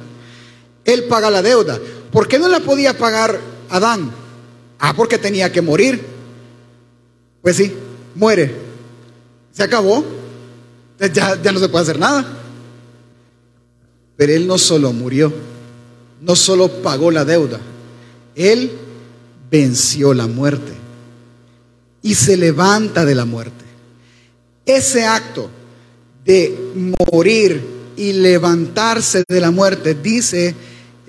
Él 0.84 1.03
paga 1.03 1.30
la 1.30 1.43
deuda. 1.43 1.80
¿Por 2.11 2.28
qué 2.28 2.39
no 2.39 2.47
la 2.47 2.61
podía 2.61 2.97
pagar 2.97 3.39
Adán? 3.69 4.11
Ah, 4.80 4.93
porque 4.95 5.17
tenía 5.17 5.51
que 5.51 5.61
morir. 5.61 6.01
Pues 7.41 7.55
sí, 7.55 7.73
muere. 8.15 8.51
Se 9.51 9.63
acabó. 9.63 10.03
Ya, 11.13 11.41
ya 11.41 11.51
no 11.51 11.59
se 11.59 11.69
puede 11.69 11.84
hacer 11.84 11.99
nada. 11.99 12.38
Pero 14.17 14.34
Él 14.34 14.47
no 14.47 14.57
solo 14.57 14.91
murió, 14.91 15.32
no 16.21 16.36
solo 16.36 16.82
pagó 16.82 17.11
la 17.11 17.23
deuda, 17.23 17.59
Él 18.36 18.71
venció 19.49 20.13
la 20.13 20.28
muerte 20.28 20.73
y 22.01 22.15
se 22.15 22.36
levanta 22.36 23.05
de 23.05 23.13
la 23.13 23.25
muerte. 23.25 23.63
Ese 24.65 25.05
acto 25.05 25.49
de 26.25 26.57
morir 27.11 27.61
y 27.95 28.13
levantarse 28.13 29.23
de 29.28 29.39
la 29.39 29.51
muerte, 29.51 29.93
dice 29.93 30.55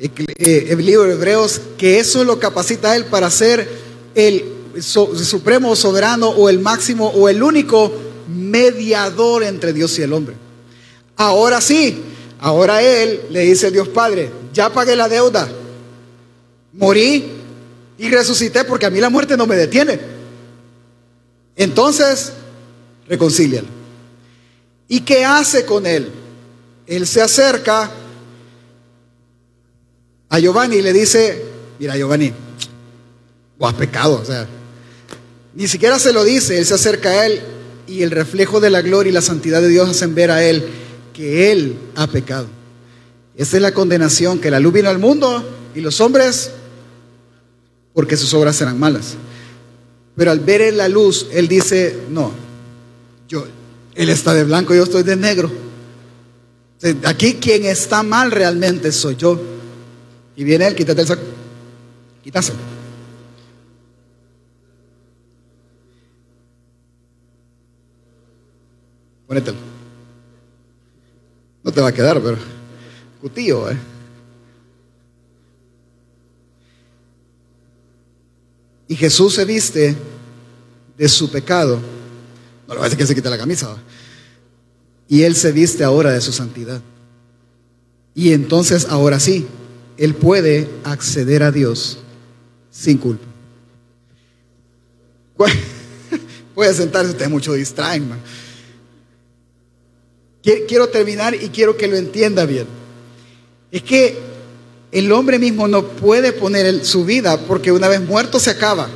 el 0.01 0.85
libro 0.85 1.05
de 1.05 1.13
Hebreos, 1.13 1.61
que 1.77 1.99
eso 1.99 2.25
lo 2.25 2.39
capacita 2.39 2.93
a 2.93 2.97
Él 2.97 3.07
para 3.07 3.31
ser 3.31 3.69
el 4.15 4.45
supremo 4.81 5.75
soberano 5.75 6.29
o 6.29 6.49
el 6.49 6.61
máximo 6.61 7.09
o 7.09 7.29
el 7.29 7.43
único 7.43 7.93
mediador 8.29 9.43
entre 9.43 9.73
Dios 9.73 9.99
y 9.99 10.03
el 10.03 10.13
hombre. 10.13 10.37
Ahora 11.17 11.61
sí, 11.61 12.01
ahora 12.39 12.83
Él 12.83 13.23
le 13.31 13.41
dice 13.41 13.69
a 13.69 13.71
Dios 13.71 13.89
Padre, 13.89 14.31
ya 14.53 14.73
pagué 14.73 14.95
la 14.95 15.09
deuda, 15.09 15.49
morí 16.73 17.33
y 17.99 18.09
resucité 18.09 18.65
porque 18.65 18.87
a 18.87 18.91
mí 18.91 19.01
la 19.01 19.11
muerte 19.11 19.37
no 19.37 19.47
me 19.47 19.57
detiene. 19.57 19.99
Entonces, 21.57 22.33
reconcílialo. 23.09 23.67
¿Y 24.87 25.01
qué 25.01 25.25
hace 25.25 25.65
con 25.67 25.87
él? 25.87 26.11
Él 26.87 27.07
se 27.07 27.21
acerca 27.21 27.91
a 30.29 30.39
Giovanni 30.39 30.83
le 30.83 30.93
dice, 30.93 31.43
mira 31.79 31.97
Giovanni, 31.97 32.33
o 33.59 33.67
has 33.67 33.75
pecado, 33.75 34.21
o 34.23 34.25
sea, 34.25 34.47
ni 35.55 35.67
siquiera 35.67 35.99
se 35.99 36.13
lo 36.13 36.25
dice, 36.25 36.59
él 36.59 36.67
se 36.67 36.75
acerca 36.75 37.09
a 37.09 37.27
él 37.27 37.43
y 37.89 38.03
el 38.03 38.11
reflejo 38.11 38.61
de 38.61 38.71
la 38.71 38.83
gloria 38.83 39.11
y 39.11 39.15
la 39.15 39.23
santidad 39.23 39.63
de 39.63 39.69
Dios 39.69 39.89
hacen 39.89 40.15
ver 40.15 40.31
a 40.31 40.45
Él 40.45 40.65
que 41.15 41.51
Él 41.51 41.77
ha 41.97 42.07
pecado. 42.07 42.47
Esta 43.37 43.57
es 43.57 43.63
la 43.63 43.73
condenación, 43.73 44.39
que 44.39 44.51
la 44.51 44.61
luz 44.61 44.75
vino 44.75 44.91
al 44.91 44.99
mundo 44.99 45.43
y 45.75 45.81
los 45.81 46.01
hombres, 46.01 46.51
porque 47.95 48.17
sus 48.17 48.35
obras 48.35 48.57
serán 48.57 48.79
malas. 48.79 49.15
Pero 50.17 50.31
al 50.31 50.41
ver 50.41 50.61
en 50.61 50.77
la 50.77 50.89
luz, 50.89 51.29
Él 51.33 51.49
dice, 51.49 51.97
no, 52.11 52.33
yo, 53.29 53.47
Él 53.95 54.11
está 54.11 54.35
de 54.35 54.45
blanco, 54.45 54.75
yo 54.75 54.85
estoy 54.85 55.03
de 55.03 55.17
negro. 55.17 55.51
Aquí 57.05 57.35
quien 57.35 57.65
está 57.65 58.03
mal 58.03 58.31
realmente 58.31 58.93
soy 58.93 59.17
yo. 59.17 59.41
Y 60.39 60.45
viene 60.45 60.69
Él, 60.69 60.77
quítate 60.77 61.01
el 61.01 61.07
saco, 61.09 61.23
quításelo. 62.23 62.61
Ponételo. 69.27 69.59
No 71.65 71.73
te 71.73 71.81
va 71.81 71.89
a 71.89 71.93
quedar, 71.93 72.23
pero 72.23 72.39
cutío, 73.21 73.69
¿eh? 73.69 73.77
Y 78.87 78.95
Jesús 78.95 79.35
se 79.35 79.45
viste 79.45 79.97
de 80.97 81.09
su 81.09 81.33
pecado. 81.33 81.81
No 82.69 82.75
le 82.75 82.79
va 82.79 82.87
a 82.87 82.89
decir 82.89 82.97
que 82.97 83.07
se 83.09 83.15
quita 83.17 83.29
la 83.29 83.39
camisa. 83.39 83.77
Y 85.09 85.23
Él 85.23 85.35
se 85.35 85.51
viste 85.51 85.83
ahora 85.83 86.13
de 86.13 86.21
su 86.21 86.31
santidad. 86.31 86.81
Y 88.15 88.33
entonces, 88.33 88.87
ahora 88.89 89.19
sí, 89.19 89.49
Él 89.99 90.15
puede 90.15 90.69
acceder 90.85 91.43
a 91.43 91.51
Dios 91.51 91.99
sin 92.71 92.99
culpa. 92.99 93.27
Puede 96.55 96.75
sentarse, 96.75 97.11
usted 97.11 97.29
mucho 97.29 97.53
distraen, 97.53 98.09
quiero 100.67 100.89
terminar 100.89 101.35
y 101.35 101.49
quiero 101.49 101.77
que 101.77 101.89
lo 101.89 101.97
entienda 101.97 102.47
bien. 102.47 102.67
Es 103.71 103.83
que 103.83 104.17
el 104.93 105.11
hombre 105.13 105.39
mismo 105.39 105.69
no 105.69 105.87
puede 105.89 106.33
poner 106.33 106.85
su 106.85 107.05
vida 107.05 107.37
porque 107.47 107.73
una 107.73 107.89
vez 107.89 108.01
muerto 108.01 108.39
se 108.41 108.51
acaba. 108.51 108.89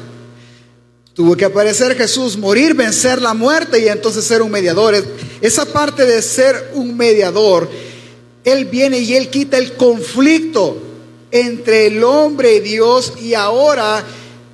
Tuvo 1.14 1.36
que 1.36 1.44
aparecer 1.44 1.94
Jesús, 1.96 2.38
morir, 2.38 2.74
vencer 2.74 3.20
la 3.20 3.34
muerte 3.34 3.80
y 3.80 3.88
entonces 3.88 4.24
ser 4.24 4.40
un 4.40 4.50
mediador. 4.50 4.94
Esa 5.40 5.66
parte 5.66 6.06
de 6.06 6.22
ser 6.22 6.70
un 6.74 6.96
mediador, 6.96 7.68
Él 8.44 8.64
viene 8.66 9.00
y 9.00 9.14
Él 9.14 9.28
quita 9.28 9.58
el 9.58 9.74
conflicto 9.74 10.91
entre 11.32 11.86
el 11.86 12.04
hombre 12.04 12.56
y 12.56 12.60
Dios 12.60 13.14
y 13.18 13.34
ahora 13.34 14.04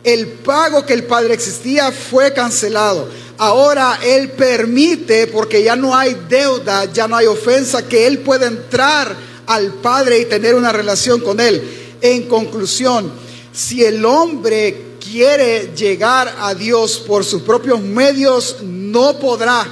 el 0.04 0.28
pago 0.28 0.86
que 0.86 0.94
el 0.94 1.04
Padre 1.04 1.34
existía 1.34 1.92
fue 1.92 2.32
cancelado. 2.32 3.08
Ahora 3.36 3.98
Él 4.02 4.30
permite, 4.30 5.26
porque 5.26 5.62
ya 5.62 5.76
no 5.76 5.94
hay 5.94 6.16
deuda, 6.28 6.86
ya 6.86 7.06
no 7.06 7.16
hay 7.16 7.26
ofensa, 7.26 7.86
que 7.86 8.06
Él 8.06 8.20
pueda 8.20 8.46
entrar 8.46 9.14
al 9.46 9.74
Padre 9.74 10.20
y 10.20 10.24
tener 10.24 10.54
una 10.54 10.72
relación 10.72 11.20
con 11.20 11.40
Él. 11.40 11.62
En 12.00 12.28
conclusión, 12.28 13.12
si 13.52 13.84
el 13.84 14.04
hombre 14.04 14.96
quiere 15.00 15.72
llegar 15.74 16.34
a 16.38 16.54
Dios 16.54 16.98
por 17.06 17.24
sus 17.24 17.42
propios 17.42 17.80
medios, 17.80 18.58
no 18.62 19.18
podrá, 19.18 19.66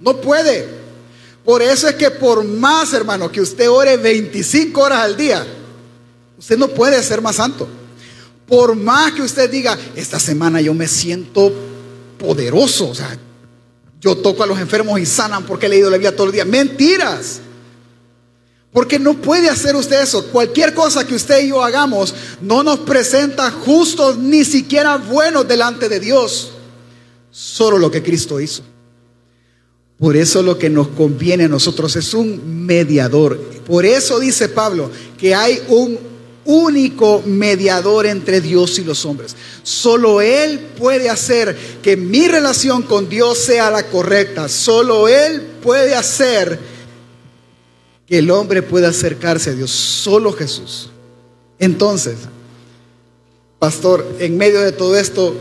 no 0.00 0.16
puede. 0.16 0.82
Por 1.44 1.62
eso 1.62 1.88
es 1.88 1.94
que 1.94 2.10
por 2.10 2.44
más, 2.44 2.92
hermano, 2.92 3.30
que 3.30 3.40
usted 3.40 3.70
ore 3.70 3.96
25 3.96 4.80
horas 4.80 5.00
al 5.00 5.16
día, 5.16 5.44
usted 6.42 6.58
no 6.58 6.66
puede 6.66 7.00
ser 7.04 7.22
más 7.22 7.36
santo. 7.36 7.68
Por 8.48 8.74
más 8.74 9.12
que 9.12 9.22
usted 9.22 9.48
diga, 9.48 9.78
esta 9.94 10.18
semana 10.18 10.60
yo 10.60 10.74
me 10.74 10.88
siento 10.88 11.52
poderoso, 12.18 12.88
o 12.88 12.94
sea, 12.96 13.16
yo 14.00 14.16
toco 14.16 14.42
a 14.42 14.46
los 14.48 14.58
enfermos 14.58 14.98
y 14.98 15.06
sanan 15.06 15.46
porque 15.46 15.66
he 15.66 15.68
leído 15.68 15.88
la 15.88 15.98
Biblia 15.98 16.16
todo 16.16 16.26
el 16.26 16.32
día. 16.32 16.44
Mentiras. 16.44 17.38
Porque 18.72 18.98
no 18.98 19.14
puede 19.14 19.48
hacer 19.48 19.76
usted 19.76 20.02
eso. 20.02 20.26
Cualquier 20.32 20.74
cosa 20.74 21.06
que 21.06 21.14
usted 21.14 21.44
y 21.44 21.50
yo 21.50 21.62
hagamos 21.62 22.12
no 22.40 22.64
nos 22.64 22.80
presenta 22.80 23.48
justos 23.52 24.18
ni 24.18 24.44
siquiera 24.44 24.96
buenos 24.96 25.46
delante 25.46 25.88
de 25.88 26.00
Dios. 26.00 26.54
Solo 27.30 27.78
lo 27.78 27.88
que 27.88 28.02
Cristo 28.02 28.40
hizo. 28.40 28.64
Por 29.96 30.16
eso 30.16 30.42
lo 30.42 30.58
que 30.58 30.68
nos 30.68 30.88
conviene 30.88 31.44
a 31.44 31.48
nosotros 31.48 31.94
es 31.94 32.12
un 32.14 32.66
mediador. 32.66 33.38
Por 33.64 33.86
eso 33.86 34.18
dice 34.18 34.48
Pablo 34.48 34.90
que 35.16 35.36
hay 35.36 35.62
un 35.68 36.11
único 36.44 37.22
mediador 37.24 38.06
entre 38.06 38.40
Dios 38.40 38.78
y 38.78 38.84
los 38.84 39.04
hombres. 39.04 39.36
Solo 39.62 40.20
Él 40.20 40.58
puede 40.78 41.08
hacer 41.08 41.56
que 41.82 41.96
mi 41.96 42.28
relación 42.28 42.82
con 42.82 43.08
Dios 43.08 43.38
sea 43.38 43.70
la 43.70 43.84
correcta. 43.84 44.48
Solo 44.48 45.08
Él 45.08 45.40
puede 45.62 45.94
hacer 45.94 46.58
que 48.06 48.18
el 48.18 48.30
hombre 48.30 48.62
pueda 48.62 48.88
acercarse 48.88 49.50
a 49.50 49.54
Dios, 49.54 49.70
solo 49.70 50.32
Jesús. 50.32 50.90
Entonces, 51.58 52.16
pastor, 53.58 54.04
en 54.18 54.36
medio 54.36 54.60
de 54.60 54.72
todo 54.72 54.96
esto, 54.96 55.34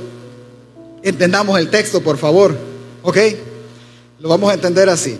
entendamos 1.01 1.59
el 1.59 1.69
texto, 1.69 2.01
por 2.01 2.17
favor, 2.17 2.55
¿ok? 3.01 3.17
Lo 4.19 4.29
vamos 4.29 4.51
a 4.51 4.53
entender 4.53 4.87
así. 4.89 5.17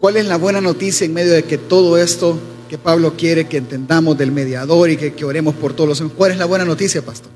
¿Cuál 0.00 0.16
es 0.16 0.26
la 0.26 0.36
buena 0.36 0.60
noticia 0.60 1.04
en 1.04 1.12
medio 1.12 1.32
de 1.32 1.42
que 1.44 1.58
todo 1.58 1.98
esto 1.98 2.38
que 2.68 2.78
Pablo 2.78 3.14
quiere 3.16 3.48
que 3.48 3.56
entendamos 3.56 4.16
del 4.18 4.30
mediador 4.30 4.90
y 4.90 4.96
que, 4.96 5.14
que 5.14 5.24
oremos 5.24 5.54
por 5.54 5.72
todos 5.72 6.00
los? 6.00 6.12
¿Cuál 6.12 6.32
es 6.32 6.38
la 6.38 6.44
buena 6.44 6.64
noticia, 6.64 7.02
pastor? 7.02 7.30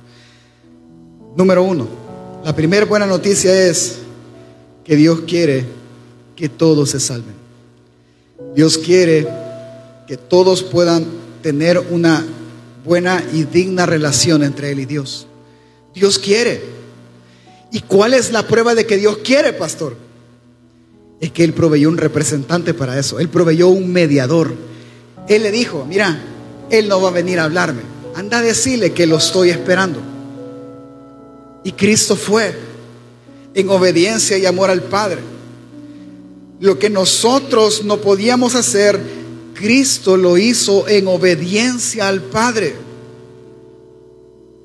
Número 1.37 1.63
uno, 1.63 1.89
la 2.45 2.55
primera 2.55 2.85
buena 2.85 3.07
noticia 3.07 3.69
es 3.69 3.99
que 4.85 4.97
Dios 4.97 5.23
quiere 5.27 5.65
que 6.37 6.49
todos 6.49 6.91
se 6.91 7.01
salven. 7.01 7.35
Dios 8.55 8.77
quiere 8.77 9.27
que 10.07 10.17
todos 10.17 10.63
puedan 10.63 11.07
tener 11.43 11.79
una 11.91 12.25
buena 12.85 13.25
y 13.33 13.45
digna 13.45 13.87
relación 13.87 14.43
entre 14.43 14.73
Él 14.73 14.81
y 14.81 14.87
Dios. 14.87 15.27
Dios 15.95 16.19
quiere. 16.19 16.63
¿Y 17.71 17.81
cuál 17.81 18.13
es 18.13 18.33
la 18.33 18.47
prueba 18.47 18.75
de 18.75 18.85
que 18.85 18.97
Dios 18.97 19.19
quiere, 19.19 19.53
pastor? 19.53 19.97
Es 21.21 21.31
que 21.31 21.45
Él 21.45 21.53
proveyó 21.53 21.89
un 21.89 21.97
representante 21.97 22.75
para 22.75 22.99
eso. 22.99 23.21
Él 23.21 23.29
proveyó 23.29 23.69
un 23.69 23.93
mediador. 23.93 24.53
Él 25.29 25.43
le 25.43 25.51
dijo, 25.51 25.85
mira, 25.89 26.21
Él 26.71 26.89
no 26.89 27.01
va 27.01 27.09
a 27.09 27.13
venir 27.13 27.39
a 27.39 27.45
hablarme. 27.45 27.83
Anda 28.15 28.39
a 28.39 28.43
decirle 28.43 28.93
que 28.93 29.07
lo 29.07 29.17
estoy 29.17 29.51
esperando. 29.51 30.01
Y 31.65 31.73
Cristo 31.73 32.17
fue 32.17 32.55
en 33.55 33.69
obediencia 33.71 34.37
y 34.39 34.47
amor 34.47 34.71
al 34.71 34.83
Padre. 34.83 35.21
Lo 36.61 36.79
que 36.79 36.91
nosotros 36.91 37.85
no 37.85 37.99
podíamos 38.01 38.55
hacer, 38.55 39.01
Cristo 39.55 40.17
lo 40.17 40.39
hizo 40.39 40.89
en 40.89 41.09
obediencia 41.09 42.09
al 42.09 42.23
Padre. 42.23 42.75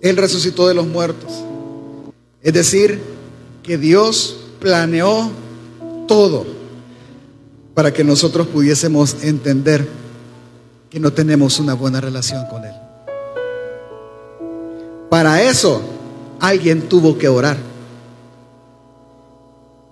Él 0.01 0.18
resucitó 0.18 0.68
de 0.68 0.74
los 0.74 0.88
muertos. 0.88 1.32
Es 2.41 2.53
decir, 2.53 2.99
que 3.64 3.78
Dios 3.78 4.38
planeó 4.60 5.32
todo 6.08 6.45
para 7.74 7.93
que 7.93 8.03
nosotros 8.03 8.47
pudiésemos 8.47 9.18
entender 9.24 9.88
no 10.99 11.11
tenemos 11.13 11.59
una 11.59 11.73
buena 11.73 12.01
relación 12.01 12.45
con 12.47 12.65
Él. 12.65 12.75
Para 15.09 15.41
eso 15.41 15.81
alguien 16.39 16.89
tuvo 16.89 17.17
que 17.17 17.27
orar. 17.27 17.57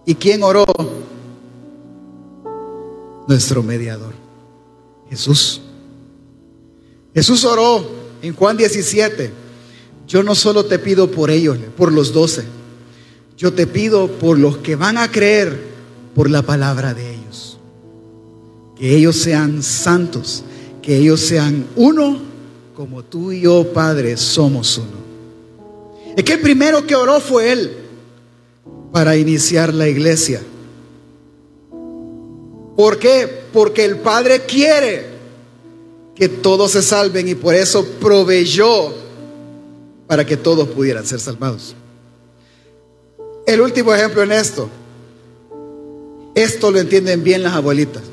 ¿Y 0.06 0.16
quién 0.16 0.44
oró? 0.44 0.66
nuestro 3.28 3.64
mediador, 3.64 4.14
Jesús. 5.10 5.62
Jesús 7.14 7.44
oró 7.46 7.86
en 8.22 8.34
Juan 8.36 8.58
17, 8.58 9.32
yo 10.08 10.24
no 10.24 10.36
solo 10.36 10.66
te 10.66 10.80
pido 10.80 11.10
por 11.10 11.32
ellos, 11.32 11.58
por 11.78 11.92
los 11.92 12.14
doce, 12.14 12.44
yo 13.38 13.54
te 13.54 13.68
pido 13.68 14.08
por 14.08 14.38
los 14.38 14.58
que 14.58 14.76
van 14.76 14.98
a 14.98 15.12
creer 15.12 15.60
por 16.14 16.30
la 16.30 16.42
palabra 16.42 16.94
de 16.94 17.14
ellos. 17.14 17.58
Que 18.78 18.96
ellos 18.96 19.16
sean 19.16 19.64
santos, 19.64 20.44
que 20.86 20.98
ellos 20.98 21.20
sean 21.20 21.66
uno 21.76 22.20
como 22.76 23.04
tú 23.04 23.32
y 23.32 23.42
yo, 23.42 23.74
Padre, 23.74 24.18
somos 24.18 24.78
uno. 24.78 25.06
Es 26.16 26.24
que 26.24 26.34
el 26.34 26.42
primero 26.42 26.86
que 26.86 26.96
oró 26.96 27.20
fue 27.20 27.52
Él 27.52 27.78
para 28.92 29.18
iniciar 29.18 29.74
la 29.74 29.88
iglesia. 29.88 30.42
¿Por 32.76 33.00
qué? 33.00 33.28
Porque 33.52 33.84
el 33.84 33.98
Padre 33.98 34.42
quiere 34.42 35.06
que 36.14 36.30
todos 36.30 36.72
se 36.72 36.82
salven 36.82 37.28
y 37.28 37.36
por 37.36 37.56
eso 37.56 37.86
proveyó 38.00 38.94
para 40.08 40.26
que 40.26 40.38
todos 40.38 40.68
pudieran 40.68 41.06
ser 41.06 41.20
salvados. 41.20 41.76
El 43.48 43.62
último 43.62 43.94
ejemplo 43.94 44.22
en 44.22 44.32
esto. 44.34 44.70
Esto 46.36 46.70
lo 46.70 46.80
entienden 46.80 47.24
bien 47.24 47.42
las 47.44 47.54
abuelitas. 47.54 48.04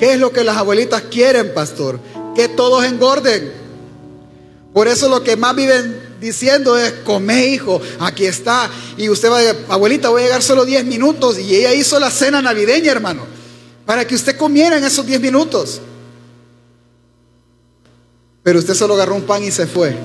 ¿Qué 0.00 0.14
es 0.14 0.18
lo 0.18 0.32
que 0.32 0.42
las 0.42 0.56
abuelitas 0.56 1.02
quieren, 1.02 1.54
pastor? 1.54 2.00
Que 2.34 2.48
todos 2.48 2.84
engorden. 2.84 3.52
Por 4.74 4.88
eso 4.88 5.08
lo 5.08 5.22
que 5.22 5.36
más 5.36 5.54
viven 5.54 6.16
diciendo 6.20 6.76
es, 6.76 6.92
come 7.04 7.46
hijo, 7.46 7.80
aquí 8.00 8.26
está. 8.26 8.68
Y 8.96 9.08
usted 9.08 9.30
va 9.30 9.38
a 9.38 9.40
decir, 9.42 9.66
abuelita, 9.68 10.08
voy 10.08 10.22
a 10.22 10.24
llegar 10.24 10.42
solo 10.42 10.64
10 10.64 10.86
minutos. 10.86 11.38
Y 11.38 11.54
ella 11.54 11.72
hizo 11.72 12.00
la 12.00 12.10
cena 12.10 12.42
navideña, 12.42 12.90
hermano 12.90 13.38
para 13.90 14.06
que 14.06 14.14
usted 14.14 14.36
comiera 14.36 14.78
en 14.78 14.84
esos 14.84 15.04
10 15.04 15.20
minutos. 15.20 15.80
Pero 18.40 18.60
usted 18.60 18.74
solo 18.74 18.94
agarró 18.94 19.16
un 19.16 19.22
pan 19.22 19.42
y 19.42 19.50
se 19.50 19.66
fue. 19.66 19.96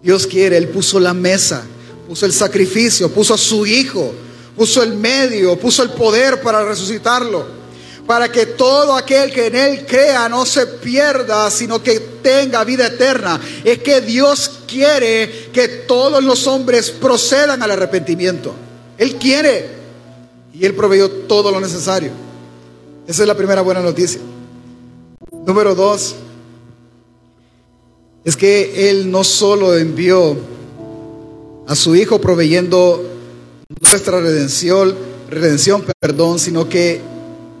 Dios 0.00 0.24
quiere, 0.24 0.56
Él 0.56 0.68
puso 0.68 1.00
la 1.00 1.12
mesa, 1.12 1.64
puso 2.06 2.26
el 2.26 2.32
sacrificio, 2.32 3.10
puso 3.10 3.34
a 3.34 3.38
su 3.38 3.66
hijo, 3.66 4.14
puso 4.56 4.84
el 4.84 4.94
medio, 4.94 5.58
puso 5.58 5.82
el 5.82 5.90
poder 5.90 6.40
para 6.42 6.64
resucitarlo. 6.64 7.44
Para 8.06 8.30
que 8.30 8.46
todo 8.46 8.94
aquel 8.94 9.32
que 9.32 9.46
en 9.46 9.56
Él 9.56 9.86
crea 9.86 10.28
no 10.28 10.44
se 10.44 10.66
pierda, 10.66 11.50
sino 11.50 11.82
que 11.82 12.00
tenga 12.22 12.64
vida 12.64 12.86
eterna. 12.86 13.40
Es 13.64 13.78
que 13.78 14.00
Dios 14.00 14.60
quiere 14.66 15.50
que 15.52 15.68
todos 15.68 16.22
los 16.22 16.46
hombres 16.46 16.90
procedan 16.90 17.62
al 17.62 17.70
arrepentimiento. 17.70 18.54
Él 18.98 19.16
quiere. 19.16 19.68
Y 20.52 20.64
Él 20.64 20.74
proveyó 20.74 21.10
todo 21.10 21.50
lo 21.50 21.60
necesario. 21.60 22.10
Esa 23.06 23.22
es 23.22 23.28
la 23.28 23.36
primera 23.36 23.62
buena 23.62 23.80
noticia. 23.80 24.20
Número 25.46 25.74
dos, 25.74 26.14
es 28.24 28.36
que 28.36 28.88
Él 28.90 29.10
no 29.10 29.24
solo 29.24 29.76
envió 29.76 30.36
a 31.66 31.74
su 31.74 31.94
Hijo 31.94 32.20
proveyendo 32.20 33.04
nuestra 33.80 34.20
redención, 34.20 34.94
redención, 35.28 35.84
perdón, 36.00 36.38
sino 36.38 36.68
que 36.68 37.00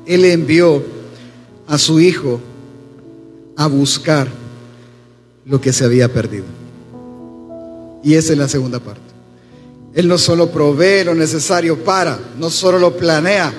Él 0.06 0.24
envió 0.24 0.82
a 1.66 1.78
su 1.78 2.00
Hijo 2.00 2.40
a 3.56 3.66
buscar 3.66 4.28
lo 5.46 5.60
que 5.60 5.72
se 5.72 5.84
había 5.84 6.12
perdido. 6.12 6.44
Y 8.02 8.14
esa 8.14 8.32
es 8.32 8.38
la 8.38 8.48
segunda 8.48 8.80
parte. 8.80 9.00
Él 9.94 10.08
no 10.08 10.18
solo 10.18 10.50
provee 10.50 11.04
lo 11.04 11.14
necesario 11.14 11.82
para, 11.84 12.18
no 12.38 12.50
solo 12.50 12.78
lo 12.78 12.96
planea, 12.96 13.52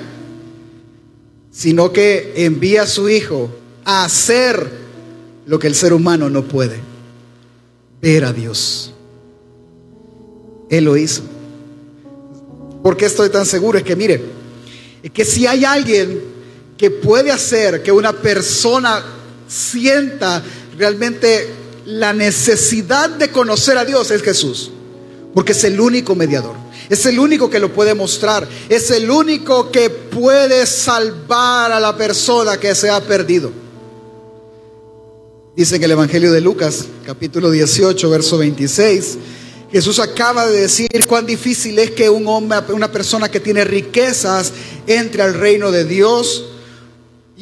sino 1.50 1.92
que 1.92 2.34
envía 2.36 2.84
a 2.84 2.88
su 2.88 3.10
Hijo 3.10 3.50
a 3.86 4.04
hacer 4.04 4.70
lo 5.46 5.58
que 5.60 5.68
el 5.68 5.76
ser 5.76 5.94
humano 5.94 6.30
no 6.30 6.44
puede, 6.44 6.80
ver 8.02 8.26
a 8.26 8.34
Dios. 8.34 8.94
Él 10.70 10.86
lo 10.86 10.98
hizo. 10.98 11.22
¿Por 12.84 12.98
qué 12.98 13.06
estoy 13.06 13.30
tan 13.30 13.46
seguro? 13.46 13.78
Es 13.78 13.84
que 13.84 13.96
mire, 13.96 14.22
es 15.02 15.12
que 15.12 15.24
si 15.24 15.48
hay 15.48 15.64
alguien 15.64 16.35
que 16.78 16.92
puede 16.92 17.32
hacer 17.32 17.82
que 17.84 17.92
una 17.92 18.14
persona 18.14 19.04
sienta 19.48 20.44
realmente 20.78 21.48
la 21.86 22.14
necesidad 22.14 23.10
de 23.10 23.30
conocer 23.30 23.78
a 23.78 23.86
Dios, 23.86 24.12
es 24.12 24.22
Jesús, 24.22 24.72
porque 25.34 25.54
es 25.54 25.64
el 25.64 25.80
único 25.80 26.16
mediador. 26.16 26.56
Es 26.90 27.06
el 27.06 27.20
único 27.20 27.50
que 27.50 27.60
lo 27.60 27.74
puede 27.74 27.96
mostrar. 27.96 28.48
Es 28.70 28.92
el 28.92 29.10
único 29.10 29.72
que 29.72 29.90
puede 29.90 30.66
salvar 30.66 31.72
a 31.72 31.80
la 31.80 31.98
persona 31.98 32.60
que 32.60 32.76
se 32.76 32.90
ha 32.90 33.02
perdido. 33.02 33.52
Dice 35.56 35.78
en 35.78 35.84
el 35.84 35.92
Evangelio 35.92 36.32
de 36.32 36.42
Lucas, 36.42 36.86
capítulo 37.06 37.50
18, 37.50 38.10
verso 38.10 38.38
26, 38.38 39.18
Jesús 39.72 40.00
acaba 40.00 40.46
de 40.48 40.62
decir 40.62 41.08
cuán 41.08 41.26
difícil 41.26 41.80
es 41.80 41.92
que 41.92 42.10
un 42.10 42.28
hombre, 42.28 42.60
una 42.74 42.92
persona 42.92 43.30
que 43.30 43.40
tiene 43.40 43.64
riquezas, 43.64 44.52
entre 44.86 45.24
al 45.24 45.34
reino 45.34 45.72
de 45.72 45.86
Dios. 45.86 46.55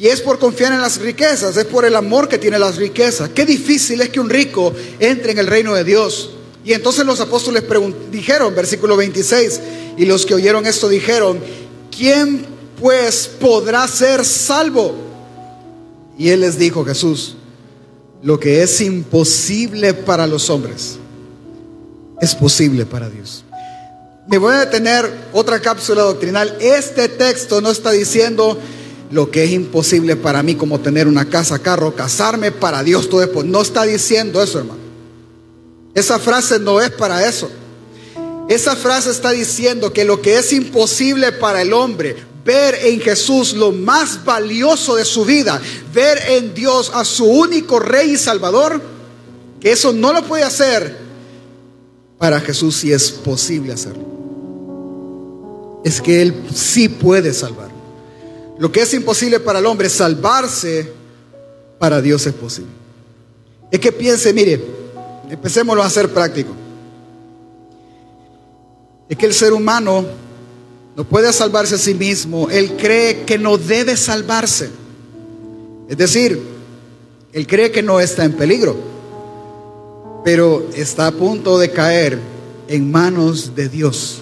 Y 0.04 0.08
es 0.08 0.20
por 0.20 0.38
confiar 0.38 0.70
en 0.74 0.82
las 0.82 1.00
riquezas, 1.00 1.56
es 1.56 1.64
por 1.64 1.86
el 1.86 1.96
amor 1.96 2.28
que 2.28 2.36
tiene 2.36 2.58
las 2.58 2.76
riquezas. 2.76 3.30
Qué 3.30 3.46
difícil 3.46 4.02
es 4.02 4.10
que 4.10 4.20
un 4.20 4.28
rico 4.28 4.70
entre 4.98 5.32
en 5.32 5.38
el 5.38 5.46
reino 5.46 5.72
de 5.72 5.82
Dios. 5.82 6.32
Y 6.62 6.74
entonces 6.74 7.06
los 7.06 7.20
apóstoles 7.20 7.64
dijeron, 8.12 8.54
versículo 8.54 8.98
26, 8.98 9.60
y 9.96 10.04
los 10.04 10.26
que 10.26 10.34
oyeron 10.34 10.66
esto 10.66 10.90
dijeron, 10.90 11.40
¿quién 11.90 12.44
pues 12.78 13.30
podrá 13.40 13.88
ser 13.88 14.26
salvo? 14.26 14.94
Y 16.18 16.28
él 16.28 16.42
les 16.42 16.58
dijo, 16.58 16.84
Jesús, 16.84 17.36
lo 18.22 18.38
que 18.38 18.62
es 18.62 18.82
imposible 18.82 19.94
para 19.94 20.26
los 20.26 20.50
hombres, 20.50 20.98
es 22.20 22.34
posible 22.34 22.84
para 22.84 23.08
Dios. 23.08 23.42
Me 24.28 24.36
voy 24.36 24.52
a 24.52 24.66
detener 24.66 25.10
otra 25.32 25.60
cápsula 25.60 26.02
doctrinal. 26.02 26.58
Este 26.60 27.08
texto 27.08 27.62
no 27.62 27.70
está 27.70 27.90
diciendo 27.92 28.58
lo 29.10 29.30
que 29.30 29.44
es 29.44 29.52
imposible 29.52 30.16
para 30.16 30.42
mí, 30.42 30.54
como 30.54 30.80
tener 30.80 31.06
una 31.06 31.28
casa, 31.28 31.58
carro, 31.58 31.94
casarme 31.94 32.52
para 32.52 32.82
Dios 32.82 33.08
todo 33.08 33.20
después. 33.20 33.46
No 33.46 33.62
está 33.62 33.84
diciendo 33.84 34.42
eso, 34.42 34.58
hermano. 34.58 34.80
Esa 35.94 36.18
frase 36.18 36.58
no 36.58 36.80
es 36.80 36.90
para 36.90 37.26
eso. 37.26 37.50
Esa 38.48 38.76
frase 38.76 39.10
está 39.10 39.30
diciendo 39.30 39.92
que 39.92 40.04
lo 40.04 40.20
que 40.20 40.38
es 40.38 40.52
imposible 40.52 41.32
para 41.32 41.62
el 41.62 41.72
hombre, 41.72 42.16
ver 42.44 42.74
en 42.82 43.00
Jesús 43.00 43.54
lo 43.54 43.72
más 43.72 44.24
valioso 44.24 44.96
de 44.96 45.04
su 45.04 45.24
vida, 45.24 45.60
ver 45.94 46.18
en 46.28 46.52
Dios 46.54 46.90
a 46.94 47.04
su 47.04 47.24
único 47.24 47.78
rey 47.78 48.12
y 48.12 48.16
salvador, 48.18 48.82
que 49.60 49.72
eso 49.72 49.92
no 49.92 50.12
lo 50.12 50.24
puede 50.24 50.44
hacer, 50.44 51.04
para 52.18 52.40
Jesús 52.40 52.76
sí 52.76 52.92
es 52.92 53.10
posible 53.10 53.72
hacerlo. 53.72 54.04
Es 55.84 56.00
que 56.00 56.22
Él 56.22 56.34
sí 56.54 56.88
puede 56.88 57.32
salvar. 57.32 57.63
Lo 58.58 58.70
que 58.70 58.82
es 58.82 58.94
imposible 58.94 59.40
para 59.40 59.58
el 59.58 59.66
hombre, 59.66 59.88
salvarse, 59.88 60.92
para 61.78 62.00
Dios 62.00 62.26
es 62.26 62.34
posible. 62.34 62.70
Es 63.70 63.80
que 63.80 63.90
piense, 63.92 64.32
mire, 64.32 64.60
Empecémoslo 65.30 65.82
a 65.82 65.86
hacer 65.86 66.10
práctico. 66.10 66.52
Es 69.08 69.16
que 69.16 69.26
el 69.26 69.34
ser 69.34 69.52
humano 69.52 70.04
no 70.96 71.04
puede 71.04 71.32
salvarse 71.32 71.74
a 71.74 71.78
sí 71.78 71.94
mismo. 71.94 72.50
Él 72.50 72.76
cree 72.76 73.24
que 73.24 73.38
no 73.38 73.58
debe 73.58 73.96
salvarse. 73.96 74.70
Es 75.88 75.96
decir, 75.96 76.40
él 77.32 77.46
cree 77.46 77.70
que 77.70 77.82
no 77.82 78.00
está 78.00 78.24
en 78.24 78.32
peligro, 78.34 78.76
pero 80.24 80.68
está 80.74 81.08
a 81.08 81.12
punto 81.12 81.58
de 81.58 81.70
caer 81.70 82.18
en 82.68 82.90
manos 82.90 83.54
de 83.54 83.68
Dios. 83.68 84.20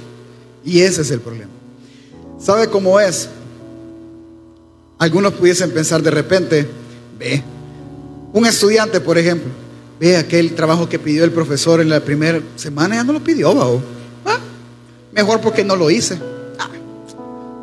Y 0.65 0.81
ese 0.81 1.03
es 1.03 1.11
el 1.11 1.21
problema. 1.21 1.51
¿Sabe 2.41 2.69
cómo 2.69 2.99
es? 2.99 3.29
Algunos 5.03 5.33
pudiesen 5.33 5.73
pensar 5.73 6.01
de 6.01 6.13
repente, 6.13 6.65
ve, 7.19 7.43
un 8.33 8.47
estudiante, 8.47 9.01
por 9.01 9.19
ejemplo, 9.19 9.51
Ve 9.99 10.17
aquel 10.17 10.55
trabajo 10.55 10.89
que 10.89 11.01
pidió 11.01 11.25
el 11.25 11.33
profesor 11.33 11.81
en 11.81 11.89
la 11.89 11.99
primera 11.99 12.41
semana, 12.55 12.95
ya 12.95 13.03
no 13.03 13.13
lo 13.13 13.19
pidió, 13.19 13.51
ah, 14.25 14.39
mejor 15.11 15.41
porque 15.41 15.65
no 15.65 15.75
lo 15.75 15.91
hice. 15.91 16.21
Ah, 16.57 16.69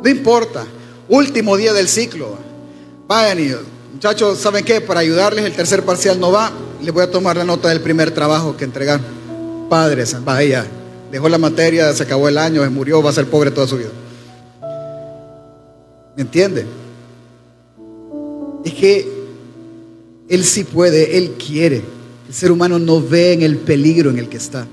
no 0.02 0.08
importa. 0.10 0.66
Último 1.08 1.56
día 1.56 1.72
del 1.72 1.88
ciclo. 1.88 2.36
Vayan 3.08 3.40
y 3.40 3.54
muchachos, 3.94 4.38
¿saben 4.38 4.62
qué? 4.62 4.82
Para 4.82 5.00
ayudarles, 5.00 5.46
el 5.46 5.54
tercer 5.54 5.82
parcial 5.82 6.20
no 6.20 6.30
va. 6.30 6.52
Les 6.82 6.92
voy 6.92 7.04
a 7.04 7.10
tomar 7.10 7.38
la 7.38 7.44
nota 7.44 7.70
del 7.70 7.80
primer 7.80 8.10
trabajo 8.10 8.54
que 8.54 8.64
entregar. 8.64 9.00
Padres, 9.70 10.14
vaya, 10.22 10.66
dejó 11.10 11.26
la 11.30 11.38
materia, 11.38 11.90
se 11.94 12.02
acabó 12.02 12.28
el 12.28 12.36
año, 12.36 12.62
se 12.62 12.68
murió, 12.68 13.02
va 13.02 13.08
a 13.08 13.14
ser 13.14 13.24
pobre 13.26 13.50
toda 13.50 13.66
su 13.66 13.78
vida. 13.78 13.90
¿Me 16.16 16.22
entiende? 16.22 16.66
Es 18.64 18.74
que 18.74 19.08
Él 20.28 20.44
sí 20.44 20.64
puede, 20.64 21.16
Él 21.18 21.32
quiere. 21.32 21.82
El 22.28 22.34
ser 22.34 22.52
humano 22.52 22.78
no 22.78 23.02
ve 23.02 23.32
en 23.32 23.42
el 23.42 23.56
peligro 23.56 24.10
en 24.10 24.18
el 24.18 24.28
que 24.28 24.36
está. 24.36 24.66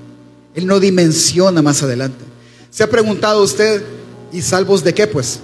Él 0.54 0.66
no 0.66 0.80
dimensiona 0.80 1.62
más 1.62 1.82
adelante. 1.82 2.24
¿Se 2.70 2.82
ha 2.82 2.90
preguntado 2.90 3.42
usted, 3.42 3.82
¿y 4.32 4.42
salvos 4.42 4.84
de 4.84 4.94
qué 4.94 5.06
pues? 5.06 5.40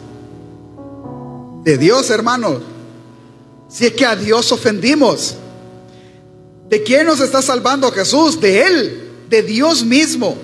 De 1.64 1.78
Dios, 1.78 2.10
hermano. 2.10 2.60
Si 3.68 3.86
es 3.86 3.92
que 3.92 4.04
a 4.04 4.14
Dios 4.14 4.52
ofendimos. 4.52 5.36
¿De 6.68 6.82
quién 6.82 7.06
nos 7.06 7.20
está 7.20 7.42
salvando 7.42 7.90
Jesús? 7.90 8.40
De 8.40 8.62
Él, 8.62 9.10
de 9.28 9.42
Dios 9.42 9.84
mismo. 9.84 10.36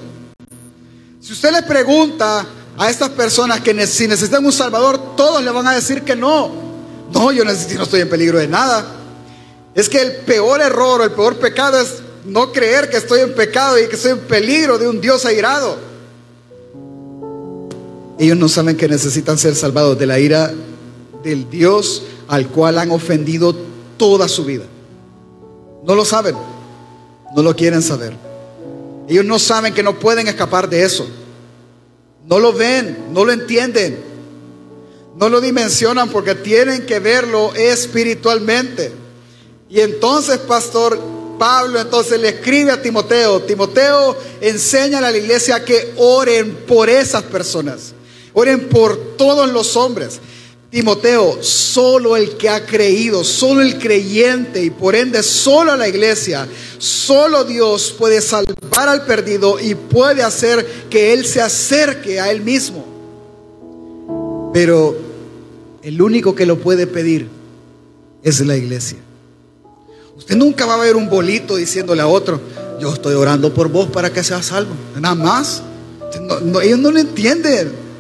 Si 1.21 1.33
usted 1.33 1.53
le 1.53 1.63
pregunta 1.63 2.47
a 2.77 2.91
estas 2.91 3.11
personas 3.11 3.61
que 3.61 3.87
si 3.87 4.09
necesitan 4.09 4.45
un 4.45 4.53
Salvador, 4.53 5.17
todos 5.17 5.43
le 5.45 5.51
van 5.51 5.67
a 5.67 5.75
decir 5.75 6.03
que 6.03 6.17
no. 6.17 6.60
No, 7.13 7.33
yo 7.33 7.45
no 7.45 7.51
estoy 7.51 8.01
en 8.01 8.09
peligro 8.09 8.39
de 8.39 8.49
nada. 8.49 8.85
Es 9.75 9.89
que 9.89 10.01
el 10.01 10.17
peor 10.17 10.61
error 10.61 11.01
o 11.01 11.05
el 11.05 11.13
peor 11.13 11.37
pecado 11.39 11.81
es 11.81 12.03
no 12.25 12.53
creer 12.53 12.91
que 12.91 12.97
estoy 12.97 13.21
en 13.21 13.35
pecado 13.35 13.79
y 13.79 13.89
que 13.89 13.97
estoy 13.97 14.13
en 14.13 14.21
peligro 14.21 14.79
de 14.79 14.89
un 14.89 15.01
Dios 15.01 15.25
airado. 15.25 15.77
Ellos 18.19 18.37
no 18.37 18.49
saben 18.49 18.77
que 18.77 18.89
necesitan 18.89 19.39
ser 19.39 19.55
salvados 19.55 19.99
de 19.99 20.07
la 20.07 20.19
ira 20.19 20.53
del 21.23 21.49
Dios 21.49 22.03
al 22.29 22.49
cual 22.49 22.79
han 22.79 22.91
ofendido 22.91 23.55
toda 23.97 24.29
su 24.29 24.45
vida. 24.45 24.65
No 25.85 25.95
lo 25.95 26.05
saben, 26.05 26.35
no 27.35 27.43
lo 27.43 27.57
quieren 27.57 27.83
saber. 27.83 28.15
Ellos 29.09 29.25
no 29.25 29.39
saben 29.39 29.73
que 29.73 29.83
no 29.83 29.99
pueden 29.99 30.29
escapar 30.29 30.69
de 30.69 30.83
eso. 30.83 31.09
No 32.27 32.39
lo 32.39 32.53
ven, 32.53 33.07
no 33.13 33.25
lo 33.25 33.33
entienden. 33.33 34.10
No 35.17 35.29
lo 35.29 35.41
dimensionan 35.41 36.09
porque 36.09 36.35
tienen 36.35 36.87
que 36.87 36.99
verlo 36.99 37.53
espiritualmente. 37.55 38.93
Y 39.69 39.81
entonces, 39.81 40.39
pastor 40.39 40.99
Pablo, 41.41 41.81
entonces 41.81 42.21
le 42.21 42.29
escribe 42.29 42.71
a 42.71 42.83
Timoteo, 42.83 43.41
Timoteo, 43.41 44.15
enseña 44.43 44.99
a 44.99 45.01
la 45.01 45.17
iglesia 45.17 45.65
que 45.65 45.95
oren 45.97 46.55
por 46.67 46.91
esas 46.91 47.23
personas, 47.23 47.95
oren 48.35 48.69
por 48.69 49.17
todos 49.17 49.49
los 49.49 49.75
hombres. 49.75 50.21
Timoteo, 50.71 51.43
solo 51.43 52.15
el 52.17 52.37
que 52.37 52.51
ha 52.51 52.67
creído, 52.67 53.25
solo 53.25 53.63
el 53.63 53.79
creyente 53.79 54.63
y 54.63 54.69
por 54.69 54.95
ende 54.95 55.23
solo 55.23 55.75
la 55.77 55.89
iglesia, 55.89 56.47
solo 56.77 57.45
Dios 57.45 57.95
puede 57.99 58.21
salvar 58.21 58.89
al 58.91 59.07
perdido 59.07 59.59
y 59.59 59.75
puede 59.75 60.23
hacer 60.23 60.65
que 60.91 61.15
Él 61.15 61.27
se 61.27 61.41
acerque 61.41 62.21
a 62.21 62.31
Él 62.31 62.43
mismo. 62.43 62.90
Pero 64.53 64.97
el 65.83 66.01
único 66.03 66.35
que 66.35 66.47
lo 66.47 66.59
puede 66.59 66.87
pedir 66.87 67.29
es 68.23 68.41
la 68.41 68.57
iglesia. 68.57 68.99
Usted 70.17 70.37
nunca 70.37 70.67
va 70.67 70.75
a 70.75 70.79
ver 70.79 70.97
un 70.97 71.09
bolito 71.09 71.57
diciéndole 71.57 72.03
a 72.03 72.07
otro, 72.07 72.41
yo 72.81 72.93
estoy 72.93 73.15
orando 73.15 73.55
por 73.55 73.69
vos 73.69 73.89
para 73.91 74.13
que 74.13 74.23
seas 74.23 74.47
salvo. 74.47 74.73
Nada 74.99 75.15
más. 75.15 75.63
ellos 76.63 76.79
no 76.79 76.91
lo 76.91 76.99
entienden. 76.99 77.91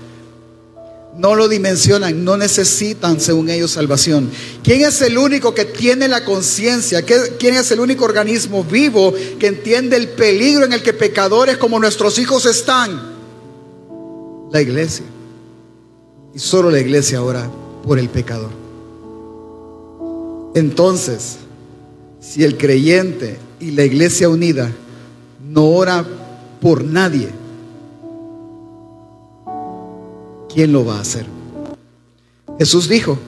No 1.16 1.34
lo 1.34 1.48
dimensionan, 1.48 2.24
no 2.24 2.36
necesitan, 2.36 3.20
según 3.20 3.50
ellos, 3.50 3.72
salvación. 3.72 4.30
¿Quién 4.62 4.82
es 4.82 5.02
el 5.02 5.18
único 5.18 5.54
que 5.54 5.66
tiene 5.66 6.08
la 6.08 6.24
conciencia? 6.24 7.02
¿Quién 7.02 7.54
es 7.54 7.70
el 7.70 7.80
único 7.80 8.04
organismo 8.06 8.64
vivo 8.64 9.12
que 9.38 9.48
entiende 9.48 9.96
el 9.96 10.08
peligro 10.10 10.64
en 10.64 10.72
el 10.72 10.82
que 10.82 10.94
pecadores 10.94 11.58
como 11.58 11.78
nuestros 11.78 12.18
hijos 12.18 12.46
están? 12.46 13.16
La 14.50 14.62
iglesia. 14.62 15.04
Y 16.34 16.38
solo 16.38 16.70
la 16.70 16.78
iglesia 16.78 17.22
ora 17.22 17.50
por 17.82 17.98
el 17.98 18.08
pecador. 18.08 18.50
Entonces, 20.54 21.38
si 22.20 22.44
el 22.44 22.56
creyente 22.56 23.38
y 23.60 23.70
la 23.72 23.84
iglesia 23.84 24.28
unida 24.28 24.70
no 25.42 25.66
ora 25.66 26.04
por 26.60 26.84
nadie, 26.84 27.30
¿quién 30.52 30.72
lo 30.72 30.84
va 30.84 30.96
a 30.96 31.00
hacer? 31.00 31.26
Jesús 32.58 32.88
dijo, 32.88 33.18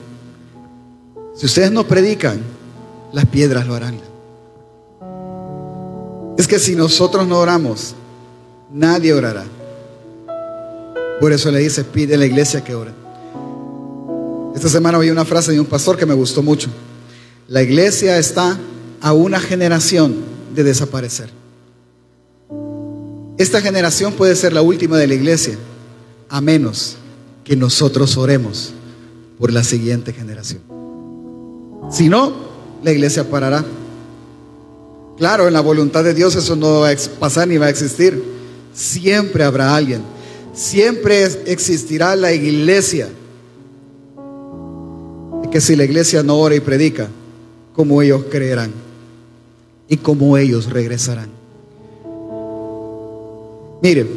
Si 1.34 1.46
ustedes 1.46 1.72
no 1.72 1.86
predican, 1.86 2.40
las 3.12 3.26
piedras 3.26 3.66
lo 3.66 3.74
harán. 3.74 3.98
Es 6.36 6.46
que 6.46 6.58
si 6.58 6.74
nosotros 6.74 7.26
no 7.26 7.38
oramos, 7.38 7.94
nadie 8.70 9.12
orará. 9.12 9.44
Por 11.20 11.32
eso 11.32 11.50
le 11.50 11.60
dice, 11.60 11.84
pide 11.84 12.14
a 12.14 12.18
la 12.18 12.26
iglesia 12.26 12.64
que 12.64 12.74
ore. 12.74 12.90
Esta 14.54 14.68
semana 14.68 14.98
oí 14.98 15.10
una 15.10 15.24
frase 15.24 15.52
de 15.52 15.60
un 15.60 15.66
pastor 15.66 15.96
que 15.96 16.06
me 16.06 16.14
gustó 16.14 16.42
mucho. 16.42 16.68
La 17.48 17.62
iglesia 17.62 18.18
está 18.18 18.58
a 19.00 19.12
una 19.12 19.40
generación 19.40 20.14
de 20.54 20.64
desaparecer. 20.64 21.30
Esta 23.38 23.60
generación 23.60 24.12
puede 24.12 24.36
ser 24.36 24.52
la 24.52 24.62
última 24.62 24.98
de 24.98 25.06
la 25.06 25.14
iglesia, 25.14 25.56
a 26.28 26.40
menos 26.40 26.96
que 27.44 27.56
nosotros 27.56 28.16
oremos 28.16 28.72
por 29.38 29.52
la 29.52 29.64
siguiente 29.64 30.12
generación. 30.12 30.60
Si 31.90 32.08
no, 32.08 32.32
la 32.82 32.92
iglesia 32.92 33.28
parará. 33.28 33.64
Claro, 35.18 35.46
en 35.48 35.52
la 35.52 35.60
voluntad 35.60 36.04
de 36.04 36.14
Dios 36.14 36.36
eso 36.36 36.56
no 36.56 36.80
va 36.80 36.90
a 36.90 36.96
pasar 37.18 37.48
ni 37.48 37.56
va 37.56 37.66
a 37.66 37.70
existir. 37.70 38.22
Siempre 38.74 39.44
habrá 39.44 39.74
alguien. 39.74 40.02
Siempre 40.52 41.24
existirá 41.46 42.14
la 42.16 42.32
iglesia. 42.32 43.08
Que 45.50 45.60
si 45.60 45.76
la 45.76 45.84
iglesia 45.84 46.22
no 46.22 46.38
ora 46.38 46.54
y 46.54 46.60
predica, 46.60 47.08
como 47.74 48.00
ellos 48.00 48.24
creerán 48.30 48.72
y 49.88 49.98
como 49.98 50.38
ellos 50.38 50.70
regresarán. 50.70 51.28
Miren, 53.82 54.08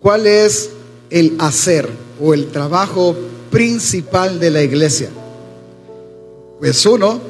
¿cuál 0.00 0.26
es 0.26 0.70
el 1.10 1.36
hacer 1.38 1.88
o 2.20 2.34
el 2.34 2.46
trabajo 2.46 3.14
principal 3.50 4.40
de 4.40 4.50
la 4.50 4.62
iglesia? 4.62 5.10
Pues 6.58 6.84
uno, 6.86 7.20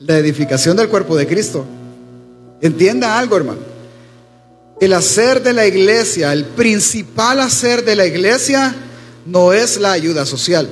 la 0.00 0.18
edificación 0.18 0.76
del 0.76 0.88
cuerpo 0.88 1.16
de 1.16 1.26
Cristo. 1.26 1.64
Entienda 2.60 3.18
algo, 3.18 3.36
hermano. 3.36 3.73
El 4.80 4.92
hacer 4.92 5.42
de 5.42 5.52
la 5.52 5.66
iglesia, 5.66 6.32
el 6.32 6.44
principal 6.44 7.40
hacer 7.40 7.84
de 7.84 7.94
la 7.94 8.06
iglesia 8.06 8.74
no 9.24 9.52
es 9.52 9.78
la 9.78 9.92
ayuda 9.92 10.26
social. 10.26 10.68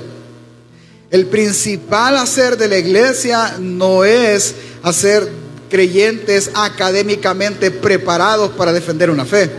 El 1.09 1.27
principal 1.27 2.17
hacer 2.17 2.57
de 2.57 2.67
la 2.67 2.77
iglesia 2.77 3.55
no 3.59 4.03
es 4.03 4.55
hacer 4.81 5.29
creyentes 5.69 6.51
académicamente 6.53 7.71
preparados 7.71 8.51
para 8.51 8.73
defender 8.73 9.09
una 9.09 9.25
fe. 9.25 9.49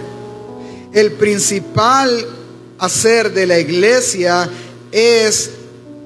El 0.92 1.12
principal 1.12 2.26
hacer 2.78 3.32
de 3.32 3.47
la 3.47 3.59
iglesia 3.59 4.49
es 4.92 5.51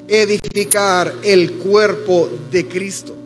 edificar 0.06 1.12
el 1.22 1.52
cuerpo 1.54 2.30
de 2.50 2.66
Cristo. 2.68 3.17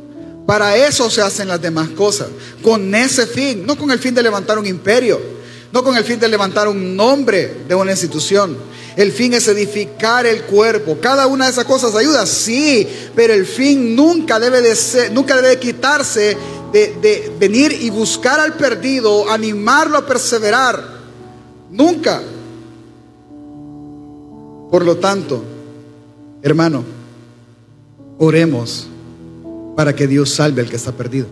Para 0.47 0.77
eso 0.77 1.09
se 1.09 1.23
hacen 1.23 1.49
las 1.49 1.63
demás 1.63 1.91
cosas, 1.91 2.29
con 2.63 2.95
ese 2.95 3.27
fin, 3.27 3.65
no 3.65 3.77
con 3.77 3.91
el 3.91 3.99
fin 3.99 4.15
de 4.15 4.23
levantar 4.23 4.59
un 4.59 4.67
imperio, 4.67 5.21
no 5.73 5.85
con 5.85 5.97
el 5.97 6.05
fin 6.05 6.19
de 6.19 6.29
levantar 6.29 6.69
un 6.69 6.97
nombre 6.97 7.63
de 7.69 7.75
una 7.75 7.93
institución. 7.93 8.57
El 8.97 9.13
fin 9.13 9.33
es 9.33 9.49
edificar 9.49 10.27
el 10.27 10.43
cuerpo. 10.43 10.99
Cada 11.01 11.27
una 11.27 11.47
de 11.47 11.53
esas 11.53 11.65
cosas 11.65 11.95
ayuda, 11.95 12.27
sí, 12.27 12.87
pero 13.15 13.33
el 13.33 13.47
fin 13.47 13.97
nunca 13.97 14.39
debe 14.39 14.61
de 14.61 14.77
ser, 14.77 15.13
nunca 15.13 15.41
debe 15.41 15.59
quitarse 15.59 16.37
de, 16.73 16.95
de 17.01 17.33
venir 17.39 17.73
y 17.73 17.89
buscar 17.91 18.39
al 18.41 18.55
perdido, 18.57 19.31
animarlo 19.31 19.97
a 19.97 20.07
perseverar. 20.07 21.01
Nunca. 21.71 22.21
Por 24.71 24.85
lo 24.85 24.97
tanto, 24.97 25.43
hermano, 26.43 26.85
oremos 28.19 28.89
para 29.77 29.95
que 29.95 30.07
Dios 30.07 30.31
salve 30.31 30.63
al 30.63 30.69
que 30.69 30.77
está 30.77 30.93
perdido. 30.93 31.27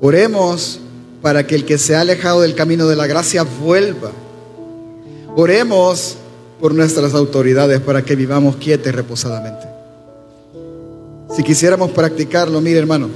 Oremos 0.00 0.80
para 1.22 1.46
que 1.46 1.54
el 1.54 1.64
que 1.64 1.78
se 1.78 1.96
ha 1.96 2.00
alejado 2.00 2.42
del 2.42 2.54
camino 2.54 2.86
de 2.86 2.96
la 2.96 3.06
gracia 3.06 3.42
vuelva. 3.42 4.12
Oremos 5.36 6.16
por 6.60 6.74
nuestras 6.74 7.14
autoridades 7.14 7.80
para 7.80 8.02
que 8.02 8.14
vivamos 8.14 8.56
quietos 8.56 8.88
y 8.88 8.90
reposadamente. 8.90 9.66
Si 11.34 11.42
quisiéramos 11.42 11.90
practicarlo, 11.90 12.60
mire 12.60 12.78
hermano, 12.78 13.08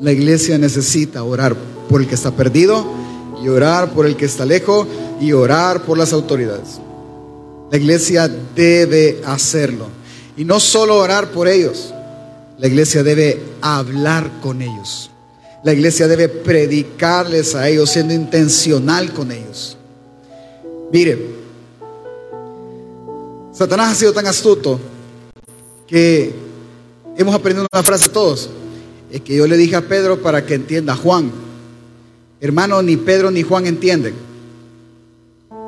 la 0.00 0.10
iglesia 0.10 0.58
necesita 0.58 1.22
orar 1.22 1.54
por 1.88 2.00
el 2.00 2.08
que 2.08 2.14
está 2.14 2.32
perdido 2.32 2.84
y 3.42 3.48
orar 3.48 3.92
por 3.92 4.06
el 4.06 4.16
que 4.16 4.24
está 4.24 4.44
lejos 4.44 4.86
y 5.20 5.32
orar 5.32 5.82
por 5.82 5.96
las 5.98 6.12
autoridades. 6.12 6.80
La 7.70 7.78
iglesia 7.78 8.28
debe 8.54 9.20
hacerlo. 9.24 9.86
Y 10.36 10.44
no 10.44 10.58
solo 10.58 10.98
orar 10.98 11.30
por 11.30 11.48
ellos, 11.48 11.92
la 12.62 12.68
iglesia 12.68 13.02
debe 13.02 13.42
hablar 13.60 14.38
con 14.40 14.62
ellos. 14.62 15.10
La 15.64 15.72
iglesia 15.72 16.06
debe 16.06 16.28
predicarles 16.28 17.56
a 17.56 17.68
ellos, 17.68 17.90
siendo 17.90 18.14
intencional 18.14 19.12
con 19.12 19.32
ellos. 19.32 19.76
Mire, 20.92 21.18
Satanás 23.52 23.90
ha 23.90 23.94
sido 23.96 24.12
tan 24.12 24.28
astuto 24.28 24.78
que 25.88 26.32
hemos 27.16 27.34
aprendido 27.34 27.66
una 27.72 27.82
frase 27.82 28.08
todos. 28.08 28.48
Es 29.10 29.22
que 29.22 29.34
yo 29.34 29.48
le 29.48 29.56
dije 29.56 29.74
a 29.74 29.88
Pedro 29.88 30.22
para 30.22 30.46
que 30.46 30.54
entienda 30.54 30.92
a 30.92 30.96
Juan. 30.96 31.32
Hermano, 32.40 32.80
ni 32.80 32.96
Pedro 32.96 33.32
ni 33.32 33.42
Juan 33.42 33.66
entienden. 33.66 34.14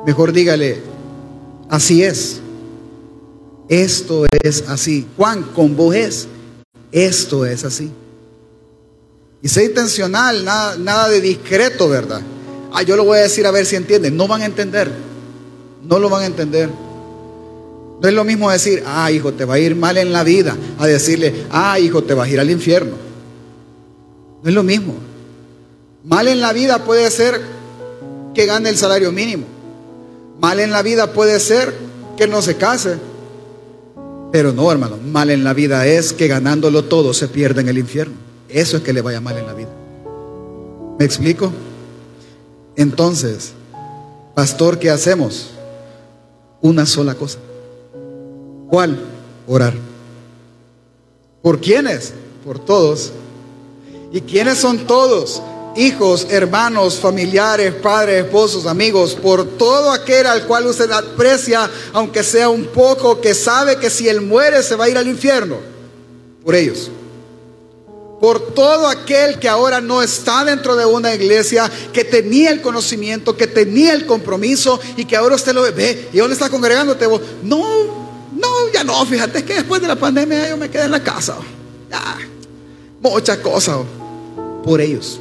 Mejor 0.05 0.31
dígale, 0.31 0.77
así 1.67 2.03
es. 2.03 2.39
Esto 3.67 4.27
es 4.41 4.63
así. 4.69 5.05
Juan, 5.17 5.43
con 5.53 5.75
vos 5.75 5.93
es. 5.93 6.29
Esto 6.95 7.45
es 7.45 7.65
así. 7.65 7.91
Y 9.41 9.49
sea 9.49 9.65
intencional, 9.65 10.45
nada, 10.45 10.77
nada 10.77 11.09
de 11.09 11.19
discreto, 11.19 11.89
¿verdad? 11.89 12.21
Ah, 12.71 12.83
yo 12.83 12.95
lo 12.95 13.03
voy 13.03 13.17
a 13.17 13.23
decir 13.23 13.45
a 13.45 13.51
ver 13.51 13.65
si 13.65 13.75
entienden. 13.75 14.15
No 14.15 14.29
van 14.29 14.43
a 14.43 14.45
entender. 14.45 14.89
No 15.83 15.99
lo 15.99 16.09
van 16.09 16.23
a 16.23 16.25
entender. 16.27 16.69
No 18.01 18.07
es 18.07 18.13
lo 18.13 18.23
mismo 18.23 18.49
decir, 18.49 18.81
ah, 18.85 19.11
hijo, 19.11 19.33
te 19.33 19.43
va 19.43 19.55
a 19.55 19.59
ir 19.59 19.75
mal 19.75 19.97
en 19.97 20.13
la 20.13 20.23
vida, 20.23 20.55
a 20.79 20.87
decirle, 20.87 21.45
ah, 21.51 21.77
hijo, 21.77 22.01
te 22.01 22.13
vas 22.13 22.29
a 22.29 22.31
ir 22.31 22.39
al 22.39 22.49
infierno. 22.49 22.95
No 24.41 24.47
es 24.47 24.55
lo 24.55 24.63
mismo. 24.63 24.95
Mal 26.05 26.29
en 26.29 26.39
la 26.39 26.53
vida 26.53 26.85
puede 26.85 27.11
ser 27.11 27.41
que 28.33 28.45
gane 28.45 28.69
el 28.69 28.77
salario 28.77 29.11
mínimo. 29.11 29.45
Mal 30.39 30.61
en 30.61 30.71
la 30.71 30.81
vida 30.81 31.11
puede 31.11 31.41
ser 31.41 31.73
que 32.15 32.25
no 32.25 32.41
se 32.41 32.55
case. 32.55 32.95
Pero 34.35 34.51
no, 34.51 34.69
hermano, 34.69 34.97
mal 34.97 35.29
en 35.29 35.45
la 35.45 35.53
vida 35.53 35.87
es 35.87 36.11
que 36.11 36.27
ganándolo 36.27 36.83
todo 36.83 37.13
se 37.13 37.29
pierde 37.29 37.61
en 37.61 37.69
el 37.69 37.77
infierno. 37.77 38.15
Eso 38.49 38.75
es 38.75 38.83
que 38.83 38.91
le 38.91 38.99
vaya 38.99 39.21
mal 39.21 39.37
en 39.37 39.47
la 39.47 39.53
vida. 39.53 39.69
¿Me 40.99 41.05
explico? 41.05 41.53
Entonces, 42.75 43.53
pastor, 44.33 44.77
¿qué 44.77 44.89
hacemos? 44.89 45.51
Una 46.59 46.85
sola 46.85 47.15
cosa. 47.15 47.39
¿Cuál? 48.69 48.99
Orar. 49.47 49.73
¿Por 51.41 51.61
quiénes? 51.61 52.11
Por 52.43 52.59
todos. 52.59 53.13
¿Y 54.11 54.19
quiénes 54.19 54.57
son 54.57 54.79
todos? 54.79 55.41
Hijos, 55.75 56.27
hermanos, 56.29 56.99
familiares, 56.99 57.73
padres, 57.75 58.25
esposos, 58.25 58.65
amigos, 58.65 59.15
por 59.15 59.57
todo 59.57 59.91
aquel 59.91 60.25
al 60.25 60.45
cual 60.45 60.65
usted 60.67 60.89
aprecia, 60.91 61.69
aunque 61.93 62.23
sea 62.23 62.49
un 62.49 62.65
poco, 62.67 63.19
que 63.21 63.33
sabe 63.33 63.77
que 63.77 63.89
si 63.89 64.07
él 64.07 64.21
muere 64.21 64.63
se 64.63 64.75
va 64.75 64.85
a 64.85 64.89
ir 64.89 64.97
al 64.97 65.07
infierno. 65.07 65.57
Por 66.43 66.55
ellos. 66.55 66.89
Por 68.19 68.53
todo 68.53 68.87
aquel 68.87 69.39
que 69.39 69.49
ahora 69.49 69.81
no 69.81 70.01
está 70.01 70.45
dentro 70.45 70.75
de 70.75 70.85
una 70.85 71.13
iglesia, 71.13 71.69
que 71.91 72.03
tenía 72.03 72.51
el 72.51 72.61
conocimiento, 72.61 73.35
que 73.35 73.47
tenía 73.47 73.93
el 73.93 74.05
compromiso 74.05 74.79
y 74.95 75.05
que 75.05 75.15
ahora 75.15 75.35
usted 75.35 75.53
lo 75.53 75.61
ve, 75.73 76.09
y 76.13 76.17
dónde 76.17 76.33
está 76.33 76.49
congregándote 76.49 77.05
vos. 77.05 77.21
No, 77.43 78.05
no, 78.33 78.71
ya 78.73 78.83
no, 78.83 79.05
fíjate 79.05 79.43
que 79.43 79.55
después 79.55 79.81
de 79.81 79.87
la 79.87 79.95
pandemia 79.95 80.49
yo 80.49 80.57
me 80.57 80.69
quedé 80.69 80.85
en 80.85 80.91
la 80.91 81.03
casa. 81.03 81.37
Ya, 81.91 82.17
muchas 83.01 83.37
cosas 83.39 83.79
por 84.63 84.81
ellos 84.81 85.19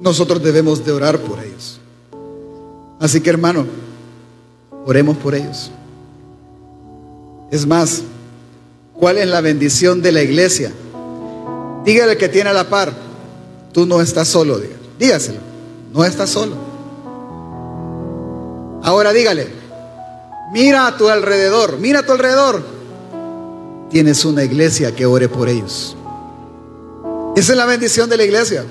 nosotros 0.00 0.42
debemos 0.42 0.84
de 0.84 0.92
orar 0.92 1.18
por 1.18 1.38
ellos. 1.38 1.78
Así 2.98 3.20
que 3.20 3.30
hermano, 3.30 3.66
oremos 4.84 5.16
por 5.18 5.34
ellos. 5.34 5.70
Es 7.50 7.66
más, 7.66 8.02
¿cuál 8.94 9.18
es 9.18 9.28
la 9.28 9.40
bendición 9.40 10.02
de 10.02 10.12
la 10.12 10.22
iglesia? 10.22 10.72
Dígale 11.84 12.16
que 12.16 12.28
tiene 12.28 12.50
a 12.50 12.52
la 12.52 12.68
par, 12.68 12.92
tú 13.72 13.86
no 13.86 14.00
estás 14.00 14.28
solo, 14.28 14.60
dígaselo, 14.98 15.38
no 15.92 16.04
estás 16.04 16.30
solo. 16.30 16.54
Ahora 18.82 19.12
dígale, 19.12 19.48
mira 20.52 20.86
a 20.86 20.96
tu 20.96 21.08
alrededor, 21.08 21.78
mira 21.78 22.00
a 22.00 22.06
tu 22.06 22.12
alrededor. 22.12 22.62
Tienes 23.90 24.24
una 24.24 24.44
iglesia 24.44 24.94
que 24.94 25.04
ore 25.04 25.28
por 25.28 25.48
ellos. 25.48 25.96
Esa 27.34 27.52
es 27.52 27.58
la 27.58 27.66
bendición 27.66 28.08
de 28.08 28.16
la 28.16 28.24
iglesia 28.24 28.64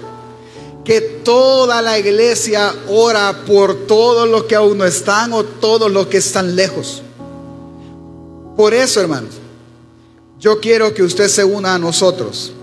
que 0.90 1.02
toda 1.02 1.84
la 1.84 2.00
iglesia 2.00 2.74
ora 2.88 3.44
por 3.46 3.86
todos 3.86 4.28
los 4.28 4.46
que 4.46 4.56
aún 4.56 4.80
no 4.80 4.86
están 4.86 5.34
o 5.34 5.44
todos 5.44 5.92
los 5.92 6.08
que 6.08 6.18
están 6.18 6.56
lejos. 6.56 7.04
Por 8.58 8.74
eso, 8.74 9.00
hermanos, 9.00 9.36
yo 10.40 10.60
quiero 10.60 10.92
que 10.96 11.04
usted 11.04 11.28
se 11.28 11.44
una 11.44 11.76
a 11.76 11.78
nosotros, 11.78 12.54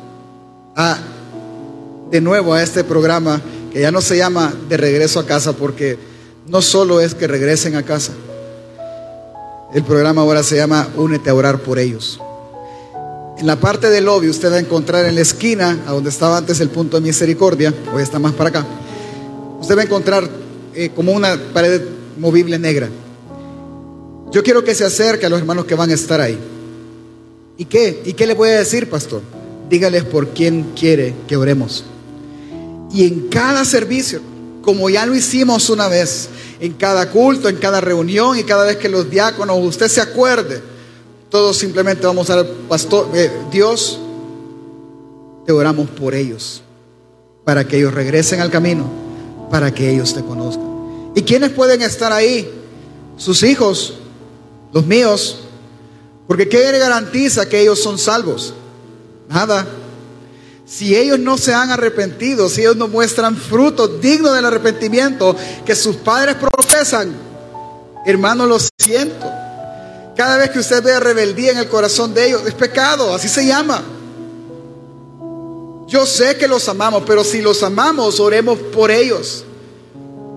a, 0.74 0.98
de 2.10 2.20
nuevo 2.20 2.52
a 2.52 2.64
este 2.64 2.82
programa 2.82 3.40
que 3.72 3.82
ya 3.82 3.92
no 3.92 4.00
se 4.00 4.16
llama 4.16 4.52
de 4.68 4.76
regreso 4.76 5.20
a 5.20 5.24
casa 5.24 5.52
porque 5.52 5.96
no 6.48 6.62
solo 6.62 7.00
es 7.00 7.14
que 7.14 7.28
regresen 7.28 7.76
a 7.76 7.84
casa. 7.84 8.10
El 9.72 9.84
programa 9.84 10.22
ahora 10.22 10.42
se 10.42 10.56
llama 10.56 10.88
Únete 10.96 11.30
a 11.30 11.34
orar 11.34 11.60
por 11.60 11.78
ellos. 11.78 12.18
En 13.38 13.46
la 13.46 13.60
parte 13.60 13.90
del 13.90 14.06
lobby 14.06 14.30
usted 14.30 14.50
va 14.50 14.56
a 14.56 14.60
encontrar 14.60 15.04
en 15.04 15.14
la 15.14 15.20
esquina, 15.20 15.84
a 15.86 15.92
donde 15.92 16.08
estaba 16.08 16.38
antes 16.38 16.58
el 16.60 16.70
punto 16.70 16.96
de 16.96 17.02
misericordia, 17.02 17.72
hoy 17.94 18.02
está 18.02 18.18
más 18.18 18.32
para 18.32 18.48
acá, 18.48 18.66
usted 19.60 19.76
va 19.76 19.82
a 19.82 19.84
encontrar 19.84 20.26
eh, 20.74 20.90
como 20.96 21.12
una 21.12 21.38
pared 21.52 21.82
movible 22.16 22.58
negra. 22.58 22.88
Yo 24.32 24.42
quiero 24.42 24.64
que 24.64 24.74
se 24.74 24.86
acerque 24.86 25.26
a 25.26 25.28
los 25.28 25.38
hermanos 25.38 25.66
que 25.66 25.74
van 25.74 25.90
a 25.90 25.94
estar 25.94 26.18
ahí. 26.18 26.38
¿Y 27.58 27.66
qué? 27.66 28.02
¿Y 28.06 28.14
qué 28.14 28.26
le 28.26 28.32
voy 28.32 28.48
a 28.48 28.58
decir, 28.58 28.88
pastor? 28.88 29.20
Dígales 29.68 30.04
por 30.04 30.28
quién 30.30 30.72
quiere 30.74 31.14
que 31.28 31.36
oremos. 31.36 31.84
Y 32.92 33.06
en 33.06 33.28
cada 33.28 33.66
servicio, 33.66 34.20
como 34.62 34.88
ya 34.88 35.04
lo 35.04 35.14
hicimos 35.14 35.68
una 35.68 35.88
vez, 35.88 36.30
en 36.58 36.72
cada 36.72 37.10
culto, 37.10 37.50
en 37.50 37.56
cada 37.56 37.82
reunión 37.82 38.38
y 38.38 38.44
cada 38.44 38.64
vez 38.64 38.76
que 38.76 38.88
los 38.88 39.10
diáconos, 39.10 39.58
usted 39.60 39.88
se 39.88 40.00
acuerde, 40.00 40.62
todos 41.30 41.56
simplemente 41.56 42.06
vamos 42.06 42.30
a 42.30 42.36
dar, 42.36 42.46
pastor, 42.68 43.08
eh, 43.14 43.30
Dios, 43.50 43.98
te 45.44 45.52
oramos 45.52 45.88
por 45.90 46.14
ellos, 46.14 46.62
para 47.44 47.66
que 47.66 47.78
ellos 47.78 47.94
regresen 47.94 48.40
al 48.40 48.50
camino, 48.50 48.84
para 49.50 49.72
que 49.72 49.90
ellos 49.90 50.14
te 50.14 50.22
conozcan. 50.22 50.66
¿Y 51.14 51.22
quiénes 51.22 51.50
pueden 51.50 51.82
estar 51.82 52.12
ahí? 52.12 52.50
Sus 53.16 53.42
hijos, 53.42 53.94
los 54.72 54.84
míos, 54.86 55.38
porque 56.26 56.48
¿qué 56.48 56.78
garantiza 56.78 57.48
que 57.48 57.60
ellos 57.60 57.80
son 57.80 57.98
salvos? 57.98 58.52
Nada. 59.28 59.66
Si 60.66 60.96
ellos 60.96 61.18
no 61.20 61.38
se 61.38 61.54
han 61.54 61.70
arrepentido, 61.70 62.48
si 62.48 62.62
ellos 62.62 62.76
no 62.76 62.88
muestran 62.88 63.36
frutos 63.36 64.00
dignos 64.00 64.34
del 64.34 64.44
arrepentimiento 64.44 65.36
que 65.64 65.76
sus 65.76 65.96
padres 65.96 66.36
profesan, 66.36 67.14
hermano, 68.04 68.46
lo 68.46 68.58
siento. 68.58 69.45
Cada 70.16 70.38
vez 70.38 70.50
que 70.50 70.60
usted 70.60 70.82
vea 70.82 70.98
rebeldía 70.98 71.52
en 71.52 71.58
el 71.58 71.68
corazón 71.68 72.14
de 72.14 72.26
ellos, 72.26 72.42
es 72.46 72.54
pecado, 72.54 73.14
así 73.14 73.28
se 73.28 73.44
llama. 73.44 73.84
Yo 75.86 76.06
sé 76.06 76.36
que 76.36 76.48
los 76.48 76.68
amamos, 76.68 77.04
pero 77.06 77.22
si 77.22 77.42
los 77.42 77.62
amamos, 77.62 78.18
oremos 78.18 78.58
por 78.58 78.90
ellos. 78.90 79.44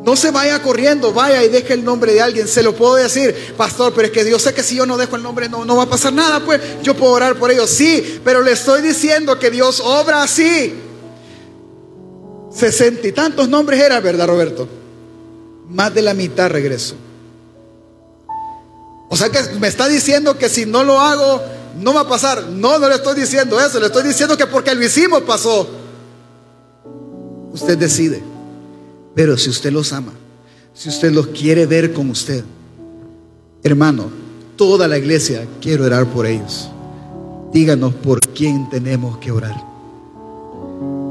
No 0.03 0.15
se 0.15 0.31
vaya 0.31 0.61
corriendo, 0.61 1.13
vaya 1.13 1.43
y 1.43 1.49
deje 1.49 1.73
el 1.73 1.83
nombre 1.83 2.13
de 2.13 2.21
alguien. 2.21 2.47
Se 2.47 2.61
lo 2.61 2.75
puedo 2.75 2.95
decir, 2.95 3.53
pastor, 3.57 3.93
pero 3.95 4.07
es 4.07 4.11
que 4.11 4.23
Dios 4.23 4.41
sé 4.41 4.53
que 4.53 4.63
si 4.63 4.75
yo 4.75 4.85
no 4.85 4.97
dejo 4.97 5.15
el 5.15 5.23
nombre 5.23 5.49
no, 5.49 5.65
no 5.65 5.77
va 5.77 5.83
a 5.83 5.89
pasar 5.89 6.13
nada, 6.13 6.39
pues 6.43 6.61
yo 6.83 6.95
puedo 6.95 7.13
orar 7.13 7.37
por 7.37 7.49
ellos. 7.49 7.69
Sí, 7.69 8.19
pero 8.23 8.41
le 8.41 8.51
estoy 8.51 8.81
diciendo 8.81 9.39
que 9.39 9.49
Dios 9.49 9.79
obra 9.79 10.23
así. 10.23 10.73
Sesenta 12.51 13.07
y 13.07 13.11
tantos 13.11 13.47
nombres 13.47 13.79
era, 13.79 13.99
¿verdad, 13.99 14.27
Roberto? 14.27 14.67
Más 15.69 15.93
de 15.93 16.01
la 16.01 16.13
mitad 16.13 16.49
regreso. 16.49 16.95
O 19.09 19.17
sea 19.17 19.29
que 19.29 19.39
me 19.59 19.67
está 19.67 19.87
diciendo 19.87 20.37
que 20.37 20.49
si 20.49 20.65
no 20.65 20.83
lo 20.83 20.99
hago, 20.99 21.41
no 21.79 21.93
va 21.93 22.01
a 22.01 22.07
pasar. 22.07 22.47
No, 22.49 22.77
no 22.77 22.87
le 22.87 22.95
estoy 22.95 23.19
diciendo 23.19 23.59
eso. 23.59 23.79
Le 23.79 23.87
estoy 23.87 24.03
diciendo 24.03 24.37
que 24.37 24.45
porque 24.45 24.73
lo 24.73 24.85
hicimos 24.85 25.23
pasó. 25.23 25.67
Usted 27.51 27.77
decide. 27.77 28.21
Pero 29.15 29.37
si 29.37 29.49
usted 29.49 29.71
los 29.71 29.91
ama, 29.91 30.13
si 30.73 30.89
usted 30.89 31.11
los 31.11 31.27
quiere 31.27 31.65
ver 31.65 31.91
con 31.91 32.09
usted, 32.09 32.43
hermano, 33.63 34.11
toda 34.55 34.87
la 34.87 34.97
iglesia 34.97 35.45
quiere 35.59 35.83
orar 35.83 36.05
por 36.05 36.25
ellos. 36.25 36.69
Díganos 37.51 37.95
por 37.95 38.21
quién 38.21 38.69
tenemos 38.69 39.17
que 39.17 39.31
orar. 39.31 39.55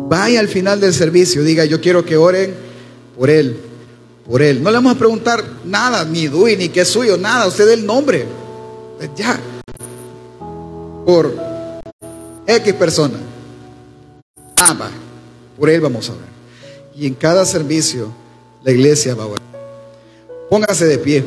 Vaya 0.08 0.40
al 0.40 0.48
final 0.48 0.80
del 0.80 0.94
servicio, 0.94 1.42
diga, 1.42 1.64
yo 1.64 1.80
quiero 1.80 2.04
que 2.04 2.16
oren 2.16 2.54
por 3.18 3.28
él, 3.28 3.58
por 4.28 4.42
él. 4.42 4.62
No 4.62 4.70
le 4.70 4.76
vamos 4.76 4.94
a 4.94 4.98
preguntar 4.98 5.42
nada, 5.64 6.04
ni 6.04 6.26
Dui, 6.26 6.56
ni 6.56 6.68
qué 6.68 6.82
es 6.82 6.88
suyo, 6.88 7.16
nada, 7.16 7.46
usted 7.46 7.68
el 7.70 7.86
nombre. 7.86 8.26
Pues 8.98 9.10
ya. 9.16 9.40
Por 11.04 11.34
X 12.46 12.74
persona. 12.74 13.18
Ah, 14.56 14.76
por 15.58 15.70
él 15.70 15.80
vamos 15.80 16.08
a 16.10 16.12
orar. 16.12 16.28
Y 16.94 17.06
en 17.06 17.14
cada 17.14 17.44
servicio 17.44 18.12
la 18.62 18.72
iglesia 18.72 19.14
va 19.14 19.24
a 19.24 19.26
orar. 19.26 19.48
Póngase 20.50 20.84
de 20.86 20.98
pie. 20.98 21.24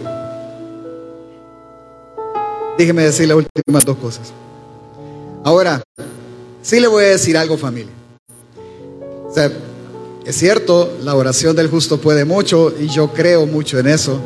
Déjeme 2.78 3.04
decir 3.04 3.28
las 3.28 3.38
últimas 3.38 3.86
dos 3.86 3.98
cosas. 3.98 4.34
Ahora, 5.44 5.82
sí 6.62 6.80
le 6.80 6.88
voy 6.88 7.06
a 7.06 7.10
decir 7.10 7.38
algo 7.38 7.58
familia. 7.58 7.94
O 9.28 9.34
sea, 9.34 9.52
es 10.26 10.36
cierto, 10.36 10.98
la 11.02 11.16
oración 11.16 11.56
del 11.56 11.70
justo 11.70 12.00
puede 12.00 12.26
mucho 12.26 12.74
y 12.80 12.88
yo 12.88 13.12
creo 13.12 13.46
mucho 13.46 13.80
en 13.80 13.88
eso 13.88 14.20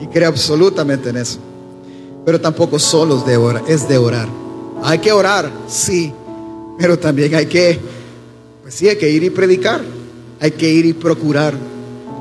y 0.00 0.06
creo 0.06 0.28
absolutamente 0.28 1.08
en 1.10 1.16
eso. 1.16 1.38
Pero 2.24 2.40
tampoco 2.40 2.78
solo 2.78 3.18
es 3.18 3.26
de 3.26 3.36
orar, 3.36 3.62
es 3.66 3.88
de 3.88 3.98
orar. 3.98 4.28
Hay 4.82 4.98
que 4.98 5.12
orar, 5.12 5.50
sí, 5.68 6.12
pero 6.78 6.98
también 6.98 7.34
hay 7.34 7.46
que, 7.46 7.78
pues 8.62 8.74
sí, 8.74 8.88
hay 8.88 8.96
que 8.96 9.10
ir 9.10 9.22
y 9.24 9.30
predicar. 9.30 9.82
Hay 10.40 10.50
que 10.50 10.68
ir 10.68 10.84
y 10.84 10.92
procurar. 10.92 11.54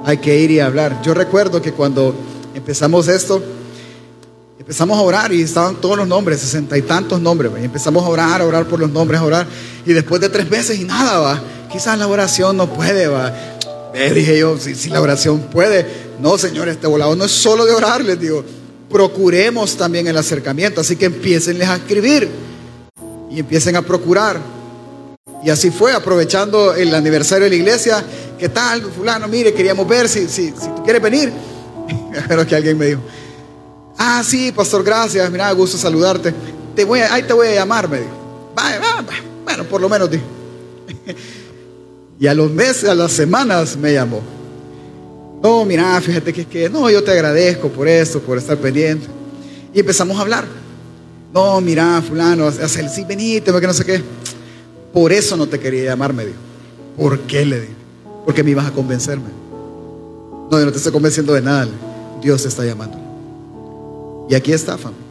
Hay 0.06 0.18
que 0.18 0.40
ir 0.40 0.52
y 0.52 0.60
hablar. 0.60 1.02
Yo 1.04 1.14
recuerdo 1.14 1.62
que 1.62 1.74
cuando 1.74 2.16
empezamos 2.54 3.08
esto, 3.08 3.42
empezamos 4.64 4.98
a 4.98 5.02
orar 5.02 5.34
y 5.34 5.42
estaban 5.42 5.76
todos 5.76 5.98
los 5.98 6.08
nombres, 6.08 6.40
sesenta 6.40 6.78
y 6.78 6.82
tantos 6.84 7.20
nombres. 7.20 7.52
Y 7.62 7.66
empezamos 7.66 8.02
a 8.02 8.08
orar, 8.08 8.42
a 8.42 8.46
orar 8.46 8.66
por 8.66 8.80
los 8.80 8.90
nombres, 8.90 9.20
a 9.20 9.26
orar. 9.26 9.46
Y 9.86 9.92
después 9.92 10.22
de 10.22 10.30
tres 10.30 10.50
meses 10.50 10.80
y 10.80 10.86
nada, 10.86 11.20
va. 11.20 11.44
Quizás 11.70 12.00
la 12.00 12.08
oración 12.08 12.56
no 12.56 12.74
puede, 12.74 13.08
va. 13.08 13.34
Eh, 13.94 14.12
dije 14.16 14.40
yo, 14.40 14.58
si, 14.58 14.90
la 14.90 15.02
oración 15.02 15.42
puede. 15.52 15.86
No, 16.22 16.38
Señor, 16.38 16.70
este 16.70 16.88
volado 16.88 17.14
no 17.14 17.26
es 17.26 17.32
solo 17.32 17.66
de 17.66 17.74
orar, 17.74 18.06
les 18.06 18.18
digo. 18.18 18.46
Procuremos 18.90 19.76
también 19.76 20.08
el 20.08 20.16
acercamiento. 20.18 20.80
Así 20.80 20.96
que 20.96 21.06
empiecenles 21.06 21.68
a 21.68 21.76
escribir 21.76 22.30
y 23.30 23.40
empiecen 23.40 23.76
a 23.76 23.82
procurar. 23.82 24.40
Y 25.44 25.50
así 25.50 25.72
fue, 25.72 25.92
aprovechando 25.92 26.74
el 26.74 26.96
aniversario 26.96 27.44
de 27.44 27.50
la 27.50 27.56
iglesia. 27.58 28.02
¿Qué 28.40 28.48
tal, 28.48 28.82
fulano? 28.82 29.28
Mire, 29.28 29.54
queríamos 29.54 29.86
ver 29.86 30.08
si, 30.08 30.30
si, 30.30 30.52
si 30.52 30.68
tú 30.74 30.84
quieres 30.86 31.02
venir. 31.02 31.34
Pero 32.30 32.48
que 32.48 32.56
alguien 32.56 32.78
me 32.78 32.86
dijo, 32.86 33.02
ah, 33.98 34.24
sí, 34.26 34.52
pastor, 34.52 34.84
gracias, 34.84 35.30
mira, 35.32 35.52
gusto 35.52 35.78
saludarte. 35.78 36.34
Te 36.76 36.84
voy 36.84 37.00
ahí 37.00 37.24
te 37.24 37.34
voy 37.34 37.48
a 37.48 37.56
llamar, 37.56 37.88
me 37.88 38.00
dijo. 38.00 38.12
Vaya, 38.56 38.80
Bueno, 39.44 39.64
por 39.66 39.82
lo 39.82 39.90
menos 39.90 40.10
dijo. 40.10 40.24
y 42.20 42.28
a 42.28 42.34
los 42.34 42.52
meses, 42.52 42.90
a 42.90 42.96
las 42.96 43.12
semanas 43.12 43.78
me 43.78 43.94
llamó. 43.94 44.22
No, 45.44 45.66
mira, 45.66 46.00
fíjate 46.00 46.32
que 46.32 46.42
es 46.42 46.48
que, 46.48 46.70
no, 46.70 46.90
yo 46.90 47.04
te 47.04 47.12
agradezco 47.12 47.68
por 47.70 47.88
esto, 47.88 48.22
por 48.22 48.38
estar 48.38 48.58
pendiente. 48.58 49.08
Y 49.74 49.80
empezamos 49.82 50.18
a 50.18 50.22
hablar. 50.22 50.46
No, 51.34 51.60
mira, 51.60 52.02
fulano, 52.02 52.48
hace 52.48 52.80
el 52.80 52.90
sí, 52.90 53.04
venite, 53.04 53.52
porque 53.52 53.68
no 53.68 53.74
sé 53.74 53.84
qué. 53.84 54.02
Por 54.94 55.12
eso 55.12 55.36
no 55.36 55.48
te 55.48 55.60
quería 55.60 55.86
llamar, 55.86 56.14
me 56.14 56.26
dijo. 56.26 56.38
¿Por 56.96 57.20
qué? 57.22 57.46
Le 57.46 57.60
dije. 57.60 57.74
Porque 58.24 58.44
me 58.44 58.52
ibas 58.52 58.68
a 58.68 58.72
convencerme. 58.72 59.30
No, 60.50 60.60
yo 60.60 60.66
no 60.66 60.72
te 60.72 60.78
estoy 60.78 60.94
convenciendo 60.94 61.34
de 61.34 61.42
nada. 61.42 61.68
Dios 62.22 62.44
te 62.44 62.48
está 62.48 62.64
llamando. 62.64 63.03
Y 64.30 64.36
aquí 64.36 64.54
está, 64.54 64.78
familia. 64.78 65.06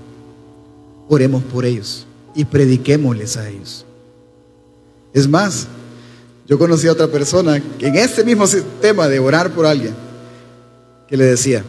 Oremos 1.08 1.42
por 1.42 1.64
ellos 1.64 2.06
y 2.34 2.44
prediquémosles 2.44 3.36
a 3.36 3.48
ellos. 3.48 3.84
Es 5.12 5.28
más, 5.28 5.66
yo 6.46 6.58
conocí 6.58 6.88
a 6.88 6.92
otra 6.92 7.08
persona 7.08 7.62
que 7.78 7.88
en 7.88 7.96
este 7.96 8.24
mismo 8.24 8.46
sistema 8.46 9.08
de 9.08 9.18
orar 9.18 9.50
por 9.50 9.66
alguien, 9.66 9.94
que 11.06 11.16
le 11.16 11.26
decía, 11.26 11.62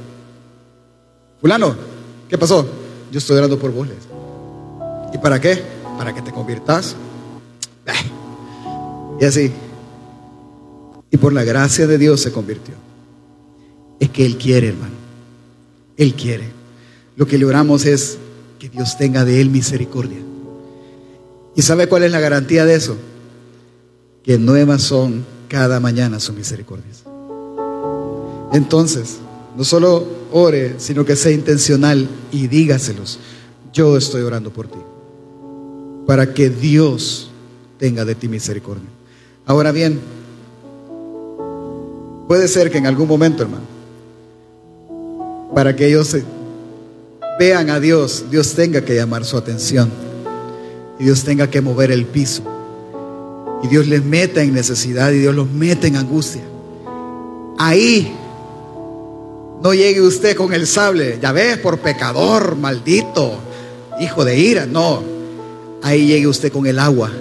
fulano, 1.41 1.75
¿qué 2.29 2.37
pasó? 2.37 2.65
Yo 3.11 3.17
estoy 3.17 3.37
orando 3.37 3.59
por 3.59 3.71
vos. 3.71 3.87
¿Y 5.13 5.17
para 5.17 5.39
qué? 5.39 5.61
Para 5.97 6.13
que 6.13 6.21
te 6.21 6.31
conviertas 6.31 6.95
y 9.19 9.25
así. 9.25 9.51
Y 11.11 11.17
por 11.17 11.33
la 11.33 11.43
gracia 11.43 11.85
de 11.87 11.97
Dios 11.97 12.21
se 12.21 12.31
convirtió. 12.31 12.73
Es 13.99 14.09
que 14.09 14.25
Él 14.25 14.37
quiere, 14.37 14.69
hermano. 14.69 14.95
Él 15.95 16.13
quiere. 16.15 16.62
Lo 17.15 17.27
que 17.27 17.37
le 17.37 17.45
oramos 17.45 17.85
es 17.85 18.17
que 18.59 18.69
Dios 18.69 18.97
tenga 18.97 19.25
de 19.25 19.41
Él 19.41 19.49
misericordia. 19.49 20.19
¿Y 21.55 21.61
sabe 21.61 21.87
cuál 21.87 22.03
es 22.03 22.11
la 22.11 22.19
garantía 22.19 22.65
de 22.65 22.75
eso? 22.75 22.97
Que 24.23 24.37
nuevas 24.37 24.81
son 24.81 25.25
cada 25.47 25.79
mañana 25.79 26.19
sus 26.19 26.35
misericordias. 26.35 27.03
Entonces, 28.53 29.17
no 29.55 29.63
solo 29.63 30.05
ore, 30.31 30.75
sino 30.77 31.05
que 31.05 31.15
sea 31.15 31.31
intencional 31.31 32.07
y 32.31 32.47
dígaselos. 32.47 33.19
Yo 33.71 33.97
estoy 33.97 34.21
orando 34.23 34.51
por 34.51 34.67
ti. 34.67 34.79
Para 36.07 36.33
que 36.33 36.49
Dios 36.49 37.29
tenga 37.77 38.05
de 38.05 38.15
ti 38.15 38.27
misericordia. 38.27 38.87
Ahora 39.45 39.71
bien, 39.71 39.99
puede 42.27 42.47
ser 42.47 42.71
que 42.71 42.77
en 42.77 42.87
algún 42.87 43.07
momento, 43.07 43.43
hermano, 43.43 43.65
para 45.53 45.75
que 45.75 45.87
ellos 45.87 46.15
vean 47.39 47.69
a 47.69 47.79
Dios, 47.79 48.25
Dios 48.29 48.53
tenga 48.53 48.81
que 48.81 48.95
llamar 48.95 49.25
su 49.25 49.37
atención. 49.37 49.89
y 50.99 51.05
Dios 51.05 51.23
tenga 51.23 51.49
que 51.49 51.59
mover 51.59 51.91
el 51.91 52.05
piso. 52.05 52.43
Y 53.63 53.67
Dios 53.67 53.87
les 53.87 54.03
meta 54.03 54.43
en 54.43 54.53
necesidad 54.53 55.11
y 55.11 55.19
Dios 55.19 55.33
los 55.33 55.49
mete 55.49 55.87
en 55.87 55.95
angustia. 55.95 56.43
Ahí 57.57 58.13
no 59.63 59.73
llegue 59.73 60.01
usted 60.01 60.35
con 60.35 60.53
el 60.53 60.67
sable, 60.67 61.17
ya 61.21 61.31
ves, 61.31 61.57
por 61.57 61.79
pecador, 61.79 62.55
maldito, 62.55 63.39
hijo 63.99 64.23
de 64.23 64.37
ira. 64.37 64.65
No, 64.65 65.01
ahí 65.81 66.07
llegue 66.07 66.27
usted 66.27 66.51
con 66.51 66.67
el 66.67 66.77
agua 66.77 67.11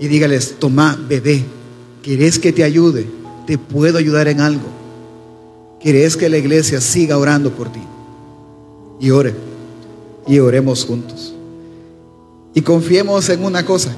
y 0.00 0.06
dígales, 0.06 0.56
toma, 0.58 0.98
bebé, 1.08 1.44
¿querés 2.02 2.38
que 2.38 2.52
te 2.52 2.64
ayude? 2.64 3.06
¿Te 3.46 3.58
puedo 3.58 3.98
ayudar 3.98 4.28
en 4.28 4.40
algo? 4.40 4.68
¿Querés 5.80 6.16
que 6.16 6.28
la 6.28 6.38
iglesia 6.38 6.80
siga 6.80 7.18
orando 7.18 7.52
por 7.52 7.72
ti? 7.72 7.80
Y 9.00 9.10
ore, 9.10 9.34
y 10.26 10.38
oremos 10.38 10.84
juntos. 10.84 11.34
Y 12.54 12.62
confiemos 12.62 13.28
en 13.28 13.44
una 13.44 13.64
cosa, 13.64 13.94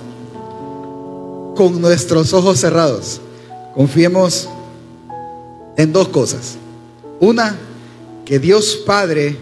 con 1.57 1.80
nuestros 1.80 2.32
ojos 2.32 2.59
cerrados, 2.59 3.20
confiemos 3.74 4.48
en 5.76 5.92
dos 5.92 6.09
cosas. 6.09 6.57
Una, 7.20 7.57
que 8.24 8.38
Dios 8.38 8.82
Padre 8.86 9.36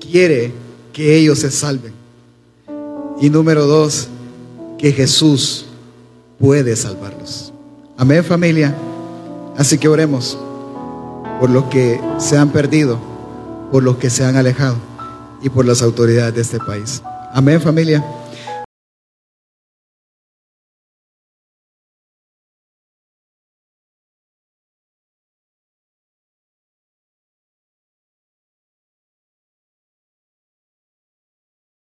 quiere 0.00 0.52
que 0.92 1.16
ellos 1.16 1.38
se 1.38 1.50
salven. 1.50 1.92
Y 3.20 3.30
número 3.30 3.66
dos, 3.66 4.08
que 4.78 4.92
Jesús 4.92 5.66
puede 6.38 6.74
salvarlos. 6.74 7.52
Amén 7.96 8.24
familia. 8.24 8.74
Así 9.56 9.76
que 9.76 9.88
oremos 9.88 10.38
por 11.38 11.50
los 11.50 11.64
que 11.64 12.00
se 12.18 12.36
han 12.36 12.50
perdido, 12.50 12.98
por 13.70 13.82
los 13.82 13.96
que 13.96 14.10
se 14.10 14.24
han 14.24 14.36
alejado 14.36 14.76
y 15.42 15.48
por 15.48 15.64
las 15.64 15.82
autoridades 15.82 16.34
de 16.34 16.40
este 16.42 16.58
país. 16.58 17.02
Amén 17.32 17.60
familia. 17.60 18.04